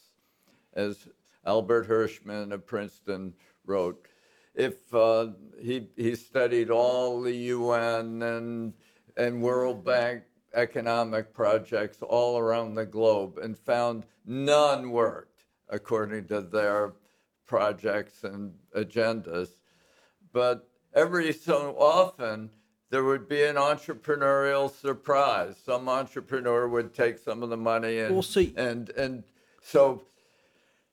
As 0.74 1.08
Albert 1.46 1.88
Hirschman 1.88 2.52
of 2.52 2.66
Princeton 2.66 3.34
wrote, 3.66 4.08
if 4.56 4.94
uh, 4.94 5.28
he, 5.62 5.88
he 5.96 6.16
studied 6.16 6.70
all 6.70 7.22
the 7.22 7.36
UN 7.36 8.22
and, 8.22 8.74
and 9.16 9.42
World 9.42 9.86
Bank 9.86 10.24
economic 10.54 11.34
projects 11.34 12.02
all 12.02 12.38
around 12.38 12.76
the 12.76 12.86
globe 12.86 13.38
and 13.38 13.58
found 13.58 14.06
none 14.26 14.92
worked 14.92 15.44
according 15.70 16.26
to 16.28 16.42
their 16.42 16.94
projects 17.46 18.24
and 18.24 18.54
agendas. 18.76 19.50
But 20.34 20.68
every 20.94 21.32
so 21.34 21.76
often, 21.78 22.50
there 22.90 23.04
would 23.04 23.28
be 23.28 23.44
an 23.44 23.56
entrepreneurial 23.56 24.72
surprise. 24.72 25.56
Some 25.64 25.88
entrepreneur 25.90 26.68
would 26.68 26.94
take 26.94 27.18
some 27.20 27.44
of 27.44 27.50
the 27.50 27.58
money 27.58 28.00
and 28.00 28.14
Well, 28.14 28.24
so- 28.24 28.46
and 28.56 28.90
and 28.92 29.24
so 29.62 30.04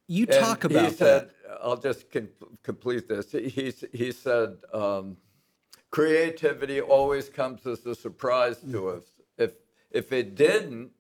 You 0.07 0.26
talk 0.26 0.64
about 0.64 0.84
he 0.84 0.90
said, 0.90 1.30
that. 1.46 1.59
I'll 1.62 1.76
just 1.78 2.11
com- 2.12 2.28
complete 2.62 3.09
this. 3.09 3.32
He, 3.32 3.48
he, 3.48 3.72
he 3.92 4.12
said, 4.12 4.59
um, 4.72 5.16
creativity 5.90 6.80
always 6.80 7.28
comes 7.28 7.66
as 7.66 7.84
a 7.86 7.94
surprise 7.94 8.59
to 8.61 8.66
Mm-hmm. 8.66 8.98
us. 8.98 9.04
If, 9.91 10.12
it 10.12 10.34
didn't, 10.34 10.91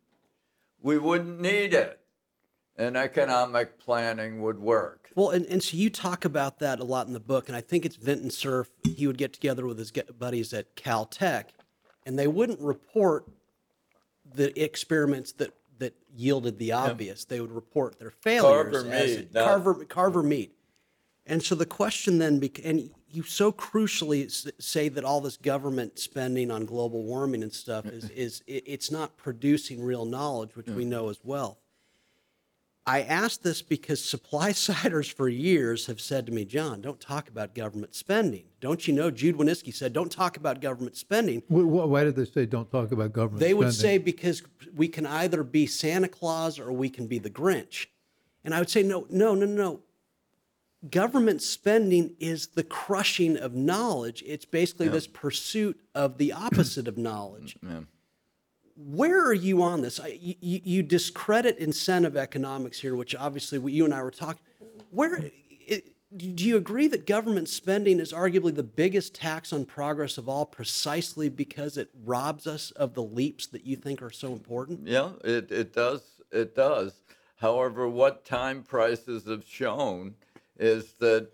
we 0.80 0.98
wouldn't 0.98 1.40
need 1.40 1.74
it. 1.74 2.00
And 2.78 2.96
economic 2.96 3.78
planning 3.78 4.42
would 4.42 4.58
work. 4.58 5.10
Well, 5.14 5.30
and, 5.30 5.46
and 5.46 5.62
so 5.62 5.78
you 5.78 5.88
talk 5.88 6.26
about 6.26 6.58
that 6.58 6.78
a 6.78 6.84
lot 6.84 7.06
in 7.06 7.14
the 7.14 7.20
book, 7.20 7.48
and 7.48 7.56
I 7.56 7.62
think 7.62 7.86
it's 7.86 7.96
Vinton 7.96 8.30
Cerf. 8.30 8.68
He 8.84 9.06
would 9.06 9.16
get 9.16 9.32
together 9.32 9.66
with 9.66 9.78
his 9.78 9.90
buddies 9.90 10.52
at 10.52 10.76
Caltech, 10.76 11.46
and 12.04 12.18
they 12.18 12.26
wouldn't 12.26 12.60
report 12.60 13.26
the 14.34 14.62
experiments 14.62 15.32
that 15.32 15.54
that 15.78 15.94
yielded 16.14 16.58
the 16.58 16.72
obvious. 16.72 17.24
They 17.24 17.40
would 17.40 17.52
report 17.52 17.98
their 17.98 18.10
failures. 18.10 18.72
Carver 18.72 18.84
Mead, 18.84 19.28
Carver 19.32 19.74
Carver 19.86 20.22
Mead. 20.22 20.50
And 21.26 21.42
so 21.42 21.54
the 21.54 21.66
question 21.66 22.18
then, 22.18 22.42
and 22.62 22.90
you 23.08 23.22
so 23.22 23.52
crucially 23.52 24.26
s- 24.26 24.46
say 24.58 24.88
that 24.88 25.04
all 25.04 25.20
this 25.20 25.36
government 25.36 25.98
spending 25.98 26.50
on 26.50 26.64
global 26.64 27.02
warming 27.04 27.42
and 27.42 27.52
stuff 27.52 27.86
is 27.86 28.10
is 28.16 28.42
it, 28.46 28.64
it's 28.66 28.90
not 28.90 29.16
producing 29.16 29.82
real 29.82 30.04
knowledge, 30.04 30.54
which 30.56 30.68
we 30.68 30.84
know 30.84 31.08
as 31.08 31.18
wealth. 31.22 31.58
I 32.88 33.02
ask 33.02 33.42
this 33.42 33.62
because 33.62 34.04
supply 34.04 34.52
siders 34.66 35.08
for 35.08 35.28
years 35.28 35.86
have 35.86 36.00
said 36.00 36.26
to 36.26 36.32
me, 36.32 36.44
John, 36.44 36.80
don't 36.80 37.00
talk 37.00 37.28
about 37.28 37.54
government 37.54 37.94
spending. 37.96 38.44
Don't 38.60 38.86
you 38.86 38.94
know? 38.94 39.10
Jude 39.10 39.36
Wanniski 39.36 39.74
said, 39.74 39.92
don't 39.92 40.10
talk 40.12 40.36
about 40.36 40.60
government 40.60 40.96
spending. 40.96 41.40
Wh- 41.48 41.66
wh- 41.66 41.88
Why 41.88 42.04
did 42.04 42.14
they 42.16 42.24
say 42.26 42.46
don't 42.46 42.70
talk 42.70 42.92
about 42.92 43.12
government 43.12 43.40
They 43.40 43.54
would 43.54 43.72
say 43.74 43.80
spending? 43.96 44.02
because 44.04 44.42
we 44.74 44.86
can 44.88 45.04
either 45.06 45.42
be 45.42 45.66
Santa 45.66 46.06
Claus 46.08 46.58
or 46.60 46.70
we 46.72 46.88
can 46.88 47.06
be 47.08 47.18
the 47.18 47.30
Grinch. 47.30 47.86
And 48.44 48.54
I 48.54 48.60
would 48.60 48.70
say, 48.70 48.84
no, 48.84 49.06
no, 49.10 49.34
no, 49.34 49.46
no. 49.46 49.80
Government 50.90 51.42
spending 51.42 52.14
is 52.20 52.48
the 52.48 52.62
crushing 52.62 53.36
of 53.36 53.54
knowledge. 53.54 54.22
It's 54.26 54.44
basically 54.44 54.88
this 54.88 55.06
pursuit 55.06 55.80
of 55.94 56.18
the 56.18 56.32
opposite 56.32 56.86
of 56.86 56.98
knowledge. 56.98 57.56
Mm, 57.64 57.86
where 58.76 59.24
are 59.26 59.34
you 59.34 59.62
on 59.62 59.80
this? 59.80 59.98
I, 59.98 60.18
you, 60.20 60.34
you 60.40 60.60
you 60.62 60.82
discredit 60.82 61.56
incentive 61.58 62.16
economics 62.16 62.78
here, 62.78 62.94
which 62.94 63.14
obviously 63.14 63.58
we, 63.58 63.72
you 63.72 63.84
and 63.84 63.94
I 63.94 64.02
were 64.02 64.10
talking. 64.10 64.42
Where 64.90 65.30
it, 65.66 65.96
do 66.14 66.44
you 66.44 66.56
agree 66.56 66.86
that 66.88 67.06
government 67.06 67.48
spending 67.48 67.98
is 67.98 68.12
arguably 68.12 68.54
the 68.54 68.62
biggest 68.62 69.14
tax 69.14 69.52
on 69.52 69.64
progress 69.64 70.18
of 70.18 70.28
all, 70.28 70.44
precisely 70.44 71.28
because 71.28 71.76
it 71.76 71.90
robs 72.04 72.46
us 72.46 72.70
of 72.72 72.94
the 72.94 73.02
leaps 73.02 73.46
that 73.48 73.66
you 73.66 73.76
think 73.76 74.02
are 74.02 74.10
so 74.10 74.32
important? 74.32 74.86
Yeah, 74.86 75.10
it, 75.24 75.50
it 75.50 75.72
does. 75.72 76.02
It 76.30 76.54
does. 76.54 77.00
However, 77.36 77.88
what 77.88 78.24
time 78.24 78.62
prices 78.62 79.24
have 79.26 79.44
shown 79.46 80.14
is 80.58 80.94
that 80.94 81.28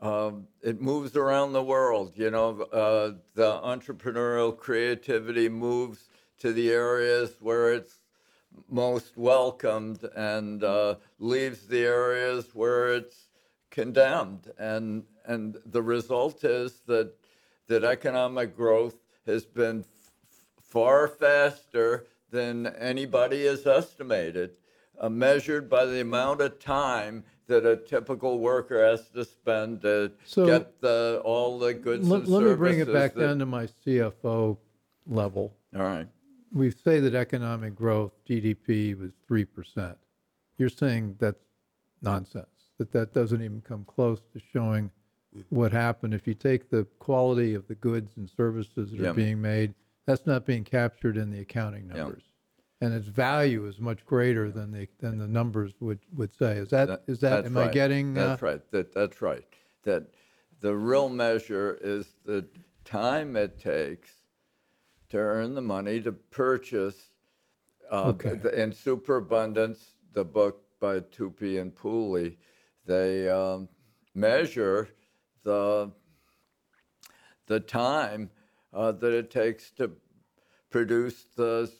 um, 0.00 0.48
it 0.62 0.80
moves 0.80 1.16
around 1.16 1.52
the 1.52 1.62
world. 1.62 2.12
You 2.16 2.30
know, 2.30 2.62
uh, 2.62 3.12
the 3.34 3.60
entrepreneurial 3.62 4.56
creativity 4.56 5.48
moves 5.48 6.08
to 6.38 6.52
the 6.52 6.70
areas 6.70 7.36
where 7.40 7.72
it's 7.72 7.94
most 8.68 9.16
welcomed 9.16 10.04
and 10.16 10.64
uh, 10.64 10.96
leaves 11.18 11.66
the 11.68 11.84
areas 11.84 12.50
where 12.54 12.94
it's 12.94 13.28
condemned. 13.70 14.50
And 14.58 15.04
and 15.24 15.56
the 15.64 15.82
result 15.82 16.42
is 16.42 16.80
that 16.86 17.12
that 17.68 17.84
economic 17.84 18.56
growth 18.56 18.96
has 19.24 19.46
been 19.46 19.80
f- 19.80 20.10
far 20.60 21.06
faster 21.06 22.06
than 22.30 22.66
anybody 22.66 23.46
has 23.46 23.66
estimated, 23.66 24.50
uh, 24.98 25.08
measured 25.08 25.70
by 25.70 25.84
the 25.84 26.00
amount 26.00 26.40
of 26.40 26.58
time 26.58 27.24
that 27.46 27.66
a 27.66 27.76
typical 27.76 28.38
worker 28.38 28.84
has 28.84 29.08
to 29.10 29.24
spend 29.24 29.82
to 29.82 30.12
So- 30.24 30.46
get 30.46 30.80
the 30.80 31.20
all 31.24 31.58
the 31.58 31.74
goods 31.74 32.08
Let 32.08 32.22
and 32.22 32.28
let 32.28 32.44
me 32.44 32.54
bring 32.54 32.78
it 32.78 32.92
back 32.92 33.14
that- 33.14 33.20
down 33.20 33.38
to 33.40 33.46
my 33.46 33.66
CFO 33.66 34.58
level. 35.06 35.54
All 35.74 35.82
right. 35.82 36.08
We 36.52 36.70
say 36.70 37.00
that 37.00 37.14
economic 37.14 37.74
growth, 37.74 38.12
GDP, 38.26 38.94
was 38.94 39.12
3%. 39.26 39.96
You're 40.58 40.68
saying 40.68 41.16
that's 41.18 41.42
nonsense, 42.02 42.70
that 42.78 42.92
that 42.92 43.12
doesn't 43.14 43.42
even 43.42 43.60
come 43.62 43.84
close 43.84 44.20
to 44.32 44.38
showing 44.52 44.90
what 45.48 45.72
happened. 45.72 46.12
If 46.12 46.26
you 46.26 46.34
take 46.34 46.68
the 46.68 46.84
quality 46.98 47.54
of 47.54 47.66
the 47.68 47.74
goods 47.74 48.16
and 48.18 48.28
services 48.28 48.90
that 48.90 48.98
Yeah. 49.00 49.10
are 49.10 49.14
being 49.14 49.40
made, 49.40 49.74
that's 50.04 50.26
not 50.26 50.44
being 50.44 50.62
captured 50.64 51.16
in 51.16 51.30
the 51.30 51.40
accounting 51.40 51.88
numbers. 51.88 52.24
And 52.82 52.92
its 52.92 53.06
value 53.06 53.66
is 53.68 53.78
much 53.78 54.04
greater 54.04 54.50
than 54.50 54.72
the, 54.72 54.88
than 54.98 55.16
the 55.16 55.28
numbers 55.28 55.72
would, 55.78 56.00
would 56.16 56.34
say. 56.34 56.56
Is 56.56 56.68
that, 56.70 57.04
is 57.06 57.20
that, 57.20 57.44
am 57.44 57.56
I 57.56 57.66
right. 57.66 57.72
getting? 57.72 58.18
uh, 58.18 58.26
That's 58.30 58.42
right. 58.42 58.70
That, 58.72 58.92
that's 58.92 59.22
right. 59.22 59.44
That 59.84 60.08
the 60.60 60.74
real 60.74 61.08
measure 61.08 61.78
is 61.80 62.08
the 62.24 62.44
time 62.84 63.36
it 63.36 63.60
takes 63.60 64.10
to 65.10 65.18
earn 65.18 65.54
the 65.54 65.62
money 65.62 66.00
to 66.00 66.10
purchase. 66.10 67.10
Uh, 67.88 68.06
Okay. 68.08 68.34
the- 68.34 68.60
in 68.60 68.72
Superabundance, 68.72 69.92
the 70.12 70.24
book 70.24 70.64
by 70.80 70.98
Tupy 70.98 71.58
and 71.58 71.72
Pooley, 71.72 72.36
they 72.84 73.28
um, 73.28 73.68
measure 74.12 74.88
the 75.44 75.92
the 77.46 77.60
time 77.60 78.30
uh, 78.72 78.90
that 78.90 79.12
it 79.12 79.30
takes 79.30 79.70
to 79.72 79.92
produce 80.70 81.26
the 81.36 81.70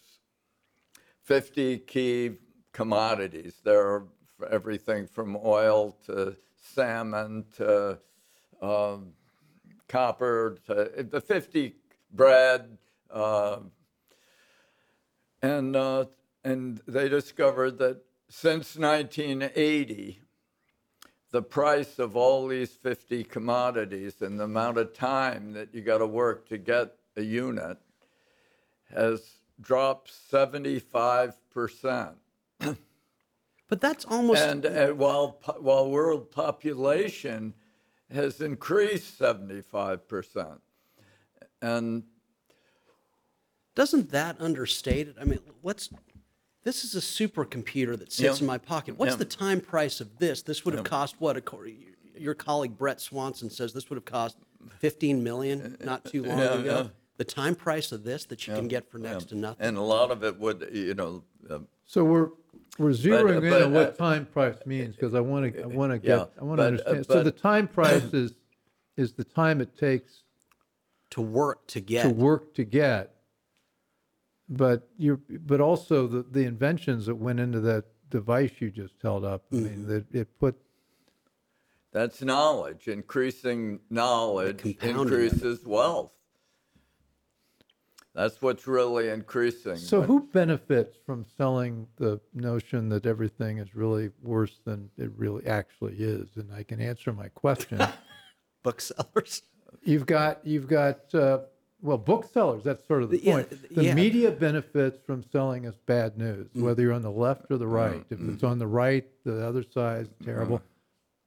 50 1.25 1.79
key 1.79 2.33
commodities. 2.73 3.61
There 3.63 3.81
are 3.81 4.09
everything 4.51 5.07
from 5.07 5.37
oil 5.37 5.97
to 6.07 6.37
salmon 6.57 7.45
to 7.57 7.99
um, 8.61 9.13
copper 9.89 10.59
to 10.67 11.05
the 11.05 11.21
50 11.21 11.75
bread. 12.13 12.79
Uh, 13.11 13.59
and, 15.43 15.77
uh, 15.77 16.07
and 16.45 16.81
they 16.87 17.09
discovered 17.09 17.79
that 17.79 18.03
since 18.29 18.77
1980, 18.77 20.21
the 21.31 21.43
price 21.43 21.99
of 21.99 22.17
all 22.17 22.47
these 22.47 22.71
50 22.71 23.25
commodities 23.25 24.23
and 24.23 24.39
the 24.39 24.45
amount 24.45 24.79
of 24.79 24.93
time 24.93 25.53
that 25.53 25.75
you 25.75 25.83
got 25.83 25.99
to 25.99 26.07
work 26.07 26.49
to 26.49 26.59
get 26.59 26.95
a 27.17 27.23
unit 27.23 27.79
has 28.95 29.42
dropped 29.61 30.13
75%. 30.33 32.15
But 33.69 33.81
that's 33.81 34.05
almost 34.05 34.43
And 34.43 34.67
uh, 34.67 34.89
while, 34.89 35.39
while 35.59 35.91
world 35.91 36.31
population 36.31 37.55
has 38.13 38.41
increased 38.43 39.19
75%. 39.19 40.59
And 41.63 42.03
doesn't 43.75 44.11
that 44.11 44.39
understate 44.41 45.09
it? 45.09 45.17
I 45.21 45.25
mean, 45.25 45.39
let's. 45.63 45.89
This 46.65 46.85
is 46.85 46.95
a 46.95 47.01
supercomputer 47.01 47.99
that 47.99 48.13
sits 48.13 48.39
Yeah. 48.39 48.43
in 48.43 48.47
my 48.47 48.59
pocket. 48.59 48.97
What's 48.99 49.13
Yeah. 49.13 49.17
the 49.17 49.25
time 49.25 49.61
price 49.61 50.01
of 50.01 50.19
this? 50.19 50.43
This 50.43 50.65
would 50.65 50.75
have 50.75 50.85
cost 50.85 51.17
what? 51.19 51.43
Your 52.17 52.35
colleague 52.35 52.77
Brett 52.77 53.01
Swanson 53.01 53.49
says 53.51 53.73
this 53.73 53.89
would 53.91 53.97
have 53.97 54.05
cost 54.05 54.37
15 54.79 55.25
million 55.25 55.77
not 55.83 56.05
too 56.05 56.23
long 56.23 56.39
Yeah, 56.39 56.55
ago. 56.59 56.91
Yeah. 57.23 57.27
The 57.27 57.35
time 57.43 57.55
price 57.55 57.93
of 57.93 58.05
this 58.05 58.25
that 58.27 58.47
you 58.47 58.55
can 58.55 58.69
get 58.69 58.91
for 58.91 58.99
next 58.99 59.29
to 59.31 59.35
nothing. 59.37 59.67
and 59.67 59.77
a 59.77 59.83
lot 59.83 60.11
of 60.11 60.23
it 60.25 60.39
would, 60.39 60.69
you 60.73 60.95
know, 60.95 61.23
uh, 61.51 61.59
So 61.87 62.05
we're, 62.05 62.29
we're 62.79 62.91
zeroing 62.91 63.43
in 63.45 63.51
but, 63.51 63.63
on 63.63 63.73
what 63.73 63.89
uh, 63.89 63.93
time 63.93 64.27
price 64.27 64.57
means, 64.67 64.95
because 64.97 65.15
I 65.15 65.21
want 65.21 65.55
to, 65.55 65.63
I 65.63 65.67
want 65.67 65.93
to 65.93 66.09
yeah, 66.09 66.17
get, 66.19 66.33
I 66.41 66.45
want 66.45 66.59
to 66.61 66.63
but, 66.63 66.87
uh, 66.87 66.91
understand. 66.91 67.07
So 67.07 67.15
but- 67.15 67.25
the 67.25 67.31
time 67.33 67.69
price 67.69 68.13
is, 68.15 68.33
is 68.97 69.13
the 69.13 69.25
time 69.25 69.61
it 69.61 69.77
takes 69.79 70.23
to 71.11 71.21
work 71.21 71.67
to 71.69 71.81
get. 71.81 72.03
to 72.03 72.09
work 72.09 72.55
to 72.55 72.65
get. 72.65 73.15
But 74.49 74.89
you're, 74.99 75.21
but 75.47 75.61
also 75.61 76.07
the, 76.07 76.23
the 76.31 76.45
inventions 76.45 77.07
that 77.07 77.15
went 77.15 77.41
into 77.41 77.61
that 77.61 77.85
device 78.11 78.51
you 78.59 78.71
just 78.71 78.95
held 79.03 79.25
up, 79.25 79.45
I 79.53 79.55
Mm-hmm. 79.57 79.65
mean, 79.65 79.87
that 79.89 80.15
it 80.15 80.39
put, 80.39 80.57
that's 81.93 82.23
knowledge. 82.23 82.89
Increasing 82.89 83.81
knowledge 83.91 84.59
compounding 84.59 84.97
of 84.97 85.13
it. 85.21 85.33
increases 85.33 85.65
wealth. 85.67 86.13
That's 88.15 88.43
what's 88.43 88.67
really 88.67 89.09
increasing. 89.09 89.77
So 89.77 90.01
But- 90.01 90.07
who 90.07 90.21
benefits 90.33 90.97
from 91.07 91.25
selling 91.37 91.87
the 91.97 92.21
notion 92.35 92.89
that 92.91 93.07
everything 93.07 93.59
is 93.59 93.75
really 93.75 94.11
worse 94.23 94.61
than 94.65 94.91
it 94.99 95.11
really 95.17 95.47
actually 95.47 95.95
is? 95.95 96.29
And 96.37 96.53
I 96.53 96.63
can 96.63 96.81
answer 96.81 97.13
my 97.13 97.29
question. 97.29 97.81
Booksellers. 98.63 99.43
you've 99.83 100.07
got 100.07 100.47
you've 100.47 100.69
got 100.69 101.13
uh, 101.15 101.39
well 101.81 101.99
booksellers. 101.99 102.63
That's 102.63 102.87
sort 102.87 103.03
of 103.03 103.11
the 103.11 103.19
Yeah, 103.23 103.33
point. 103.33 103.51
th- 103.51 103.63
The 103.73 103.85
yeah. 103.87 103.95
media 103.95 104.31
benefits 104.31 105.01
from 105.05 105.25
selling 105.33 105.67
us 105.67 105.75
bad 105.87 106.17
news, 106.17 106.49
mm. 106.55 106.63
whether 106.63 106.83
you're 106.83 106.93
on 106.93 107.03
the 107.03 107.11
left 107.11 107.51
or 107.51 107.57
the 107.57 107.65
mm. 107.65 107.73
right. 107.73 108.05
If 108.11 108.21
it's 108.21 108.43
mm. 108.43 108.49
on 108.49 108.59
the 108.59 108.67
right, 108.69 109.05
the 109.25 109.45
other 109.45 109.65
side's 109.65 110.11
terrible. 110.25 110.63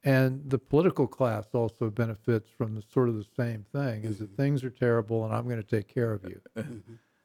And 0.06 0.47
the 0.49 0.60
political 0.60 1.08
class 1.08 1.47
also 1.53 1.89
benefits 1.89 2.47
from 2.56 2.76
the 2.76 2.84
sort 2.93 3.10
of 3.10 3.16
the 3.16 3.26
same 3.36 3.66
thing: 3.74 4.03
is 4.03 4.20
that 4.20 4.30
things 4.38 4.64
are 4.64 4.70
terrible, 4.70 5.26
and 5.26 5.34
I'm 5.34 5.45
going 5.45 5.62
to 5.62 5.68
take 5.68 5.88
care 5.88 6.14
of 6.14 6.24
you. 6.24 6.39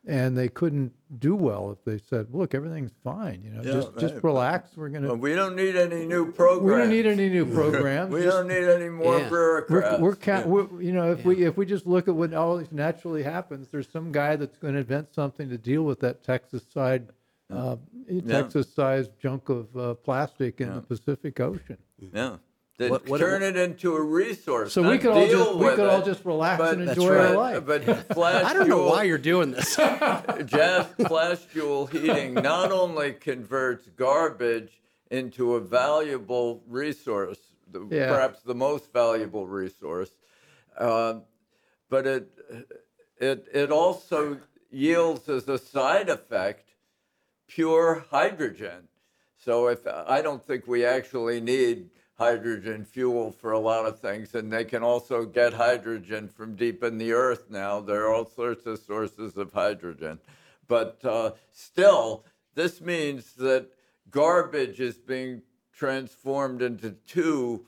and 0.07 0.37
they 0.37 0.49
couldn't 0.49 0.91
do 1.19 1.37
well 1.37 1.71
if 1.71 1.85
they 1.85 1.99
said, 1.99 2.29
"Look, 2.33 2.55
everything's 2.55 2.95
fine. 3.05 3.43
You 3.45 3.51
know, 3.51 3.63
Yeah, 3.63 3.73
just 3.75 3.99
just 3.99 4.25
relax. 4.25 4.79
We're 4.79 4.89
going 4.89 5.03
But 5.03 5.09
to. 5.09 5.15
we 5.17 5.35
don't 5.35 5.55
need 5.57 5.77
any 5.77 6.07
new 6.07 6.33
programs. 6.33 6.63
We 6.65 6.71
don't 6.79 6.89
need 6.89 7.07
any 7.07 7.29
new 7.29 7.45
programs. 7.55 8.15
We 8.15 8.23
Just- 8.23 8.35
don't 8.35 8.49
need 8.49 8.65
any 8.65 8.89
more 8.89 9.19
Yeah. 9.19 9.31
we're, 9.31 9.67
bureaucrats. 9.67 10.01
we're, 10.01 10.17
count, 10.17 10.47
we're 10.47 10.81
you 10.81 10.93
know 10.93 11.13
if 11.13 11.23
we 11.27 11.45
if 11.45 11.59
we 11.59 11.67
just 11.67 11.87
look 11.87 12.09
at 12.09 12.15
what 12.15 12.33
always 12.33 12.73
naturally 12.73 13.23
happens 13.23 13.69
there's 13.69 13.91
some 13.91 14.11
guy 14.11 14.37
that's 14.37 14.57
going 14.57 14.73
to 14.73 14.81
invent 14.81 15.13
something 15.13 15.51
to 15.51 15.59
deal 15.59 15.83
with 15.83 16.01
that 16.01 16.23
texas 16.25 16.65
side 16.73 17.09
uh, 17.51 17.77
texas 18.27 18.73
sized 18.73 19.11
junk 19.21 19.51
of 19.51 19.77
uh, 19.77 19.93
plastic 19.95 20.63
in 20.63 20.75
the 20.75 20.81
pacific 20.81 21.39
ocean 21.41 21.77
yeah. 22.15 22.37
They 22.81 22.89
What- 22.89 23.07
what- 23.09 23.19
turn 23.21 23.43
it 23.43 23.57
into 23.59 23.95
a 23.95 24.01
resource. 24.01 24.73
so 24.73 24.81
we 24.81 24.93
not 24.93 25.01
could 25.03 25.11
all 25.11 25.27
deal 25.27 25.45
just 25.45 25.59
we 25.59 25.65
with 25.67 25.75
could 25.77 25.87
all 25.91 26.01
it, 26.01 26.05
just 26.07 26.25
relax 26.25 26.59
but- 26.59 26.79
and 26.79 26.89
That's 26.89 26.97
enjoy 26.99 27.15
right. 27.15 27.27
our 27.27 27.37
life 27.37 27.67
But 27.67 27.85
flash 28.15 28.45
I 28.47 28.55
don't 28.55 28.69
know 28.71 28.77
fuel- 28.77 28.89
why 28.89 29.03
you're 29.03 29.19
doing 29.19 29.51
this. 29.51 29.77
Gas 30.47 30.87
flash 31.07 31.45
Joule 31.53 31.85
heating 31.89 32.33
not 32.33 32.73
only 32.73 33.13
converts 33.13 33.87
garbage 33.97 34.81
into 35.11 35.57
a 35.57 35.61
valuable 35.61 36.63
resource, 36.67 37.39
the, 37.71 37.87
Yeah. 37.91 38.09
perhaps 38.15 38.41
the 38.41 38.55
most 38.55 38.91
valuable 38.95 39.47
resource, 39.47 40.13
um, 40.79 41.25
but 41.91 42.07
it, 42.07 42.31
it, 43.19 43.47
it 43.53 43.71
also 43.71 44.39
yields 44.71 45.29
as 45.29 45.47
a 45.51 45.59
side 45.59 46.09
effect 46.09 46.71
pure 47.47 48.07
hydrogen. 48.11 48.89
So 49.37 49.69
if 49.69 49.87
I 49.87 50.23
don't 50.23 50.43
think 50.47 50.67
we 50.67 50.83
actually 50.85 51.43
need 51.43 51.91
hydrogen 52.21 52.85
fuel 52.85 53.33
for 53.33 53.53
a 53.53 53.59
lot 53.59 53.87
of 53.87 53.99
things, 53.99 54.35
and 54.35 54.53
they 54.53 54.63
can 54.63 54.83
also 54.83 55.25
get 55.25 55.55
hydrogen 55.55 56.29
from 56.29 56.55
deep 56.55 56.85
in 56.85 56.99
the 56.99 57.13
earth 57.13 57.45
now. 57.49 57.81
There 57.81 58.05
are 58.05 58.13
all 58.13 58.27
sorts 58.27 58.67
of 58.67 58.79
sources 58.79 59.39
of 59.39 59.55
hydrogen, 59.55 60.19
but 60.69 61.03
uh, 61.03 61.31
still, 61.51 62.27
this 62.55 62.83
means 62.83 63.33
that 63.37 63.69
garbage 64.11 64.81
is 64.81 64.99
being 64.99 65.41
transformed 65.73 66.61
into 66.61 66.91
two 66.91 67.65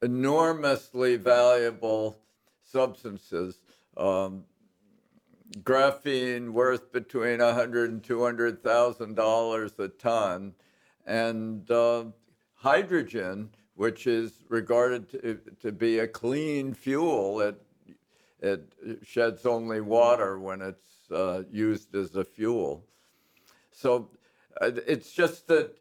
enormously 0.00 1.16
valuable 1.16 2.16
substances. 2.62 3.60
Um, 3.94 4.44
graphene 5.58 6.48
worth 6.48 6.92
between 6.92 7.42
a 7.42 7.52
hundred 7.52 7.90
and 7.90 8.02
two 8.02 8.24
hundred 8.24 8.62
thousand 8.62 9.16
dollars 9.16 9.78
a 9.78 9.88
ton, 9.88 10.54
and 11.06 11.70
uh, 11.70 12.04
hydrogen, 12.64 13.50
which 13.74 14.06
is 14.06 14.32
regarded 14.48 15.10
to, 15.10 15.38
to 15.60 15.70
be 15.70 15.98
a 15.98 16.08
clean 16.08 16.72
fuel. 16.72 17.40
It 17.40 17.60
it 18.40 18.62
sheds 19.02 19.46
only 19.46 19.80
water 19.80 20.38
when 20.38 20.60
it's 20.62 21.10
uh, 21.10 21.42
used 21.50 21.94
as 21.94 22.16
a 22.16 22.24
fuel. 22.24 22.84
So 23.70 24.08
uh, 24.60 24.72
it's 24.86 25.12
just 25.12 25.46
that 25.48 25.76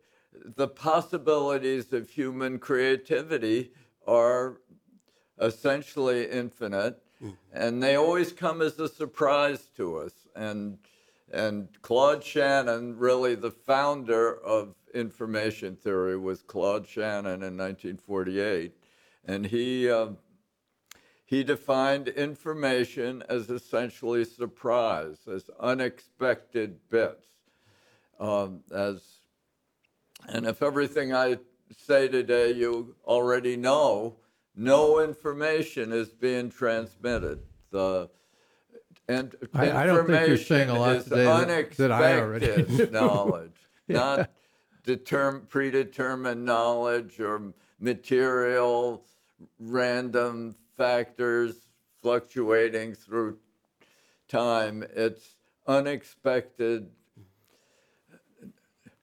the 0.55 0.67
possibilities 0.67 1.93
of 1.93 2.09
human 2.09 2.59
creativity 2.59 3.71
are 4.07 4.57
essentially 5.39 6.29
infinite, 6.29 7.01
and 7.53 7.81
they 7.81 7.95
always 7.95 8.31
come 8.33 8.61
as 8.61 8.79
a 8.79 8.89
surprise 8.89 9.69
to 9.77 9.97
us. 9.97 10.13
And 10.35 10.77
and 11.33 11.67
Claude 11.81 12.23
Shannon, 12.23 12.97
really 12.97 13.35
the 13.35 13.51
founder 13.51 14.39
of 14.41 14.75
information 14.93 15.75
theory, 15.75 16.17
was 16.17 16.41
Claude 16.43 16.87
Shannon 16.87 17.43
in 17.43 17.57
1948, 17.57 18.73
and 19.25 19.45
he. 19.45 19.89
um 19.89 20.17
he 21.33 21.43
defined 21.43 22.09
information 22.09 23.23
as 23.27 23.49
essentially 23.49 24.23
surprise, 24.23 25.17
as 25.27 25.49
unexpected 25.59 26.77
bits. 26.91 27.25
Um, 28.19 28.59
as, 28.71 29.01
and 30.27 30.45
if 30.45 30.61
everything 30.61 31.11
I 31.11 31.37
say 31.75 32.07
today 32.07 32.51
you 32.51 32.95
already 33.03 33.57
know, 33.57 34.17
no 34.55 34.99
information 34.99 35.91
is 35.91 36.09
being 36.09 36.51
transmitted. 36.51 37.39
The 37.71 38.11
and 39.07 39.35
I- 39.53 39.83
I 39.83 39.85
don't 39.85 40.07
think 40.07 40.27
you're 40.27 40.37
saying 40.37 40.69
a 40.69 40.79
lot 40.79 40.95
information 40.95 40.97
is 40.97 41.03
today 41.05 41.23
that- 41.25 41.71
that 41.77 41.91
I 41.91 42.19
already 42.19 42.51
unexpected 42.51 42.91
knowledge, 42.93 43.67
not 43.87 44.31
determ- 44.85 45.47
predetermined 45.49 46.45
knowledge 46.45 47.19
or 47.19 47.53
material 47.79 49.05
random 49.59 50.55
factors 50.77 51.67
fluctuating 52.01 52.93
through 52.95 53.37
time. 54.27 54.83
It's 54.95 55.35
unexpected 55.67 56.89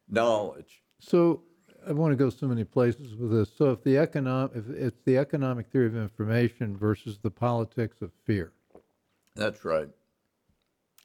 knowledge. 0.09 0.83
So 0.99 1.43
I 1.87 1.93
want 1.93 2.13
to 2.13 2.17
go 2.17 2.31
so 2.31 2.47
many 2.47 2.65
places 2.65 3.15
with 3.15 3.31
this. 3.31 3.51
So 3.57 3.71
if 3.71 3.83
the 3.83 3.97
economic, 3.99 4.53
if 4.57 4.69
it's 4.71 5.01
the 5.05 5.17
economic 5.19 5.69
theory 5.69 5.87
of 5.87 5.97
information 5.97 6.77
versus 6.77 7.19
the 7.19 7.31
politics 7.31 8.03
of 8.03 8.11
fear, 8.25 8.53
That's 9.41 9.65
right. 9.65 9.89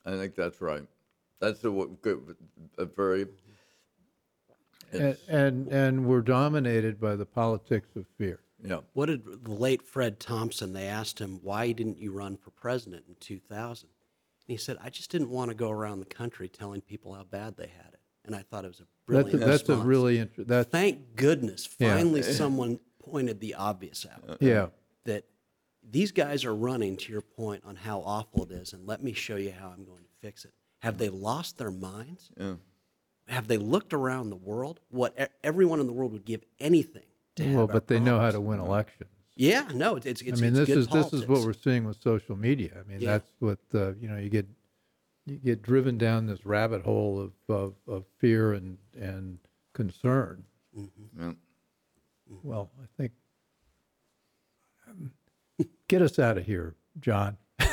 I 0.05 0.11
think 0.11 0.36
that's 0.36 0.59
right. 0.61 0.83
That's 1.39 1.59
a, 1.61 1.69
w- 1.69 1.95
good, 2.01 2.36
a 2.77 2.83
very. 2.86 3.27
and, 4.91 5.01
It's, 5.03 5.27
and 5.29 5.67
and 5.69 6.05
we're 6.05 6.21
dominated 6.21 6.99
by 6.99 7.15
the 7.15 7.25
politics 7.25 7.88
of 7.95 8.05
fear. 8.17 8.39
yeah. 8.63 8.79
What 8.93 9.05
did 9.07 9.23
the 9.45 9.51
late 9.51 9.81
Fred 9.81 10.19
Thompson? 10.19 10.73
They 10.73 10.88
asked 10.88 11.19
him, 11.19 11.39
"Why 11.43 11.71
didn't 11.71 11.97
you 11.97 12.11
run 12.11 12.36
for 12.36 12.51
president 12.51 13.05
in 13.07 13.15
2000?" 13.21 13.88
And 13.88 14.53
he 14.53 14.57
said, 14.57 14.77
"I 14.81 14.89
just 14.89 15.09
didn't 15.11 15.29
want 15.29 15.49
to 15.49 15.55
go 15.55 15.71
around 15.71 16.01
the 16.01 16.05
country 16.05 16.49
telling 16.49 16.81
people 16.81 17.13
how 17.13 17.23
bad 17.23 17.55
they 17.55 17.67
had 17.67 17.93
it." 17.93 17.99
And 18.25 18.36
I 18.36 18.41
thought 18.41 18.65
it 18.65 18.69
was 18.69 18.79
a 18.81 18.83
That's 18.83 18.89
brilliant 19.07 19.33
a, 19.43 19.45
that's 19.45 19.63
a 19.69 19.73
response. 19.73 19.86
really 19.88 20.19
interesting. 20.19 20.45
that's 20.45 20.69
Thank 20.69 21.15
goodness, 21.15 21.69
Yeah. 21.79 21.95
finally 21.95 22.21
someone 22.21 22.79
pointed 22.99 23.39
the 23.39 23.55
obvious 23.55 24.05
out. 24.05 24.38
yeah. 24.41 24.67
That 25.05 25.23
these 25.89 26.11
guys 26.11 26.45
are 26.45 26.55
running 26.55 26.97
to 26.97 27.11
your 27.11 27.21
point 27.21 27.63
on 27.65 27.75
how 27.75 27.99
awful 28.01 28.43
it 28.43 28.51
is, 28.51 28.73
and 28.73 28.86
let 28.88 29.03
me 29.03 29.13
show 29.13 29.36
you 29.36 29.51
how 29.57 29.67
I'm 29.67 29.86
going 29.86 30.03
to 30.03 30.09
fix 30.21 30.45
it. 30.45 30.51
Have 30.79 30.97
they 30.97 31.09
lost 31.09 31.57
their 31.57 31.71
minds? 31.71 32.31
Yeah. 32.38 32.55
Have 33.27 33.47
they 33.47 33.57
looked 33.57 33.93
around 33.93 34.29
the 34.29 34.36
world? 34.36 34.79
What 34.89 35.15
e- 35.19 35.25
everyone 35.43 35.79
in 35.79 35.88
the 35.88 35.93
world 35.93 36.11
would 36.13 36.25
give 36.25 36.43
anything 36.59 37.05
to 37.38 37.43
have. 37.43 37.53
Well, 37.53 37.61
our 37.67 37.73
but 37.73 37.88
they 37.88 37.99
know 37.99 38.19
how 38.19 38.31
to 38.31 38.39
win 38.39 38.59
elections. 38.59 39.09
Yeah, 39.36 39.67
no, 39.73 39.95
it's 39.95 40.05
it's, 40.05 40.21
it's 40.21 40.39
I 40.39 40.43
mean, 40.43 40.55
it's 40.55 40.67
this 40.67 40.67
good 40.67 40.77
is 40.77 41.11
this 41.11 41.13
is 41.21 41.27
what 41.27 41.41
we're 41.43 41.53
seeing 41.53 41.86
with 41.86 41.99
social 42.01 42.36
media. 42.36 42.71
I 42.79 42.88
mean, 42.89 43.01
Yeah. 43.01 43.11
that's 43.13 43.31
what 43.39 43.59
uh, 43.73 43.93
you 43.95 44.07
know. 44.07 44.17
You 44.17 44.29
get 44.29 44.45
you 45.25 45.38
get 45.38 45.61
driven 45.63 45.97
down 45.97 46.27
this 46.27 46.45
rabbit 46.45 46.83
hole 46.83 47.19
of 47.19 47.31
of, 47.53 47.73
of 47.88 48.05
fear 48.19 48.53
and 48.53 48.77
and 48.97 49.39
concern. 49.73 50.43
Yeah. 51.19 51.33
Well, 52.43 52.69
I 52.81 52.86
think 52.97 53.11
get 55.88 56.01
us 56.01 56.19
out 56.19 56.38
of 56.38 56.45
here, 56.45 56.75
John. 56.99 57.38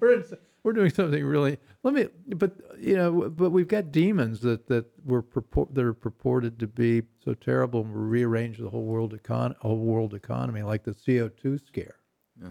we're 0.00 0.24
we're 0.62 0.72
doing 0.72 0.90
something 0.90 1.24
really. 1.24 1.58
Let 1.82 1.94
me, 1.94 2.06
but 2.36 2.52
you 2.78 2.96
know, 2.96 3.28
but 3.30 3.50
we've 3.50 3.66
got 3.68 3.90
demons 3.90 4.40
that 4.40 4.68
that 4.68 4.86
were 5.04 5.22
purport 5.22 5.74
that 5.74 5.84
are 5.84 5.94
purported 5.94 6.58
to 6.60 6.66
be 6.66 7.02
so 7.24 7.34
terrible 7.34 7.80
and 7.80 8.10
rearrange 8.10 8.58
the 8.58 8.70
whole 8.70 8.84
world 8.84 9.20
econ 9.20 9.56
whole 9.58 9.78
world 9.78 10.14
economy, 10.14 10.62
like 10.62 10.84
the 10.84 10.94
CO 10.94 11.28
two 11.28 11.58
scare. 11.58 11.96
Yeah. 12.40 12.50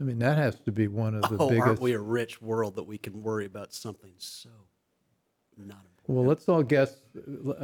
I 0.00 0.04
mean, 0.04 0.18
that 0.18 0.36
has 0.36 0.58
to 0.60 0.72
be 0.72 0.88
one 0.88 1.14
of 1.14 1.22
the 1.30 1.36
Oh, 1.38 1.48
biggest. 1.48 1.66
aren't 1.66 1.80
we 1.80 1.92
a 1.92 2.00
rich 2.00 2.42
world 2.42 2.74
that 2.76 2.84
we 2.84 2.98
can 2.98 3.22
worry 3.22 3.46
about 3.46 3.72
something 3.72 4.12
so 4.18 4.50
not 5.56 5.78
important? 5.84 6.08
Well, 6.08 6.24
let's 6.26 6.48
all 6.48 6.62
guess. 6.62 6.96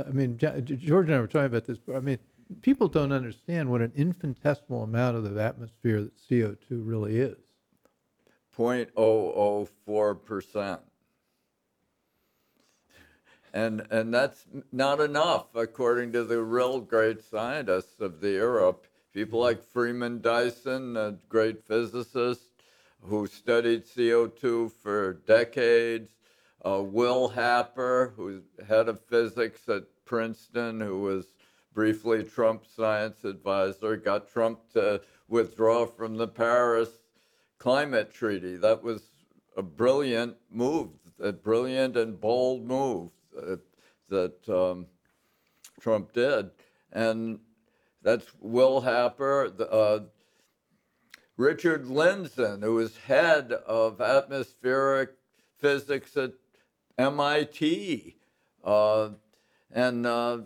I 0.07 0.11
mean, 0.11 0.39
George 0.39 1.07
and 1.09 1.17
I 1.17 1.21
were 1.21 1.27
talking 1.27 1.47
about 1.47 1.65
this. 1.67 1.79
but 1.79 1.97
I 1.97 2.01
mean, 2.01 2.19
people 2.63 2.89
don't 2.89 3.13
understand 3.13 3.71
what 3.71 3.81
an 3.81 3.93
infinitesimal 3.95 4.83
amount 4.83 5.17
of 5.17 5.25
the 5.25 5.43
atmosphere 5.43 6.03
that 6.03 6.17
CO2 6.29 6.59
really 6.71 7.19
is. 7.19 7.37
0.004 8.57 10.25
percent. 10.25 10.81
And, 13.55 13.87
and 13.91 14.13
that's 14.13 14.45
not 14.73 15.01
enough, 15.01 15.55
according 15.55 16.13
to 16.13 16.25
the 16.25 16.43
real 16.43 16.81
great 16.81 17.23
scientists 17.23 18.01
of 18.01 18.21
the 18.21 18.35
era. 18.35 18.75
People 19.15 19.41
like 19.41 19.63
Freeman 19.63 20.21
Dyson, 20.21 20.97
a 20.97 21.17
great 21.29 21.65
physicist, 21.65 22.43
who 23.01 23.27
studied 23.27 23.87
CO2 23.87 24.73
for 24.73 25.15
decades. 25.27 26.11
Uh, 26.65 26.83
Will 26.83 27.29
Happer, 27.29 28.13
who's 28.17 28.43
head 28.67 28.89
of 28.89 29.01
physics 29.07 29.69
at 29.69 29.85
Princeton, 30.05 30.81
who 30.81 31.01
was 31.01 31.27
briefly 31.79 32.25
Trump's 32.25 32.69
science 32.75 33.23
advisor, 33.23 33.97
got 33.97 34.29
Trump 34.29 34.59
to 34.73 35.01
withdraw 35.29 35.87
from 35.87 36.17
the 36.17 36.27
Paris 36.27 36.89
climate 37.61 38.13
treaty. 38.13 38.57
That 38.57 38.83
was 38.83 39.01
a 39.57 39.63
brilliant 39.63 40.35
move, 40.51 40.89
a 41.21 41.31
brilliant 41.31 41.97
and 41.97 42.21
bold 42.21 42.65
move 42.65 43.13
uh, 43.41 43.59
that 44.09 44.49
um, 44.49 44.87
Trump 45.81 46.13
did. 46.13 46.51
And 46.93 47.39
that's 48.03 48.27
Will 48.41 48.81
Happer, 48.81 49.49
the, 49.49 49.71
uh, 49.71 50.01
Richard 51.37 51.85
Lindzen, 51.85 52.61
who 52.61 52.75
was 52.75 52.97
head 52.97 53.53
of 53.53 54.01
atmospheric 54.01 55.11
physics 55.61 56.17
at 56.17 56.33
MIT, 56.99 58.17
uh, 58.65 59.11
and 59.71 60.07
uh, 60.07 60.39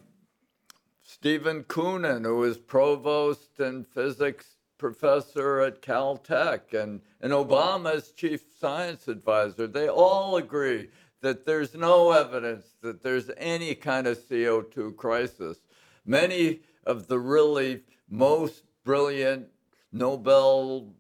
Stephen 1.23 1.63
Koonin, 1.63 2.25
who 2.25 2.39
was 2.39 2.59
provost 2.59 3.61
and 3.61 3.87
physics 3.87 4.57
professor 4.77 5.61
at 5.61 5.81
Caltech, 5.81 6.75
and, 6.75 7.01
and 7.21 7.33
Obama's 7.33 8.11
chief 8.11 8.43
science 8.59 9.07
advisor. 9.07 9.69
They 9.69 9.89
all 9.89 10.37
agree 10.37 10.89
that 11.21 11.47
there's 11.47 11.77
no 11.77 12.11
evidence 12.11 12.75
that 12.83 13.05
there's 13.05 13.31
any 13.37 13.77
kind 13.77 14.09
of 14.09 14.19
CO2 14.19 14.97
crisis. 14.97 15.59
Many 16.05 16.63
of 16.85 17.07
the 17.07 17.21
really 17.21 17.83
most 18.11 18.65
brilliant 18.83 19.47
Nobel 19.93 20.93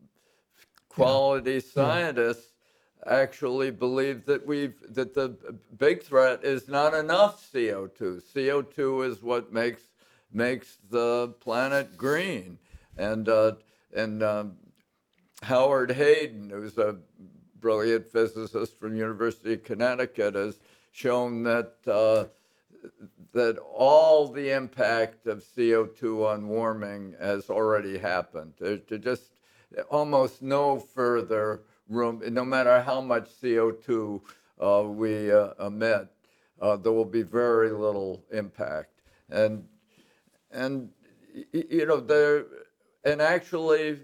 quality 0.89 1.59
scientists 1.59 2.53
actually 3.05 3.73
believe 3.73 4.27
that 4.27 4.47
we've 4.47 4.77
that 4.95 5.15
the 5.15 5.37
big 5.77 6.05
threat 6.05 6.45
is 6.45 6.69
not 6.69 6.95
enough 6.95 7.45
CO2. 7.53 8.23
CO2 8.33 9.11
is 9.11 9.21
what 9.21 9.53
makes 9.53 9.83
makes 10.33 10.79
the 10.91 11.35
planet 11.41 11.97
green, 11.97 12.59
and 12.97 13.29
uh, 13.29 13.53
and 13.95 14.23
um, 14.23 14.57
Howard 15.43 15.93
Hayden, 15.93 16.51
who's 16.51 16.79
a 16.79 16.97
brilliant 17.61 18.11
physicist 18.11 18.79
from 18.79 18.97
University 18.97 19.55
of 19.55 19.65
Connecticut, 19.65 20.35
has 20.35 20.59
shown 20.93 21.43
that 21.45 21.75
uh, 21.87 22.25
that 23.33 23.59
all 23.59 24.29
the 24.29 24.51
impact 24.51 25.27
of 25.27 25.43
CO2 25.43 26.27
on 26.27 26.49
warming 26.49 27.15
has 27.21 27.49
already 27.49 27.99
happened. 27.99 28.53
There's 28.59 28.81
just 29.01 29.33
almost 29.91 30.43
no 30.43 30.79
further 30.79 31.63
room, 31.89 32.23
no 32.29 32.45
matter 32.45 32.83
how 32.83 33.01
much 33.01 33.29
CO2 33.43 34.21
uh, 34.61 34.85
we 34.87 35.33
uh, 35.33 35.51
emit, 35.61 36.09
uh, 36.61 36.77
there 36.77 36.93
will 36.93 37.05
be 37.05 37.23
very 37.23 37.71
little 37.71 38.23
impact. 38.33 39.01
And 39.31 39.65
and 40.53 40.89
you 41.53 41.87
know 41.87 42.01
there, 42.01 42.45
and 43.05 43.21
actually, 43.21 44.01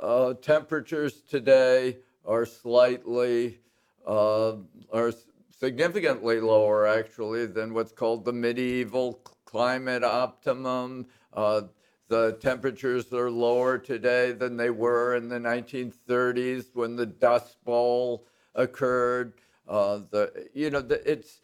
uh, 0.00 0.34
temperatures 0.34 1.22
today 1.22 1.98
are 2.24 2.46
slightly 2.46 3.60
uh, 4.06 4.54
are 4.92 5.12
significantly 5.58 6.40
lower 6.40 6.86
actually 6.86 7.46
than 7.46 7.72
what's 7.72 7.92
called 7.92 8.24
the 8.24 8.32
medieval 8.32 9.20
climate 9.44 10.04
optimum. 10.04 11.06
Uh, 11.32 11.62
the 12.08 12.32
temperatures 12.40 13.12
are 13.12 13.30
lower 13.30 13.78
today 13.78 14.32
than 14.32 14.56
they 14.56 14.70
were 14.70 15.16
in 15.16 15.28
the 15.28 15.38
1930s 15.38 16.66
when 16.74 16.94
the 16.94 17.06
Dust 17.06 17.56
Bowl 17.64 18.26
occurred. 18.54 19.34
Uh, 19.68 20.00
the 20.10 20.48
you 20.54 20.70
know 20.70 20.80
the, 20.80 21.08
it's 21.10 21.40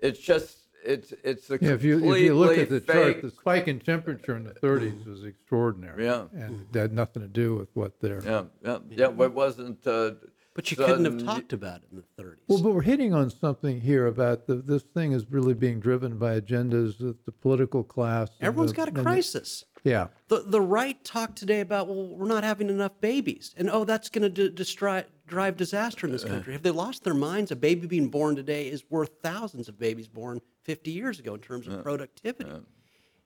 it's 0.00 0.18
just 0.18 0.67
it's 0.84 1.12
it's 1.24 1.50
a 1.50 1.58
Yeah, 1.60 1.72
if 1.72 1.82
you, 1.84 1.98
completely 1.98 2.20
if 2.20 2.24
you 2.26 2.34
look 2.34 2.58
at 2.58 2.68
the 2.68 2.80
chart, 2.80 3.14
fake- 3.14 3.22
the 3.22 3.30
spike 3.30 3.68
in 3.68 3.80
temperature 3.80 4.36
in 4.36 4.44
the 4.44 4.54
30s 4.54 5.06
was 5.12 5.24
extraordinary. 5.24 6.04
Yeah. 6.04 6.26
And 6.32 6.66
it 6.72 6.78
had 6.78 6.92
nothing 6.92 7.22
to 7.22 7.28
do 7.28 7.54
with 7.56 7.68
what 7.74 8.00
they're. 8.00 8.22
yeah 8.24 8.44
yeah 8.64 8.78
yeah. 8.90 9.06
It 9.06 9.32
wasn't. 9.34 9.86
Uh, 9.86 10.12
But 10.54 10.72
you 10.72 10.76
couldn't 10.76 11.04
have 11.04 11.22
talked 11.24 11.52
about 11.52 11.82
it 11.82 11.88
in 11.92 11.98
the 12.02 12.22
30s. 12.22 12.38
Well, 12.48 12.60
but 12.60 12.72
we're 12.74 12.82
hitting 12.82 13.14
on 13.14 13.30
something 13.30 13.80
here 13.80 14.06
about 14.08 14.48
the, 14.48 14.56
this 14.56 14.82
thing 14.82 15.12
is 15.12 15.30
really 15.30 15.54
being 15.54 15.78
driven 15.78 16.18
by 16.18 16.40
agendas 16.40 16.98
that 16.98 17.24
the 17.26 17.30
political 17.30 17.84
class. 17.84 18.28
and 18.40 18.48
Everyone's 18.48 18.72
the- 18.72 18.76
got 18.76 18.88
a 18.88 18.90
and 18.90 18.96
the- 18.96 19.02
crisis. 19.02 19.64
Yeah. 19.84 20.08
The, 20.28 20.44
the 20.46 20.60
right 20.60 21.02
talked 21.04 21.36
today 21.36 21.60
about, 21.60 21.88
well, 21.88 22.06
we're 22.08 22.26
not 22.26 22.44
having 22.44 22.68
enough 22.68 23.00
babies. 23.00 23.54
And 23.56 23.70
oh, 23.70 23.84
that's 23.84 24.08
going 24.08 24.32
to 24.32 24.48
destroy, 24.50 25.04
drive 25.26 25.56
disaster 25.56 26.06
in 26.06 26.12
this 26.12 26.24
uh-huh. 26.24 26.34
country. 26.34 26.52
Have 26.52 26.62
they 26.62 26.70
lost 26.70 27.04
their 27.04 27.14
minds? 27.14 27.50
A 27.50 27.56
baby 27.56 27.86
being 27.86 28.08
born 28.08 28.36
today 28.36 28.68
is 28.68 28.84
worth 28.90 29.10
thousands 29.22 29.68
of 29.68 29.78
babies 29.78 30.08
born 30.08 30.40
50 30.64 30.90
years 30.90 31.18
ago 31.18 31.34
in 31.34 31.40
terms 31.40 31.66
of 31.66 31.82
productivity. 31.82 32.50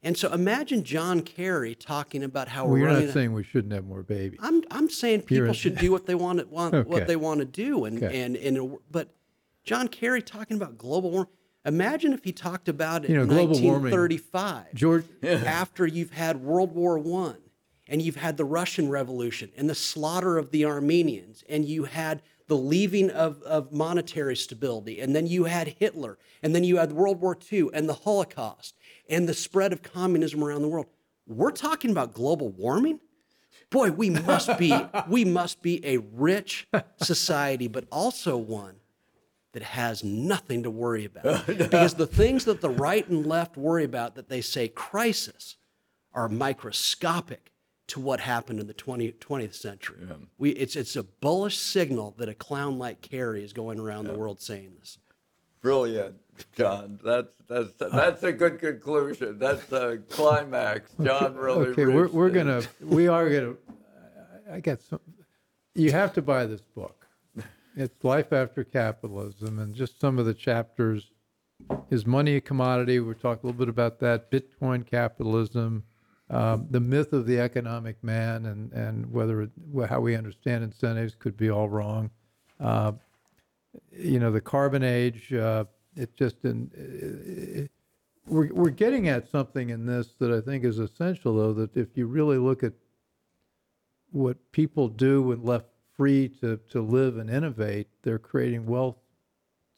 And 0.05 0.17
so 0.19 0.33
imagine 0.33 0.83
John 0.83 1.21
Kerry 1.21 1.75
talking 1.75 2.25
about 2.25 2.49
how 2.49 2.65
Well, 2.65 2.73
we're 2.73 3.01
not 3.01 3.13
saying 3.13 3.33
we 3.33 3.45
shouldn't 3.45 3.73
have 3.73 3.87
more 3.87 4.03
babies. 4.03 4.41
I'm 4.43 4.65
I'm 4.71 4.91
saying 4.91 5.25
You're- 5.29 5.47
people 5.47 5.55
should 5.55 5.79
do 5.79 5.93
what 5.93 6.07
they 6.07 6.17
want 6.17 6.41
to 6.41 6.47
want 6.47 6.75
Okay. 6.75 6.89
what 6.91 7.07
they 7.07 7.15
want 7.15 7.39
to 7.39 7.45
do 7.45 7.85
and 7.85 8.03
Okay. 8.03 8.21
and 8.21 8.37
and 8.37 8.79
but 8.91 9.15
John 9.63 9.87
Kerry 9.87 10.21
talking 10.21 10.57
about 10.57 10.77
global 10.77 11.11
warming. 11.11 11.31
Imagine 11.65 12.13
if 12.13 12.25
he 12.25 12.33
talked 12.33 12.69
about 12.69 13.05
it 13.05 13.11
You 13.11 13.17
know, 13.17 13.23
in 13.23 13.29
global 13.29 13.61
warming- 13.61 13.93
1935, 13.93 14.75
George- 14.75 15.05
after 15.23 15.87
you've 15.87 16.13
had 16.13 16.43
World 16.43 16.73
War 16.73 16.99
One, 16.99 17.39
and 17.89 18.03
you've 18.03 18.17
had 18.17 18.37
the 18.37 18.45
Russian 18.45 18.89
Revolution 18.89 19.51
and 19.57 19.69
the 19.69 19.75
slaughter 19.75 20.39
of 20.39 20.51
the 20.51 20.65
Armenians, 20.65 21.45
and 21.49 21.65
you 21.65 21.85
had 21.85 22.23
the 22.49 22.57
leaving 22.57 23.11
of, 23.11 23.41
of 23.43 23.73
monetary 23.73 24.37
stability, 24.37 25.01
and 25.01 25.15
then 25.15 25.27
you 25.27 25.45
had 25.45 25.77
Hitler, 25.79 26.19
and 26.43 26.55
then 26.55 26.65
you 26.65 26.79
had 26.79 26.93
World 26.93 27.21
War 27.21 27.37
II 27.53 27.69
and 27.73 27.89
the 27.89 27.95
Holocaust, 27.95 28.77
and 29.09 29.29
the 29.29 29.35
spread 29.35 29.73
of 29.73 29.83
communism 29.83 30.43
around 30.43 30.63
the 30.63 30.69
world. 30.69 30.87
We're 31.27 31.53
talking 31.53 31.91
about 31.91 32.13
global 32.13 32.49
warming? 32.51 33.01
boy 33.71 33.91
we 33.91 34.11
must 34.11 34.59
be 34.59 34.73
we 35.09 35.25
must 35.25 35.63
be 35.63 35.85
a 35.85 35.97
rich 35.97 36.69
society 37.01 37.67
but 37.69 37.85
also 37.91 38.37
one 38.37 38.75
that 39.53 39.63
has 39.63 40.03
nothing 40.03 40.63
to 40.63 40.71
worry 40.71 41.05
about 41.05 41.47
because 41.47 41.95
the 41.95 42.07
things 42.07 42.45
that 42.45 42.61
the 42.61 42.71
right 42.71 43.07
and 43.09 43.27
left 43.27 43.57
worry 43.57 43.85
about 43.85 44.15
that 44.15 44.29
they 44.29 44.41
say 44.41 44.69
crisis 44.69 45.57
are 46.15 46.29
microscopic 46.29 47.53
to 47.89 48.01
what 48.01 48.21
happened 48.21 48.61
in 48.61 48.67
the 48.67 48.73
20, 48.73 49.13
20th 49.13 49.55
century 49.55 49.99
we, 50.39 50.51
it's, 50.51 50.77
it's 50.77 50.97
a 50.97 51.03
bullish 51.03 51.59
signal 51.59 52.15
that 52.19 52.29
a 52.29 52.35
clown 52.35 52.79
like 52.79 53.01
kerry 53.01 53.43
is 53.45 53.53
going 53.53 53.79
around 53.79 54.07
the 54.07 54.15
world 54.15 54.41
saying 54.41 54.73
this 54.79 54.99
Brilliant, 55.63 56.17
John. 56.57 56.99
That's 57.05 57.29
that's 57.49 57.81
uh, 57.81 57.89
that's 57.91 58.25
a 58.25 58.33
good 58.33 58.59
conclusion. 58.59 59.39
That's 59.39 59.65
the 59.67 60.03
climax. 60.11 60.91
John 61.01 61.37
really. 61.37 61.69
Okay, 61.69 61.87
we're, 61.87 62.09
we're 62.09 62.27
it. 62.27 62.35
gonna, 62.35 62.63
we 62.81 63.07
are 63.07 63.31
gonna, 63.31 63.55
I 64.51 64.57
I 64.57 64.61
got 64.61 64.81
some, 64.83 64.99
you 65.77 65.93
have 65.93 66.13
to 66.15 66.23
buy 66.23 66.47
this 66.47 66.61
book. 66.61 67.02
It's 67.75 68.05
Life 68.05 68.33
After 68.33 68.65
Capitalism, 68.65 69.59
and 69.59 69.75
just 69.75 69.99
some 70.01 70.19
of 70.19 70.27
the 70.27 70.35
chapters. 70.35 71.11
Is 71.91 72.07
money 72.07 72.37
a 72.37 72.41
commodity? 72.41 73.01
We'll 73.01 73.15
talk 73.15 73.43
a 73.43 73.47
little 73.47 73.59
bit 73.59 73.69
about 73.69 74.01
that. 74.01 74.31
Bitcoin 74.31 74.85
capitalism, 74.85 75.85
um, 76.29 76.67
the 76.71 76.81
myth 76.81 77.13
of 77.13 77.25
the 77.25 77.39
economic 77.39 78.03
man, 78.03 78.47
and 78.47 78.73
and 78.73 79.11
whether 79.11 79.43
it, 79.43 79.51
how 79.89 80.01
we 80.01 80.17
understand 80.17 80.65
incentives 80.65 81.15
could 81.15 81.37
be 81.37 81.51
all 81.51 81.69
wrong. 81.69 82.11
Uh, 82.61 82.93
you 83.93 84.19
know, 84.19 84.31
the 84.31 84.41
carbon 84.41 84.83
age. 84.83 85.33
Uh, 85.33 85.65
just 86.17 86.45
in, 86.45 87.69
we're, 88.27 88.53
we're 88.53 88.71
getting 88.71 89.09
at 89.09 89.31
something 89.31 89.71
in 89.71 89.87
this 89.87 90.15
that 90.19 90.33
I 90.33 90.41
think 90.41 90.65
is 90.65 90.79
essential, 90.79 91.37
though, 91.37 91.53
that 91.53 91.77
if 91.77 91.89
you 91.97 92.07
really 92.07 92.39
look 92.39 92.63
at 92.63 92.73
what 94.11 94.37
people 94.53 94.89
do 94.89 95.23
when 95.23 95.43
left 95.43 95.67
free 95.97 96.29
to, 96.41 96.59
to 96.71 96.81
live 96.81 97.19
and 97.19 97.31
innovate, 97.31 97.89
they're 98.03 98.19
creating 98.19 98.67
wealth 98.67 98.97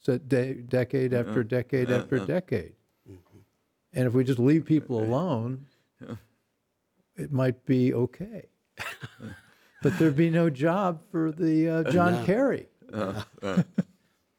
set 0.00 0.28
de- 0.28 0.54
decade 0.54 1.14
after 1.14 1.42
decade 1.42 1.90
after 1.90 2.18
decade. 2.18 2.74
Mm-hmm. 3.08 3.38
And 3.94 4.06
if 4.06 4.12
we 4.12 4.24
just 4.24 4.38
leave 4.38 4.64
people 4.64 5.02
alone, 5.02 5.66
it 7.16 7.32
might 7.32 7.64
be 7.64 7.94
okay. 7.94 8.48
but 9.82 9.98
there'd 9.98 10.16
be 10.16 10.30
no 10.30 10.50
job 10.50 11.00
for 11.10 11.30
the 11.30 11.68
uh, 11.68 11.90
John 11.90 12.24
Kerry. 12.24 12.66
Uh, 12.92 13.22
uh. 13.42 13.62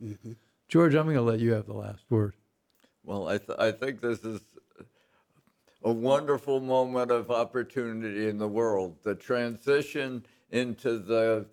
Mm-hmm. 0.03 0.33
George, 0.67 0.95
I'm 0.95 1.05
going 1.05 1.15
to 1.15 1.21
let 1.21 1.39
you 1.39 1.53
have 1.53 1.67
the 1.67 1.73
last 1.73 2.03
word. 2.09 2.33
Well, 3.03 3.27
I 3.27 3.37
th- 3.37 3.57
I 3.59 3.71
think 3.71 4.01
this 4.01 4.19
is 4.25 4.41
a 5.83 5.91
wonderful 5.91 6.59
moment 6.59 7.11
of 7.11 7.29
opportunity 7.29 8.27
in 8.27 8.37
the 8.39 8.47
world. 8.47 8.97
The 9.03 9.15
transition 9.15 10.25
into 10.51 10.97
the 10.97 11.45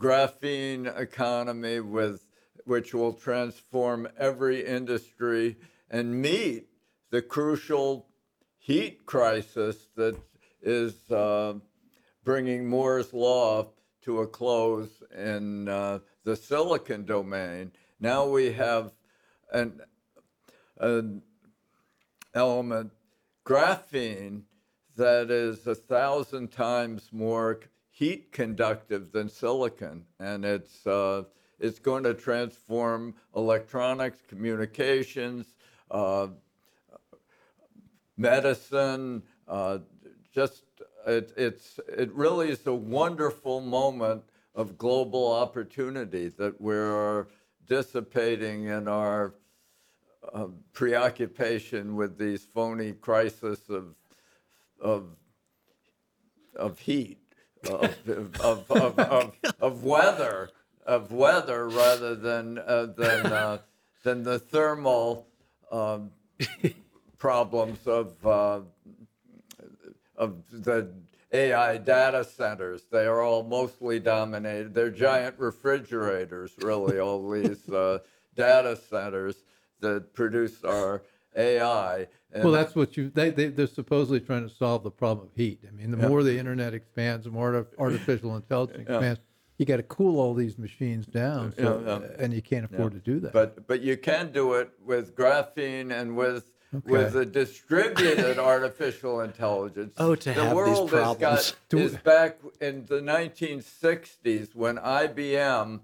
graphene 0.00 0.98
economy 0.98 1.78
with 1.78 2.26
which 2.64 2.94
will 2.94 3.12
transform 3.12 4.08
every 4.18 4.64
industry 4.64 5.56
and 5.90 6.22
meet 6.22 6.68
the 7.10 7.20
crucial 7.20 8.06
heat 8.58 9.04
crisis 9.04 9.88
that 9.96 10.16
is 10.62 11.10
uh, 11.10 11.54
bringing 12.24 12.68
Moore's 12.68 13.12
law 13.12 13.68
to 14.02 14.20
a 14.20 14.26
close 14.26 15.02
in 15.16 15.68
uh, 15.68 15.98
the 16.24 16.36
silicon 16.36 17.04
domain. 17.04 17.72
Now 17.98 18.26
we 18.26 18.52
have 18.52 18.92
an, 19.52 19.80
an 20.78 21.22
element, 22.34 22.92
graphene, 23.44 24.42
that 24.96 25.30
is 25.30 25.66
a 25.66 25.74
thousand 25.74 26.52
times 26.52 27.08
more 27.12 27.60
heat 28.00 28.32
conductive 28.32 29.12
than 29.12 29.28
silicon, 29.28 30.02
and 30.18 30.42
it's 30.42 30.86
uh, 30.86 31.22
it's 31.58 31.78
going 31.78 32.02
to 32.02 32.14
transform 32.14 33.14
electronics, 33.36 34.22
communications, 34.26 35.54
uh, 35.90 36.28
medicine. 38.16 39.22
Uh, 39.46 39.80
just 40.32 40.62
it, 41.06 41.30
it's 41.36 41.78
it 41.88 42.10
really 42.14 42.48
is 42.48 42.66
a 42.66 42.74
wonderful 42.74 43.60
moment 43.60 44.22
of 44.54 44.78
global 44.78 45.30
opportunity 45.30 46.28
that 46.28 46.58
we're 46.58 47.26
dissipating 47.66 48.64
in 48.64 48.88
our 48.88 49.34
uh, 50.32 50.46
preoccupation 50.72 51.96
with 51.96 52.16
these 52.16 52.44
phony 52.44 52.92
crises 52.92 53.60
of 53.68 53.94
of 54.80 55.04
of 56.56 56.78
heat, 56.78 57.18
of, 57.68 58.40
of, 58.40 58.70
of, 58.70 58.98
of, 58.98 59.32
of 59.60 59.84
weather, 59.84 60.50
of 60.86 61.12
weather 61.12 61.68
rather 61.68 62.14
than 62.14 62.58
uh, 62.58 62.86
than 62.96 63.26
uh, 63.26 63.58
than 64.02 64.22
the 64.22 64.38
thermal 64.38 65.26
um, 65.70 66.10
problems 67.18 67.86
of 67.86 68.26
uh, 68.26 68.60
of 70.16 70.36
the 70.50 70.90
AI 71.32 71.76
data 71.78 72.24
centers. 72.24 72.82
They 72.90 73.06
are 73.06 73.22
all 73.22 73.42
mostly 73.42 74.00
dominated. 74.00 74.74
They're 74.74 74.90
giant 74.90 75.36
refrigerators, 75.38 76.52
really. 76.58 76.98
All 76.98 77.30
these 77.30 77.68
uh, 77.68 77.98
data 78.34 78.76
centers 78.76 79.36
that 79.80 80.12
produce 80.12 80.64
our 80.64 81.02
AI. 81.36 82.08
And 82.32 82.44
Well, 82.44 82.52
that's 82.52 82.74
what 82.74 82.96
you, 82.96 83.10
they, 83.10 83.30
they, 83.30 83.48
they're 83.48 83.66
supposedly 83.66 84.20
trying 84.20 84.48
to 84.48 84.54
solve 84.54 84.84
the 84.84 84.90
problem 84.90 85.26
of 85.26 85.32
heat. 85.34 85.60
I 85.66 85.72
mean, 85.72 85.90
the 85.90 85.96
more 85.96 86.22
the 86.22 86.38
internet 86.38 86.74
expands, 86.74 87.24
the 87.24 87.30
more 87.30 87.66
artificial 87.78 88.36
intelligence 88.36 88.82
expands, 88.88 89.20
you 89.58 89.66
got 89.66 89.76
to 89.76 89.82
cool 89.82 90.18
all 90.18 90.32
these 90.32 90.56
machines 90.56 91.06
down, 91.06 91.52
so, 91.58 91.82
Yeah, 91.84 91.98
yeah. 91.98 92.24
and 92.24 92.32
you 92.32 92.40
can't 92.40 92.64
afford 92.64 92.92
to 92.92 92.98
do 92.98 93.20
that. 93.20 93.32
But 93.32 93.66
but 93.66 93.82
you 93.82 93.96
can 93.98 94.32
do 94.32 94.54
it 94.54 94.70
with 94.82 95.14
graphene 95.14 95.90
and 95.92 96.16
with 96.16 96.50
with 96.84 97.14
a 97.16 97.26
distributed 97.26 98.38
artificial 98.52 99.20
intelligence. 99.20 99.94
Oh, 99.98 100.14
to 100.14 100.24
the 100.32 100.34
have 100.34 100.48
these 100.50 100.54
world 100.56 100.90
has 100.92 101.16
got 101.16 101.56
is 101.72 101.96
back 102.04 102.38
in 102.60 102.86
the 102.86 103.00
1960s 103.00 104.54
when 104.54 104.76
IBM 104.76 105.80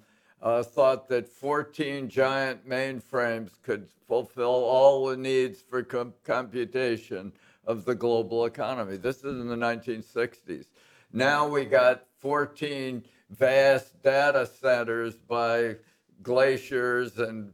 uh, 0.47 0.62
thought 0.62 1.09
that 1.09 1.28
14 1.28 2.09
giant 2.09 2.68
mainframes 2.68 3.51
could 3.64 3.88
fulfill 4.07 4.47
all 4.47 5.07
the 5.07 5.16
needs 5.16 5.61
for 5.61 5.82
com- 5.82 6.14
computation 6.22 7.32
of 7.66 7.84
the 7.84 7.97
global 7.97 8.44
economy. 8.44 8.97
This 8.97 9.24
is 9.24 9.40
in 9.40 9.49
the 9.49 9.57
1960s. 9.57 10.66
Now 11.12 11.49
we 11.49 11.64
got 11.64 12.05
14 12.20 13.03
vast 13.30 14.01
data 14.05 14.47
centers 14.47 15.16
by 15.16 15.78
glaciers 16.22 17.18
and 17.18 17.53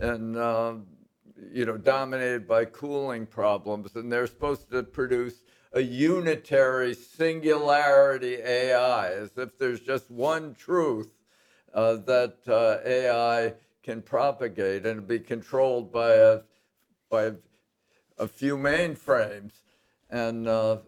and 0.00 0.38
um, 0.38 0.86
you 1.52 1.66
know 1.66 1.76
dominated 1.76 2.48
by 2.48 2.64
cooling 2.64 3.26
problems, 3.26 3.96
and 3.96 4.10
they're 4.10 4.26
supposed 4.26 4.70
to 4.70 4.82
produce 4.82 5.42
a 5.74 5.80
unitary 5.82 6.94
singularity 6.94 8.36
AI, 8.36 9.12
as 9.12 9.36
if 9.36 9.58
there's 9.58 9.80
just 9.80 10.10
one 10.10 10.54
truth 10.54 11.10
uh, 11.74 11.96
that 11.96 12.38
uh, 12.48 12.78
AI 12.86 13.54
can 13.82 14.02
propagate 14.02 14.86
and 14.86 15.06
be 15.06 15.18
controlled 15.18 15.92
by 15.92 16.14
a 16.14 16.40
by 17.10 17.32
a 18.18 18.28
few 18.28 18.56
mainframes, 18.56 19.52
and 20.10 20.46
uh, 20.48 20.78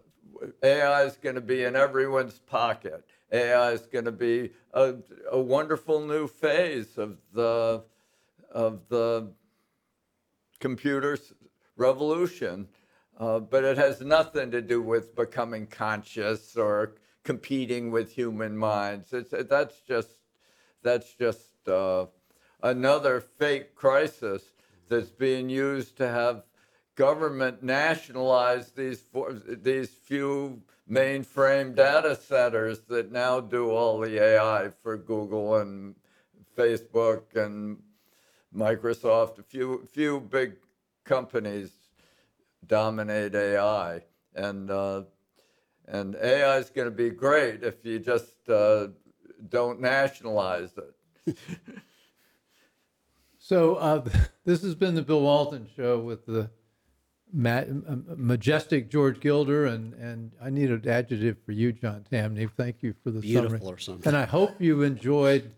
AI 0.63 1.03
is 1.03 1.17
going 1.17 1.35
to 1.35 1.41
be 1.41 1.63
in 1.63 1.75
everyone's 1.75 2.39
pocket. 2.39 3.05
AI 3.31 3.71
is 3.71 3.81
going 3.87 4.05
to 4.05 4.11
be 4.11 4.51
a, 4.73 4.95
a 5.31 5.39
wonderful 5.41 6.05
new 6.05 6.27
phase 6.27 6.97
of 6.97 7.17
the 7.33 7.83
of 8.51 8.87
the 8.89 9.31
computer 10.59 11.13
s- 11.13 11.33
revolution, 11.75 12.67
uh, 13.19 13.39
but 13.39 13.63
it 13.63 13.77
has 13.77 14.01
nothing 14.01 14.51
to 14.51 14.61
do 14.61 14.81
with 14.81 15.15
becoming 15.15 15.67
conscious 15.67 16.55
or 16.55 16.95
competing 17.23 17.91
with 17.91 18.11
human 18.11 18.57
minds. 18.57 19.13
It's, 19.13 19.33
that's 19.49 19.81
just 19.81 20.09
that's 20.83 21.13
just 21.13 21.67
uh, 21.67 22.05
another 22.61 23.21
fake 23.21 23.75
crisis 23.75 24.43
that's 24.89 25.09
being 25.09 25.49
used 25.49 25.97
to 25.97 26.07
have 26.07 26.43
government 26.95 27.63
nationalize 27.63 28.71
these 28.71 29.01
for, 29.01 29.33
these 29.33 29.89
few 29.89 30.61
mainframe 30.89 31.75
data 31.75 32.15
centers 32.15 32.81
that 32.81 33.11
now 33.11 33.39
do 33.39 33.71
all 33.71 33.99
the 33.99 34.21
AI 34.21 34.69
for 34.81 34.97
Google 34.97 35.55
and 35.55 35.95
Facebook 36.55 37.35
and 37.35 37.77
Microsoft. 38.55 39.39
A 39.39 39.43
few 39.43 39.87
few 39.91 40.19
big 40.19 40.57
companies 41.03 41.71
dominate 42.67 43.33
AI, 43.33 44.01
and 44.35 44.69
uh, 44.69 45.03
and 45.87 46.15
AI 46.15 46.57
is 46.57 46.69
going 46.69 46.87
to 46.87 46.95
be 46.95 47.09
great 47.09 47.63
if 47.63 47.83
you 47.83 47.99
just 47.99 48.49
uh, 48.49 48.87
don't 49.49 49.79
nationalize 49.81 50.71
it. 51.25 51.37
So 53.43 53.75
uh, 53.75 54.05
this 54.45 54.61
has 54.63 54.73
been 54.73 54.95
the 54.95 55.01
Bill 55.01 55.21
Walton 55.21 55.67
Show 55.75 55.99
with 55.99 56.25
the 56.25 56.49
ma- 57.33 57.65
majestic 58.15 58.89
George 58.89 59.19
Gilder, 59.19 59.65
and, 59.65 59.93
and 59.95 60.31
I 60.41 60.49
need 60.49 60.71
an 60.71 60.87
adjective 60.87 61.37
for 61.45 61.51
you, 61.51 61.73
John 61.73 62.05
Tamny. 62.09 62.47
Thank 62.47 62.81
you 62.81 62.95
for 63.03 63.11
the 63.11 63.19
Beautiful 63.19 63.57
summary. 63.57 63.73
or 63.73 63.77
something. 63.79 64.07
And 64.07 64.15
I 64.15 64.23
hope 64.25 64.61
you 64.61 64.83
enjoyed 64.83 65.51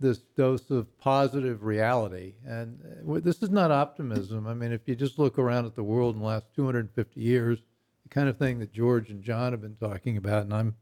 this 0.00 0.18
dose 0.18 0.70
of 0.70 0.98
positive 0.98 1.62
reality. 1.62 2.34
And 2.44 2.80
uh, 3.08 3.20
this 3.20 3.42
is 3.44 3.50
not 3.50 3.70
optimism. 3.70 4.48
I 4.48 4.54
mean, 4.54 4.72
if 4.72 4.80
you 4.86 4.96
just 4.96 5.16
look 5.18 5.38
around 5.38 5.66
at 5.66 5.76
the 5.76 5.84
world 5.84 6.16
in 6.16 6.22
the 6.22 6.26
last 6.26 6.46
250 6.56 7.20
years, 7.20 7.60
the 8.02 8.08
kind 8.08 8.28
of 8.28 8.38
thing 8.38 8.58
that 8.58 8.72
George 8.72 9.08
and 9.08 9.22
John 9.22 9.52
have 9.52 9.60
been 9.60 9.76
talking 9.76 10.16
about, 10.16 10.42
and 10.44 10.54
I'm 10.54 10.74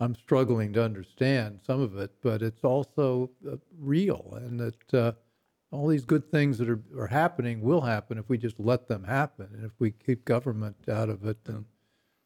I'm 0.00 0.14
struggling 0.14 0.72
to 0.74 0.82
understand 0.84 1.60
some 1.66 1.80
of 1.80 1.96
it, 1.98 2.12
but 2.22 2.40
it's 2.42 2.62
also 2.64 3.30
uh, 3.50 3.56
real, 3.78 4.32
and 4.40 4.60
that 4.60 4.94
uh, 4.94 5.12
all 5.72 5.88
these 5.88 6.04
good 6.04 6.30
things 6.30 6.58
that 6.58 6.68
are, 6.68 6.80
are 6.96 7.08
happening 7.08 7.60
will 7.60 7.80
happen 7.80 8.16
if 8.18 8.28
we 8.28 8.38
just 8.38 8.58
let 8.60 8.86
them 8.88 9.04
happen, 9.04 9.48
and 9.54 9.64
if 9.64 9.72
we 9.78 9.90
keep 9.90 10.24
government 10.24 10.76
out 10.88 11.08
of 11.08 11.24
it. 11.26 11.38
And 11.46 11.64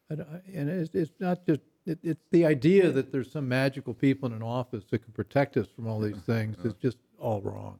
and, 0.09 0.21
I- 0.21 0.41
and 0.53 0.69
it's, 0.69 0.93
it's 0.93 1.13
not 1.19 1.45
just 1.47 1.61
it, 1.85 1.97
it's 2.03 2.23
the 2.31 2.45
idea 2.45 2.91
that 2.91 3.11
there's 3.11 3.31
some 3.31 3.47
magical 3.47 3.93
people 3.93 4.27
in 4.27 4.33
an 4.33 4.43
office 4.43 4.83
that 4.91 4.99
can 4.99 5.11
protect 5.13 5.57
us 5.57 5.67
from 5.75 5.87
all 5.87 5.99
these 5.99 6.17
things 6.17 6.57
is 6.63 6.73
just 6.75 6.97
all 7.19 7.41
wrong. 7.41 7.79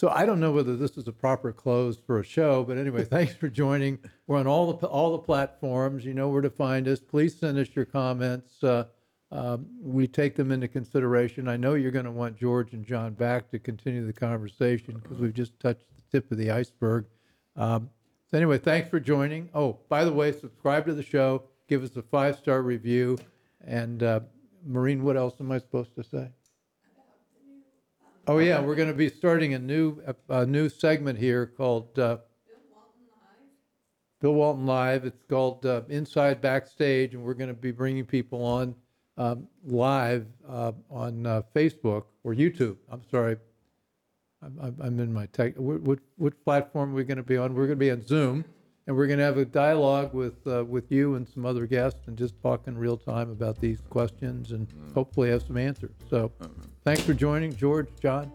So 0.00 0.08
I 0.08 0.24
don't 0.24 0.40
know 0.40 0.52
whether 0.52 0.78
this 0.78 0.96
is 0.96 1.08
a 1.08 1.12
proper 1.12 1.52
close 1.52 1.98
for 1.98 2.20
a 2.20 2.24
show, 2.24 2.64
but 2.64 2.78
anyway, 2.78 3.04
thanks 3.16 3.34
for 3.34 3.50
joining. 3.50 3.98
We're 4.26 4.38
on 4.38 4.46
all 4.46 4.72
the 4.72 4.86
all 4.86 5.12
the 5.12 5.18
platforms. 5.18 6.06
You 6.06 6.14
know 6.14 6.30
where 6.30 6.40
to 6.40 6.48
find 6.48 6.88
us. 6.88 7.00
Please 7.00 7.38
send 7.38 7.58
us 7.58 7.68
your 7.76 7.84
comments. 7.84 8.64
Uh, 8.64 8.84
um, 9.30 9.66
we 9.82 10.06
take 10.06 10.36
them 10.36 10.52
into 10.52 10.68
consideration. 10.68 11.48
I 11.48 11.58
know 11.58 11.74
you're 11.74 11.90
going 11.90 12.06
to 12.06 12.10
want 12.10 12.38
George 12.38 12.72
and 12.72 12.82
John 12.82 13.12
back 13.12 13.50
to 13.50 13.58
continue 13.58 14.06
the 14.06 14.14
conversation 14.14 14.98
because 15.02 15.18
we've 15.18 15.34
just 15.34 15.60
touched 15.60 15.84
the 15.94 16.02
tip 16.18 16.32
of 16.32 16.38
the 16.38 16.50
iceberg. 16.50 17.04
Um, 17.54 17.90
so 18.30 18.38
anyway, 18.38 18.56
thanks 18.56 18.88
for 18.88 19.00
joining. 19.00 19.50
Oh, 19.52 19.80
by 19.90 20.06
the 20.06 20.12
way, 20.14 20.32
subscribe 20.32 20.86
to 20.86 20.94
the 20.94 21.02
show. 21.02 21.42
Give 21.68 21.84
us 21.84 21.94
a 21.96 22.02
five 22.02 22.38
star 22.38 22.62
review. 22.62 23.18
And 23.66 24.02
uh, 24.02 24.20
Maureen, 24.66 25.04
what 25.04 25.18
else 25.18 25.34
am 25.40 25.52
I 25.52 25.58
supposed 25.58 25.94
to 25.96 26.02
say? 26.02 26.30
Oh 28.30 28.38
yeah, 28.38 28.60
we're 28.60 28.76
going 28.76 28.86
to 28.86 28.94
be 28.94 29.08
starting 29.08 29.54
a 29.54 29.58
new 29.58 30.00
a 30.28 30.46
new 30.46 30.68
segment 30.68 31.18
here 31.18 31.46
called 31.46 31.98
uh, 31.98 32.18
Bill 34.20 34.34
Walton 34.34 34.66
Live. 34.66 35.04
It's 35.04 35.24
called 35.28 35.66
uh, 35.66 35.82
Inside 35.88 36.40
Backstage, 36.40 37.12
and 37.14 37.24
we're 37.24 37.34
going 37.34 37.48
to 37.48 37.54
be 37.54 37.72
bringing 37.72 38.04
people 38.04 38.44
on 38.44 38.76
um, 39.18 39.48
live 39.64 40.28
uh, 40.48 40.70
on 40.88 41.26
uh, 41.26 41.42
Facebook 41.56 42.04
or 42.22 42.32
YouTube. 42.32 42.76
I'm 42.88 43.02
sorry, 43.10 43.36
I'm, 44.44 44.56
I'm- 44.62 44.76
I'm 44.80 45.00
in 45.00 45.12
my 45.12 45.26
tech. 45.26 45.56
What, 45.56 45.80
what, 45.80 45.98
what 46.16 46.44
platform 46.44 46.92
are 46.92 46.94
we 46.94 47.02
going 47.02 47.16
to 47.16 47.24
be 47.24 47.36
on? 47.36 47.52
We're 47.52 47.66
going 47.66 47.80
to 47.80 47.84
be 47.84 47.90
on 47.90 48.06
Zoom, 48.06 48.44
and 48.86 48.96
we're 48.96 49.06
going 49.06 49.18
to 49.18 49.24
have 49.24 49.38
a 49.38 49.44
dialogue 49.44 50.12
with 50.14 50.46
uh, 50.46 50.64
with 50.64 50.90
you 50.90 51.14
and 51.14 51.28
some 51.28 51.46
other 51.46 51.66
guests, 51.66 52.00
and 52.06 52.16
just 52.16 52.40
talk 52.42 52.66
in 52.66 52.76
real 52.76 52.96
time 52.96 53.30
about 53.30 53.60
these 53.60 53.80
questions, 53.90 54.52
and 54.52 54.66
hopefully 54.94 55.30
have 55.30 55.42
some 55.42 55.56
answers. 55.56 55.92
So, 56.08 56.32
thanks 56.84 57.02
for 57.02 57.14
joining, 57.14 57.54
George, 57.54 57.88
John. 58.00 58.32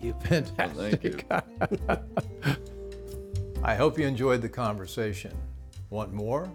you. 0.00 0.14
Fantastic. 0.24 1.26
Well, 1.28 1.42
thank 1.60 2.00
you. 2.46 2.56
I 3.62 3.74
hope 3.74 3.98
you 3.98 4.06
enjoyed 4.06 4.42
the 4.42 4.48
conversation. 4.48 5.36
Want 5.90 6.12
more? 6.12 6.50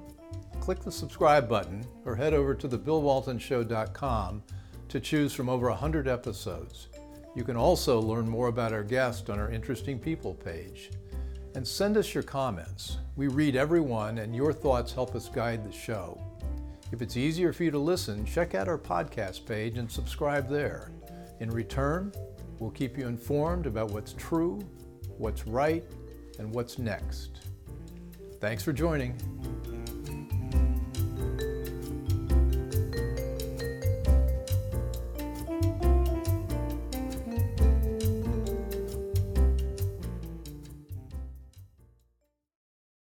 Click 0.59 0.79
the 0.79 0.91
subscribe 0.91 1.49
button 1.49 1.83
or 2.05 2.15
head 2.15 2.33
over 2.33 2.53
to 2.53 2.69
thebillwaltonshow.com 2.69 4.43
to 4.89 4.99
choose 4.99 5.33
from 5.33 5.49
over 5.49 5.69
100 5.69 6.07
episodes. 6.07 6.89
You 7.35 7.43
can 7.43 7.55
also 7.55 7.99
learn 7.99 8.29
more 8.29 8.47
about 8.47 8.71
our 8.73 8.83
guest 8.83 9.29
on 9.29 9.39
our 9.39 9.49
Interesting 9.49 9.97
People 9.97 10.33
page. 10.35 10.91
And 11.53 11.67
send 11.67 11.97
us 11.97 12.13
your 12.13 12.23
comments. 12.23 12.97
We 13.15 13.27
read 13.27 13.55
every 13.55 13.81
one, 13.81 14.19
and 14.19 14.35
your 14.35 14.53
thoughts 14.53 14.93
help 14.93 15.15
us 15.15 15.27
guide 15.27 15.67
the 15.67 15.71
show. 15.71 16.21
If 16.91 17.01
it's 17.01 17.17
easier 17.17 17.53
for 17.53 17.63
you 17.63 17.71
to 17.71 17.79
listen, 17.79 18.25
check 18.25 18.55
out 18.55 18.67
our 18.67 18.77
podcast 18.77 19.45
page 19.45 19.77
and 19.77 19.89
subscribe 19.91 20.49
there. 20.49 20.91
In 21.39 21.49
return, 21.49 22.13
we'll 22.59 22.71
keep 22.71 22.97
you 22.97 23.07
informed 23.07 23.65
about 23.65 23.91
what's 23.91 24.13
true, 24.13 24.59
what's 25.17 25.47
right, 25.47 25.83
and 26.39 26.53
what's 26.53 26.79
next. 26.79 27.41
Thanks 28.39 28.63
for 28.63 28.73
joining. 28.73 29.15